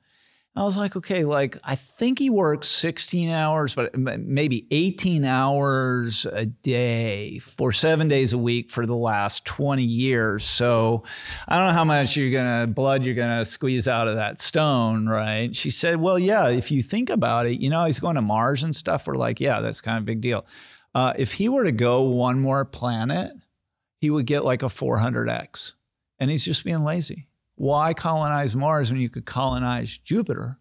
I 0.57 0.64
was 0.64 0.78
like, 0.78 0.96
okay, 0.96 1.26
like 1.26 1.59
I 1.62 1.74
think 1.74 2.18
he 2.18 2.30
works 2.30 2.68
16 2.68 3.28
hours, 3.28 3.74
but 3.74 3.94
maybe 3.94 4.66
18 4.70 5.26
hours 5.26 6.24
a 6.24 6.46
day 6.46 7.38
for 7.40 7.72
seven 7.72 8.09
days 8.09 8.32
a 8.32 8.38
week 8.38 8.70
for 8.70 8.86
the 8.86 8.96
last 8.96 9.44
20 9.44 9.82
years. 9.82 10.44
So 10.44 11.04
I 11.46 11.59
don't 11.59 11.66
know 11.66 11.72
how 11.74 11.84
much 11.84 12.16
you're 12.16 12.30
gonna 12.30 12.66
blood 12.66 13.04
you're 13.04 13.14
gonna 13.14 13.44
squeeze 13.44 13.86
out 13.86 14.09
of 14.09 14.16
that 14.16 14.40
stone, 14.40 15.07
right? 15.07 15.54
She 15.54 15.70
said, 15.70 16.00
well, 16.00 16.18
yeah, 16.18 16.48
if 16.48 16.70
you 16.70 16.80
think 16.80 17.11
about 17.11 17.44
it, 17.44 17.61
you 17.61 17.68
know, 17.68 17.84
he's 17.84 17.98
going 17.98 18.14
to 18.14 18.22
Mars 18.22 18.62
and 18.62 18.74
stuff. 18.74 19.07
We're 19.07 19.16
like, 19.16 19.40
yeah, 19.40 19.61
that's 19.61 19.82
kind 19.82 19.98
of 19.98 20.04
a 20.04 20.07
big 20.07 20.22
deal. 20.22 20.46
Uh, 20.94 21.12
if 21.18 21.34
he 21.34 21.50
were 21.50 21.64
to 21.64 21.72
go 21.72 22.00
one 22.00 22.40
more 22.40 22.64
planet, 22.64 23.30
he 24.00 24.09
would 24.09 24.24
get 24.24 24.42
like 24.42 24.62
a 24.62 24.66
400x, 24.66 25.74
and 26.18 26.30
he's 26.30 26.46
just 26.46 26.64
being 26.64 26.82
lazy 26.82 27.26
why 27.57 27.94
colonize 27.94 28.54
Mars 28.54 28.90
when 28.90 29.00
you 29.00 29.11
could 29.11 29.26
colonize 29.26 29.98
Jupiter 29.98 30.59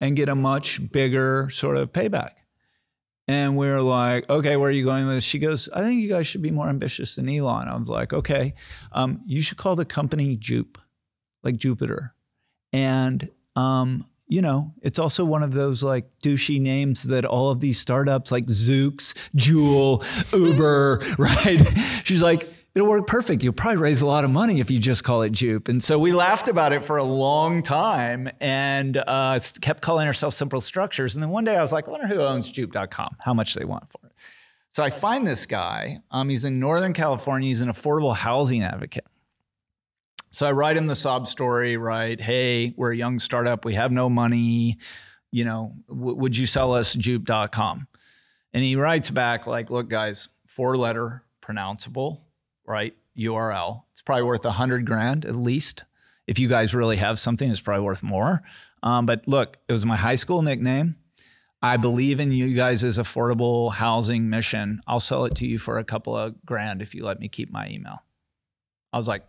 and 0.00 0.16
get 0.16 0.28
a 0.28 0.34
much 0.34 0.90
bigger 0.90 1.50
sort 1.50 1.76
of 1.76 1.92
payback? 1.92 2.30
And 3.26 3.56
we 3.56 3.68
are 3.68 3.80
like, 3.80 4.28
okay, 4.28 4.56
where 4.56 4.68
are 4.68 4.72
you 4.72 4.84
going 4.84 5.06
with 5.06 5.16
this? 5.16 5.24
She 5.24 5.38
goes, 5.38 5.68
I 5.72 5.80
think 5.80 6.00
you 6.00 6.08
guys 6.08 6.26
should 6.26 6.42
be 6.42 6.50
more 6.50 6.68
ambitious 6.68 7.16
than 7.16 7.28
Elon. 7.28 7.68
I 7.68 7.76
was 7.76 7.88
like, 7.88 8.12
okay, 8.12 8.54
um, 8.92 9.22
you 9.26 9.40
should 9.40 9.56
call 9.56 9.76
the 9.76 9.86
company 9.86 10.36
Jupe, 10.36 10.78
like 11.42 11.56
Jupiter. 11.56 12.14
And 12.72 13.30
um, 13.56 14.04
you 14.26 14.42
know, 14.42 14.72
it's 14.82 14.98
also 14.98 15.24
one 15.24 15.42
of 15.42 15.52
those 15.52 15.82
like 15.82 16.06
douchey 16.22 16.60
names 16.60 17.04
that 17.04 17.24
all 17.24 17.50
of 17.50 17.60
these 17.60 17.78
startups 17.78 18.32
like 18.32 18.46
Zoox, 18.46 19.14
Juul, 19.36 20.02
Uber, 20.32 21.02
right? 21.18 21.60
She's 22.04 22.22
like, 22.22 22.52
it'll 22.74 22.88
work 22.88 23.06
perfect. 23.06 23.42
You'll 23.42 23.52
probably 23.52 23.76
raise 23.78 24.00
a 24.00 24.06
lot 24.06 24.24
of 24.24 24.30
money 24.30 24.60
if 24.60 24.70
you 24.70 24.78
just 24.78 25.04
call 25.04 25.22
it 25.22 25.30
Jupe. 25.32 25.68
And 25.68 25.82
so 25.82 25.98
we 25.98 26.12
laughed 26.12 26.48
about 26.48 26.72
it 26.72 26.84
for 26.84 26.96
a 26.96 27.04
long 27.04 27.62
time 27.62 28.28
and 28.40 28.96
uh, 28.96 29.38
kept 29.60 29.82
calling 29.82 30.06
ourselves 30.06 30.36
Simple 30.36 30.60
Structures. 30.60 31.14
And 31.14 31.22
then 31.22 31.30
one 31.30 31.44
day 31.44 31.56
I 31.56 31.60
was 31.60 31.72
like, 31.72 31.86
I 31.86 31.90
wonder 31.90 32.06
who 32.06 32.20
owns 32.20 32.50
Jupe.com, 32.50 33.16
how 33.20 33.34
much 33.34 33.54
they 33.54 33.64
want 33.64 33.88
for 33.90 34.00
it. 34.06 34.12
So 34.70 34.82
I 34.82 34.90
find 34.90 35.24
this 35.24 35.46
guy. 35.46 36.00
Um, 36.10 36.28
he's 36.28 36.44
in 36.44 36.58
Northern 36.58 36.92
California. 36.92 37.48
He's 37.48 37.60
an 37.60 37.68
affordable 37.68 38.14
housing 38.14 38.64
advocate. 38.64 39.06
So 40.32 40.48
I 40.48 40.50
write 40.50 40.76
him 40.76 40.88
the 40.88 40.96
sob 40.96 41.28
story, 41.28 41.76
right? 41.76 42.20
Hey, 42.20 42.74
we're 42.76 42.90
a 42.90 42.96
young 42.96 43.20
startup. 43.20 43.64
We 43.64 43.74
have 43.74 43.92
no 43.92 44.08
money. 44.08 44.78
You 45.30 45.44
know, 45.44 45.76
w- 45.88 46.16
would 46.16 46.36
you 46.36 46.48
sell 46.48 46.74
us 46.74 46.92
Jupe.com? 46.92 47.86
And 48.52 48.64
he 48.64 48.74
writes 48.74 49.10
back 49.10 49.46
like, 49.46 49.70
look, 49.70 49.88
guys, 49.88 50.28
four 50.44 50.76
letter, 50.76 51.22
pronounceable, 51.40 52.22
right? 52.66 52.94
URL. 53.16 53.82
It's 53.92 54.02
probably 54.02 54.24
worth 54.24 54.44
a 54.44 54.52
hundred 54.52 54.86
grand 54.86 55.24
at 55.24 55.36
least. 55.36 55.84
If 56.26 56.38
you 56.38 56.48
guys 56.48 56.74
really 56.74 56.96
have 56.96 57.18
something, 57.18 57.50
it's 57.50 57.60
probably 57.60 57.84
worth 57.84 58.02
more. 58.02 58.42
Um, 58.82 59.06
but 59.06 59.26
look, 59.26 59.58
it 59.68 59.72
was 59.72 59.84
my 59.84 59.96
high 59.96 60.14
school 60.14 60.42
nickname. 60.42 60.96
I 61.62 61.78
believe 61.78 62.20
in 62.20 62.30
you 62.30 62.54
guys' 62.54 62.82
affordable 62.98 63.72
housing 63.72 64.28
mission. 64.28 64.82
I'll 64.86 65.00
sell 65.00 65.24
it 65.24 65.34
to 65.36 65.46
you 65.46 65.58
for 65.58 65.78
a 65.78 65.84
couple 65.84 66.14
of 66.14 66.34
grand 66.44 66.82
if 66.82 66.94
you 66.94 67.04
let 67.04 67.20
me 67.20 67.28
keep 67.28 67.50
my 67.50 67.68
email. 67.68 68.02
I 68.92 68.98
was 68.98 69.08
like, 69.08 69.24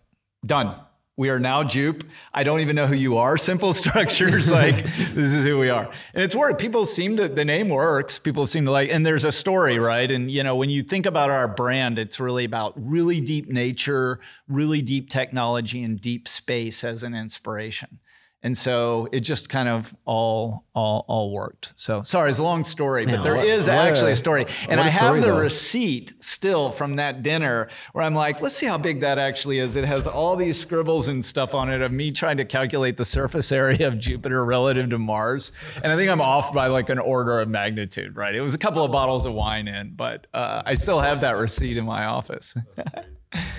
done. 0.46 0.76
We 1.18 1.30
are 1.30 1.40
now 1.40 1.64
Jupe. 1.64 2.04
I 2.34 2.44
don't 2.44 2.60
even 2.60 2.76
know 2.76 2.88
who 2.88 2.96
you 2.96 3.18
are. 3.18 3.38
Simple 3.46 3.74
structures. 3.74 4.52
like 4.52 4.84
this 4.84 5.34
is 5.34 5.44
who 5.46 5.58
we 5.58 5.70
are, 5.70 5.90
and 6.14 6.24
it's 6.24 6.36
worked. 6.36 6.60
People 6.60 6.86
seem 6.86 7.16
to 7.18 7.28
the 7.30 7.46
name 7.46 7.70
works. 7.70 8.20
People 8.20 8.46
seem 8.46 8.66
to 8.66 8.72
like, 8.72 8.90
and 8.90 9.06
there's 9.06 9.24
a 9.24 9.32
story, 9.32 9.80
right? 9.80 10.10
And 10.12 10.30
you 10.30 10.44
know, 10.44 10.56
when 10.56 10.70
you 10.70 10.84
think 10.84 11.06
about 11.06 11.30
our 11.30 11.48
brand, 11.48 11.98
it's 11.98 12.20
really 12.20 12.44
about 12.44 12.74
really 12.76 13.22
deep 13.22 13.48
nature, 13.48 14.20
really 14.50 14.82
deep 14.82 15.10
technology, 15.10 15.84
and 15.84 16.00
deep 16.00 16.28
space 16.28 16.84
as 16.84 17.02
an 17.04 17.14
inspiration. 17.14 18.00
And 18.46 18.56
so 18.56 19.10
it 19.12 19.22
just 19.22 19.50
kind 19.50 19.68
of 19.68 19.94
all 20.06 20.66
all 20.76 21.04
all 21.08 21.32
worked. 21.32 21.74
So 21.78 22.04
sorry, 22.04 22.30
it's 22.30 22.38
a 22.38 22.44
long 22.44 22.64
story, 22.64 23.06
but 23.08 23.24
there 23.24 23.36
what- 23.38 23.46
is 23.46 23.66
what 23.68 23.76
actually 23.88 24.12
a- 24.12 24.14
a 24.14 24.16
story. 24.18 24.46
And 24.70 24.78
what 24.78 24.80
a 24.80 24.82
I 24.84 24.90
have 24.90 25.02
story, 25.08 25.20
the 25.22 25.28
though. 25.28 25.40
receipt 25.40 26.14
still 26.20 26.70
from 26.70 26.98
that 26.98 27.24
dinner 27.24 27.70
where 27.94 28.04
I'm 28.06 28.14
like, 28.14 28.42
let's 28.42 28.56
see 28.56 28.68
how 28.68 28.78
big 28.78 29.00
that 29.02 29.18
actually 29.18 29.58
is. 29.60 29.76
It 29.76 29.84
has 29.86 30.06
all 30.06 30.36
these 30.36 30.60
scribbles 30.62 31.08
and 31.08 31.26
stuff 31.26 31.56
on 31.56 31.72
it 31.72 31.82
of 31.82 31.92
me 31.92 32.12
trying 32.12 32.38
to 32.38 32.46
calculate 32.46 32.98
the 32.98 33.06
surface 33.06 33.52
area 33.52 33.88
of 33.88 33.98
Jupiter 33.98 34.46
relative 34.46 34.90
to 34.92 35.00
Mars. 35.00 35.52
And 35.82 35.92
I 35.92 35.96
think 35.96 36.12
I'm 36.12 36.22
off 36.22 36.54
by 36.54 36.68
like 36.68 36.90
an 36.90 37.00
order 37.00 37.40
of 37.40 37.50
magnitude, 37.50 38.16
right? 38.16 38.36
It 38.36 38.42
was 38.42 38.54
a 38.54 38.60
couple 38.60 38.84
of 38.84 38.92
bottles 38.92 39.26
of 39.26 39.34
wine 39.34 39.68
in, 39.68 39.94
but 39.96 40.28
uh, 40.36 40.62
I 40.66 40.76
still 40.76 41.00
have 41.02 41.22
that 41.22 41.38
receipt 41.38 41.78
in 41.78 41.86
my 41.86 42.06
office. 42.06 42.54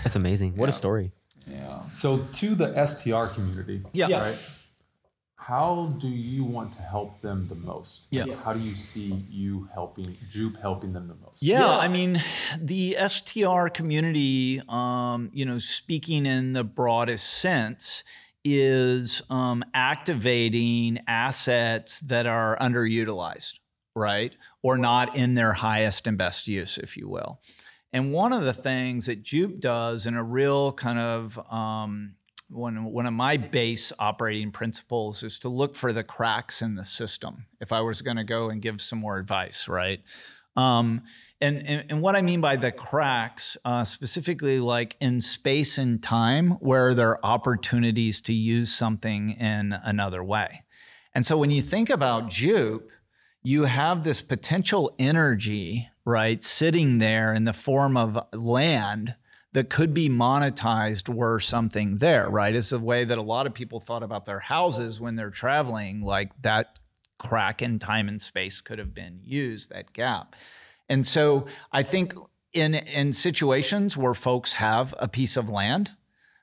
That's 0.04 0.14
amazing. 0.14 0.54
What 0.56 0.68
a 0.68 0.72
story. 0.72 1.10
Yeah. 1.50 1.80
So 1.92 2.18
to 2.34 2.54
the 2.54 2.72
STR 2.86 3.26
community, 3.34 3.82
Yeah. 3.92 4.20
right? 4.28 4.38
How 5.46 5.94
do 6.00 6.08
you 6.08 6.42
want 6.42 6.72
to 6.72 6.82
help 6.82 7.20
them 7.20 7.46
the 7.46 7.54
most? 7.54 8.08
Yeah. 8.10 8.24
How 8.44 8.52
do 8.52 8.58
you 8.58 8.74
see 8.74 9.24
you 9.30 9.68
helping 9.72 10.16
Jupe 10.28 10.60
helping 10.60 10.92
them 10.92 11.06
the 11.06 11.14
most? 11.14 11.40
Yeah, 11.40 11.68
I 11.68 11.86
mean, 11.86 12.20
the 12.60 12.96
STR 13.06 13.68
community, 13.68 14.60
um, 14.68 15.30
you 15.32 15.46
know, 15.46 15.58
speaking 15.58 16.26
in 16.26 16.52
the 16.52 16.64
broadest 16.64 17.30
sense, 17.30 18.02
is 18.44 19.22
um, 19.30 19.64
activating 19.72 20.98
assets 21.06 22.00
that 22.00 22.26
are 22.26 22.58
underutilized, 22.60 23.54
right? 23.94 24.34
Or 24.64 24.76
not 24.76 25.14
in 25.14 25.34
their 25.34 25.52
highest 25.52 26.08
and 26.08 26.18
best 26.18 26.48
use, 26.48 26.76
if 26.76 26.96
you 26.96 27.08
will. 27.08 27.40
And 27.92 28.12
one 28.12 28.32
of 28.32 28.42
the 28.42 28.52
things 28.52 29.06
that 29.06 29.22
Jupe 29.22 29.60
does 29.60 30.06
in 30.06 30.16
a 30.16 30.24
real 30.24 30.72
kind 30.72 30.98
of 30.98 31.38
um, 31.52 32.15
one, 32.48 32.84
one 32.84 33.06
of 33.06 33.12
my 33.12 33.36
base 33.36 33.92
operating 33.98 34.50
principles 34.52 35.22
is 35.22 35.38
to 35.40 35.48
look 35.48 35.74
for 35.74 35.92
the 35.92 36.04
cracks 36.04 36.62
in 36.62 36.76
the 36.76 36.84
system. 36.84 37.46
If 37.60 37.72
I 37.72 37.80
was 37.80 38.02
going 38.02 38.16
to 38.16 38.24
go 38.24 38.50
and 38.50 38.62
give 38.62 38.80
some 38.80 39.00
more 39.00 39.18
advice, 39.18 39.68
right? 39.68 40.00
Um, 40.56 41.02
and, 41.40 41.58
and, 41.66 41.84
and 41.90 42.02
what 42.02 42.16
I 42.16 42.22
mean 42.22 42.40
by 42.40 42.56
the 42.56 42.72
cracks, 42.72 43.58
uh, 43.64 43.84
specifically 43.84 44.58
like 44.58 44.96
in 45.00 45.20
space 45.20 45.76
and 45.76 46.02
time, 46.02 46.52
where 46.60 46.94
there 46.94 47.10
are 47.10 47.20
opportunities 47.22 48.22
to 48.22 48.32
use 48.32 48.72
something 48.72 49.32
in 49.32 49.72
another 49.84 50.24
way. 50.24 50.62
And 51.14 51.26
so 51.26 51.36
when 51.36 51.50
you 51.50 51.62
think 51.62 51.90
about 51.90 52.28
Jupe, 52.28 52.90
you 53.42 53.64
have 53.64 54.02
this 54.02 54.22
potential 54.22 54.94
energy, 54.98 55.88
right, 56.04 56.42
sitting 56.42 56.98
there 56.98 57.34
in 57.34 57.44
the 57.44 57.52
form 57.52 57.96
of 57.96 58.18
land 58.32 59.14
that 59.56 59.70
could 59.70 59.94
be 59.94 60.06
monetized 60.06 61.08
were 61.08 61.40
something 61.40 61.96
there, 61.96 62.28
right? 62.28 62.54
It's 62.54 62.68
the 62.68 62.78
way 62.78 63.04
that 63.04 63.16
a 63.16 63.22
lot 63.22 63.46
of 63.46 63.54
people 63.54 63.80
thought 63.80 64.02
about 64.02 64.26
their 64.26 64.40
houses 64.40 65.00
when 65.00 65.16
they're 65.16 65.30
traveling, 65.30 66.02
like 66.02 66.30
that 66.42 66.78
crack 67.16 67.62
in 67.62 67.78
time 67.78 68.06
and 68.06 68.20
space 68.20 68.60
could 68.60 68.78
have 68.78 68.92
been 68.92 69.18
used, 69.22 69.70
that 69.70 69.94
gap. 69.94 70.36
And 70.90 71.06
so 71.06 71.46
I 71.72 71.82
think 71.84 72.12
in 72.52 72.74
in 72.74 73.14
situations 73.14 73.96
where 73.96 74.12
folks 74.12 74.52
have 74.52 74.94
a 74.98 75.08
piece 75.08 75.38
of 75.38 75.48
land, 75.48 75.92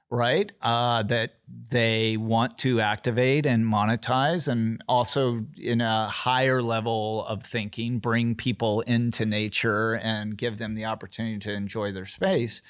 right, 0.09 0.51
uh, 0.63 1.03
that 1.03 1.35
they 1.69 2.17
want 2.17 2.57
to 2.59 2.81
activate 2.81 3.45
and 3.45 3.63
monetize, 3.63 4.47
and 4.47 4.83
also 4.87 5.45
in 5.55 5.81
a 5.81 6.07
higher 6.07 6.63
level 6.63 7.27
of 7.27 7.43
thinking, 7.43 7.99
bring 7.99 8.33
people 8.33 8.81
into 8.81 9.23
nature 9.23 9.99
and 10.01 10.35
give 10.35 10.57
them 10.57 10.73
the 10.73 10.85
opportunity 10.85 11.37
to 11.37 11.53
enjoy 11.53 11.91
their 11.91 12.07
space. 12.07 12.63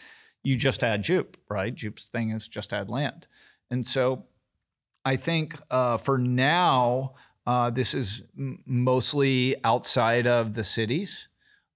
You 0.43 0.57
just 0.57 0.83
add 0.83 1.03
Jupe, 1.03 1.37
right? 1.49 1.73
Jupe's 1.73 2.07
thing 2.07 2.31
is 2.31 2.47
just 2.47 2.73
add 2.73 2.89
land, 2.89 3.27
and 3.71 3.85
so 3.87 4.25
I 5.05 5.15
think 5.15 5.59
uh, 5.71 5.97
for 5.97 6.17
now, 6.17 7.13
uh, 7.45 7.69
this 7.69 7.93
is 7.93 8.23
m- 8.37 8.61
mostly 8.65 9.55
outside 9.63 10.27
of 10.27 10.53
the 10.53 10.63
cities. 10.63 11.27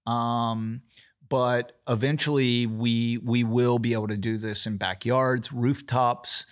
Um, 0.05 0.81
but 1.29 1.73
eventually, 1.89 2.65
we 2.65 3.17
we 3.17 3.43
will 3.43 3.79
be 3.79 3.93
able 3.93 4.07
to 4.07 4.17
do 4.17 4.37
this 4.37 4.65
in 4.65 4.77
backyards, 4.77 5.51
rooftops, 5.51 6.45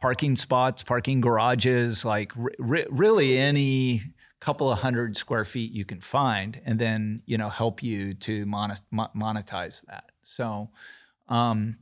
parking 0.00 0.36
spots, 0.36 0.82
parking 0.82 1.22
garages, 1.22 2.04
like 2.04 2.32
re- 2.36 2.54
re- 2.58 2.86
really 2.90 3.38
any 3.38 4.02
couple 4.40 4.70
of 4.70 4.80
hundred 4.80 5.16
square 5.16 5.44
feet 5.44 5.72
you 5.72 5.84
can 5.84 6.00
find, 6.00 6.60
and 6.66 6.78
then 6.78 7.22
you 7.24 7.38
know 7.38 7.48
help 7.48 7.82
you 7.82 8.12
to 8.14 8.44
monet- 8.44 8.84
monetize 8.92 9.82
that. 9.86 10.10
So, 10.22 10.68
um, 11.32 11.76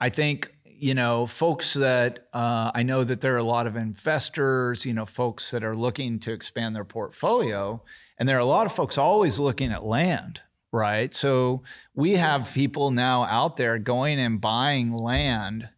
I 0.00 0.08
think 0.08 0.50
you 0.64 0.94
know 0.94 1.26
folks 1.26 1.74
that 1.74 2.26
uh, 2.32 2.70
I 2.74 2.82
know 2.82 3.04
that 3.04 3.20
there 3.20 3.34
are 3.34 3.38
a 3.38 3.44
lot 3.44 3.66
of 3.66 3.76
investors, 3.76 4.86
you 4.86 4.94
know, 4.94 5.06
folks 5.06 5.50
that 5.50 5.62
are 5.62 5.74
looking 5.74 6.18
to 6.20 6.32
expand 6.32 6.74
their 6.74 6.84
portfolio, 6.84 7.82
and 8.18 8.28
there 8.28 8.36
are 8.36 8.40
a 8.40 8.46
lot 8.46 8.66
of 8.66 8.72
folks 8.72 8.96
always 8.96 9.38
looking 9.38 9.72
at 9.72 9.84
land, 9.84 10.40
right? 10.72 11.14
So 11.14 11.62
we 11.94 12.12
have 12.12 12.52
people 12.54 12.90
now 12.90 13.24
out 13.24 13.56
there 13.56 13.78
going 13.78 14.18
and 14.18 14.40
buying 14.40 14.92
land 14.92 15.68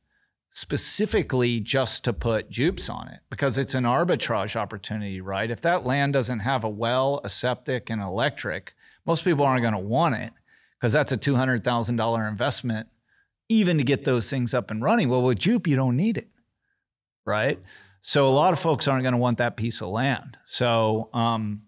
specifically 0.52 1.60
just 1.60 2.04
to 2.04 2.12
put 2.14 2.48
jupes 2.48 2.88
on 2.88 3.08
it 3.08 3.20
because 3.28 3.58
it's 3.58 3.74
an 3.74 3.84
arbitrage 3.84 4.56
opportunity, 4.56 5.20
right? 5.20 5.50
If 5.50 5.60
that 5.62 5.84
land 5.84 6.14
doesn't 6.14 6.38
have 6.40 6.64
a 6.64 6.68
well, 6.68 7.20
a 7.24 7.28
septic, 7.28 7.90
and 7.90 8.00
electric, 8.00 8.74
most 9.04 9.24
people 9.24 9.44
aren't 9.44 9.62
going 9.62 9.74
to 9.74 9.78
want 9.78 10.14
it 10.14 10.32
because 10.80 10.92
that's 10.92 11.12
a 11.12 11.18
$200,000 11.18 12.28
investment 12.28 12.88
even 13.48 13.78
to 13.78 13.84
get 13.84 14.04
those 14.04 14.28
things 14.28 14.54
up 14.54 14.70
and 14.70 14.82
running. 14.82 15.08
Well, 15.08 15.22
with 15.22 15.38
Jupe, 15.38 15.66
you 15.66 15.76
don't 15.76 15.96
need 15.96 16.16
it, 16.16 16.28
right? 17.24 17.60
So 18.00 18.28
a 18.28 18.30
lot 18.30 18.52
of 18.52 18.58
folks 18.58 18.86
aren't 18.86 19.02
going 19.02 19.12
to 19.14 19.18
want 19.18 19.38
that 19.38 19.56
piece 19.56 19.80
of 19.80 19.88
land. 19.88 20.36
So 20.44 21.08
um, 21.12 21.62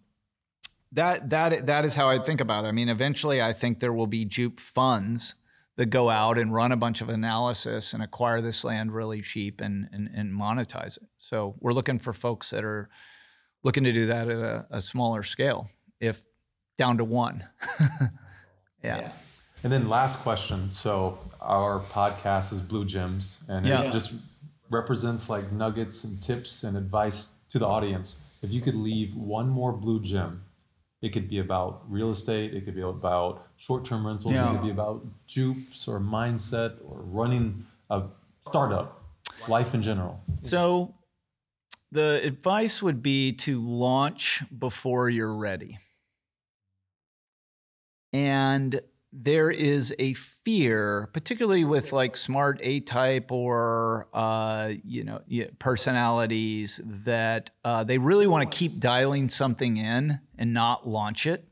that 0.92 1.30
that 1.30 1.66
that 1.66 1.84
is 1.84 1.94
how 1.94 2.08
I 2.08 2.18
think 2.18 2.40
about 2.40 2.64
it. 2.64 2.68
I 2.68 2.72
mean, 2.72 2.88
eventually, 2.88 3.42
I 3.42 3.52
think 3.52 3.80
there 3.80 3.92
will 3.92 4.06
be 4.06 4.24
Jupe 4.24 4.60
funds 4.60 5.34
that 5.76 5.86
go 5.86 6.10
out 6.10 6.38
and 6.38 6.52
run 6.52 6.72
a 6.72 6.76
bunch 6.76 7.00
of 7.00 7.08
analysis 7.08 7.92
and 7.92 8.02
acquire 8.02 8.40
this 8.40 8.64
land 8.64 8.92
really 8.92 9.20
cheap 9.20 9.60
and 9.60 9.88
and, 9.92 10.08
and 10.14 10.32
monetize 10.32 10.96
it. 10.96 11.08
So 11.16 11.56
we're 11.60 11.72
looking 11.72 11.98
for 11.98 12.12
folks 12.12 12.50
that 12.50 12.64
are 12.64 12.88
looking 13.62 13.84
to 13.84 13.92
do 13.92 14.06
that 14.06 14.28
at 14.28 14.38
a, 14.38 14.66
a 14.70 14.80
smaller 14.80 15.22
scale, 15.22 15.68
if 16.00 16.24
down 16.76 16.98
to 16.98 17.04
one. 17.04 17.44
yeah. 18.82 19.10
And 19.64 19.72
then 19.72 19.88
last 19.88 20.20
question. 20.20 20.72
So 20.72 21.18
our 21.40 21.80
podcast 21.80 22.52
is 22.52 22.60
Blue 22.60 22.84
Gems, 22.84 23.44
and 23.48 23.66
Yeah. 23.66 23.82
it 23.82 23.92
just 23.92 24.14
represents 24.70 25.28
like 25.30 25.50
nuggets 25.52 26.04
and 26.04 26.22
tips 26.22 26.64
and 26.64 26.76
advice 26.76 27.38
to 27.50 27.58
the 27.58 27.66
audience. 27.66 28.20
If 28.42 28.50
you 28.52 28.60
could 28.60 28.74
leave 28.74 29.14
one 29.16 29.48
more 29.48 29.72
blue 29.72 30.00
gem, 30.00 30.44
it 31.00 31.10
could 31.12 31.28
be 31.28 31.38
about 31.38 31.90
real 31.90 32.10
estate, 32.10 32.54
it 32.54 32.64
could 32.64 32.74
be 32.74 32.82
about 32.82 33.46
short-term 33.56 34.06
rentals, 34.06 34.34
Yeah. 34.34 34.50
it 34.50 34.52
could 34.54 34.62
be 34.62 34.70
about 34.70 35.04
jupes 35.26 35.88
or 35.88 35.98
mindset 36.00 36.78
or 36.84 37.00
running 37.02 37.66
a 37.90 38.02
startup, 38.42 39.02
life 39.48 39.74
in 39.74 39.82
general. 39.82 40.20
So 40.42 40.94
the 41.90 42.20
advice 42.22 42.82
would 42.82 43.02
be 43.02 43.32
to 43.32 43.60
launch 43.60 44.44
before 44.56 45.08
you're 45.08 45.34
ready. 45.34 45.78
And 48.12 48.80
there 49.12 49.50
is 49.50 49.94
a 49.98 50.12
fear, 50.14 51.08
particularly 51.12 51.64
with 51.64 51.92
like 51.92 52.16
smart 52.16 52.60
A 52.62 52.80
type 52.80 53.32
or 53.32 54.08
uh, 54.12 54.72
you 54.84 55.04
know 55.04 55.20
personalities, 55.58 56.80
that 56.84 57.50
uh, 57.64 57.84
they 57.84 57.98
really 57.98 58.26
want 58.26 58.50
to 58.50 58.56
keep 58.56 58.80
dialing 58.80 59.28
something 59.28 59.76
in 59.76 60.20
and 60.36 60.52
not 60.52 60.86
launch 60.86 61.26
it. 61.26 61.48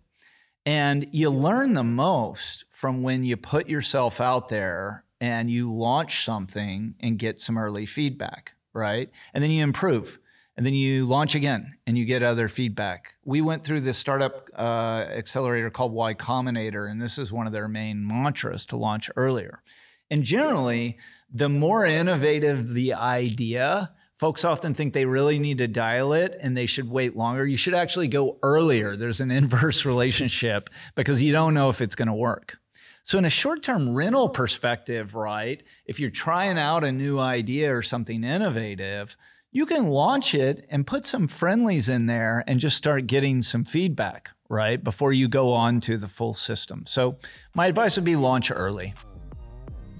And 0.64 1.08
you 1.12 1.30
learn 1.30 1.74
the 1.74 1.84
most 1.84 2.64
from 2.70 3.02
when 3.02 3.24
you 3.24 3.36
put 3.36 3.68
yourself 3.68 4.20
out 4.20 4.48
there 4.48 5.04
and 5.20 5.50
you 5.50 5.72
launch 5.72 6.24
something 6.24 6.94
and 7.00 7.18
get 7.18 7.40
some 7.40 7.56
early 7.56 7.86
feedback, 7.86 8.52
right? 8.74 9.08
And 9.32 9.42
then 9.42 9.50
you 9.50 9.62
improve 9.62 10.18
and 10.56 10.64
then 10.64 10.74
you 10.74 11.04
launch 11.04 11.34
again 11.34 11.76
and 11.86 11.98
you 11.98 12.04
get 12.04 12.22
other 12.22 12.48
feedback. 12.48 13.14
We 13.24 13.40
went 13.40 13.64
through 13.64 13.82
this 13.82 13.98
startup 13.98 14.48
uh, 14.56 15.04
accelerator 15.10 15.70
called 15.70 15.92
Y 15.92 16.14
Combinator, 16.14 16.90
and 16.90 17.00
this 17.00 17.18
is 17.18 17.32
one 17.32 17.46
of 17.46 17.52
their 17.52 17.68
main 17.68 18.06
mantras 18.06 18.64
to 18.66 18.76
launch 18.76 19.10
earlier. 19.16 19.62
And 20.10 20.22
generally, 20.22 20.98
the 21.32 21.48
more 21.48 21.84
innovative 21.84 22.72
the 22.72 22.94
idea, 22.94 23.92
folks 24.14 24.44
often 24.44 24.72
think 24.72 24.94
they 24.94 25.04
really 25.04 25.38
need 25.38 25.58
to 25.58 25.68
dial 25.68 26.12
it 26.12 26.36
and 26.40 26.56
they 26.56 26.66
should 26.66 26.88
wait 26.88 27.16
longer. 27.16 27.46
You 27.46 27.56
should 27.56 27.74
actually 27.74 28.08
go 28.08 28.38
earlier. 28.42 28.96
There's 28.96 29.20
an 29.20 29.30
inverse 29.42 29.84
relationship 29.84 30.70
because 30.94 31.22
you 31.22 31.32
don't 31.32 31.54
know 31.54 31.68
if 31.68 31.80
it's 31.80 31.94
going 31.94 32.08
to 32.08 32.14
work. 32.14 32.58
So, 33.02 33.18
in 33.18 33.24
a 33.24 33.30
short 33.30 33.62
term 33.62 33.94
rental 33.94 34.28
perspective, 34.28 35.14
right, 35.14 35.62
if 35.84 36.00
you're 36.00 36.10
trying 36.10 36.58
out 36.58 36.82
a 36.82 36.90
new 36.90 37.20
idea 37.20 37.72
or 37.72 37.80
something 37.80 38.24
innovative, 38.24 39.16
you 39.56 39.64
can 39.64 39.86
launch 39.86 40.34
it 40.34 40.66
and 40.68 40.86
put 40.86 41.06
some 41.06 41.26
friendlies 41.26 41.88
in 41.88 42.04
there 42.04 42.44
and 42.46 42.60
just 42.60 42.76
start 42.76 43.06
getting 43.06 43.40
some 43.40 43.64
feedback, 43.64 44.28
right? 44.50 44.84
Before 44.84 45.14
you 45.14 45.28
go 45.28 45.54
on 45.54 45.80
to 45.80 45.96
the 45.96 46.08
full 46.08 46.34
system. 46.34 46.84
So 46.86 47.16
my 47.54 47.66
advice 47.66 47.96
would 47.96 48.04
be 48.04 48.16
launch 48.16 48.50
early. 48.54 48.92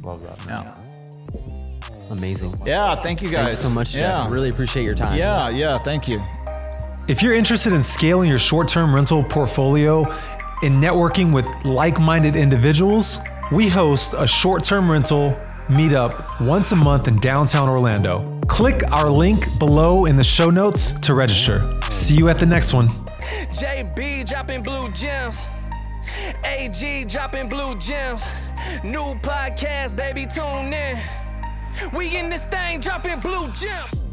Love 0.03 0.23
that. 0.25 0.47
Man. 0.47 0.63
Yeah. 0.63 2.11
Amazing. 2.11 2.61
Yeah. 2.67 2.97
Thank 2.97 3.23
you 3.23 3.31
guys. 3.31 3.37
Thank 3.37 3.49
you 3.49 3.55
so 3.55 3.71
much, 3.71 3.93
Jeff. 3.93 4.03
Yeah. 4.03 4.31
Really 4.31 4.51
appreciate 4.51 4.85
your 4.85 4.95
time. 4.95 5.17
Yeah. 5.17 5.49
Yeah. 5.49 5.79
Thank 5.79 6.07
you. 6.07 6.23
If 7.09 7.23
you're 7.23 7.33
interested 7.33 7.73
in 7.73 7.83
scaling 7.83 8.29
your 8.29 8.39
short 8.39 8.69
term 8.69 8.95
rental 8.95 9.25
portfolio 9.25 10.05
and 10.63 10.85
networking 10.85 11.33
with 11.33 11.47
like 11.65 11.99
minded 11.99 12.37
individuals, 12.37 13.21
we 13.51 13.71
host 13.71 14.15
a 14.19 14.27
short 14.27 14.65
term 14.65 14.91
rental 14.91 15.35
meetup 15.69 16.41
once 16.41 16.73
a 16.73 16.77
month 16.77 17.09
in 17.09 17.17
downtown 17.17 17.69
Orlando. 17.69 18.25
Click 18.49 18.83
our 18.93 19.11
link 19.11 19.59
below 19.59 20.05
in 20.07 20.17
the 20.17 20.25
show 20.25 20.51
notes 20.51 20.93
to 21.01 21.15
register. 21.15 21.69
See 21.91 22.17
you 22.17 22.29
at 22.29 22.39
the 22.39 22.47
next 22.47 22.73
one. 22.73 22.89
JB 23.51 24.29
dropping 24.29 24.63
blue 24.63 24.91
gems. 24.93 25.45
AG 26.45 27.05
dropping 27.07 27.49
blue 27.49 27.77
gems. 27.77 28.25
New 28.85 29.15
podcast, 29.23 29.97
baby, 29.97 30.27
tune 30.27 30.73
in. 30.73 30.99
We 31.95 32.17
in 32.17 32.31
this 32.31 32.45
thing 32.45 32.81
dropping 32.81 33.21
blue 33.21 33.49
gems. 33.49 34.06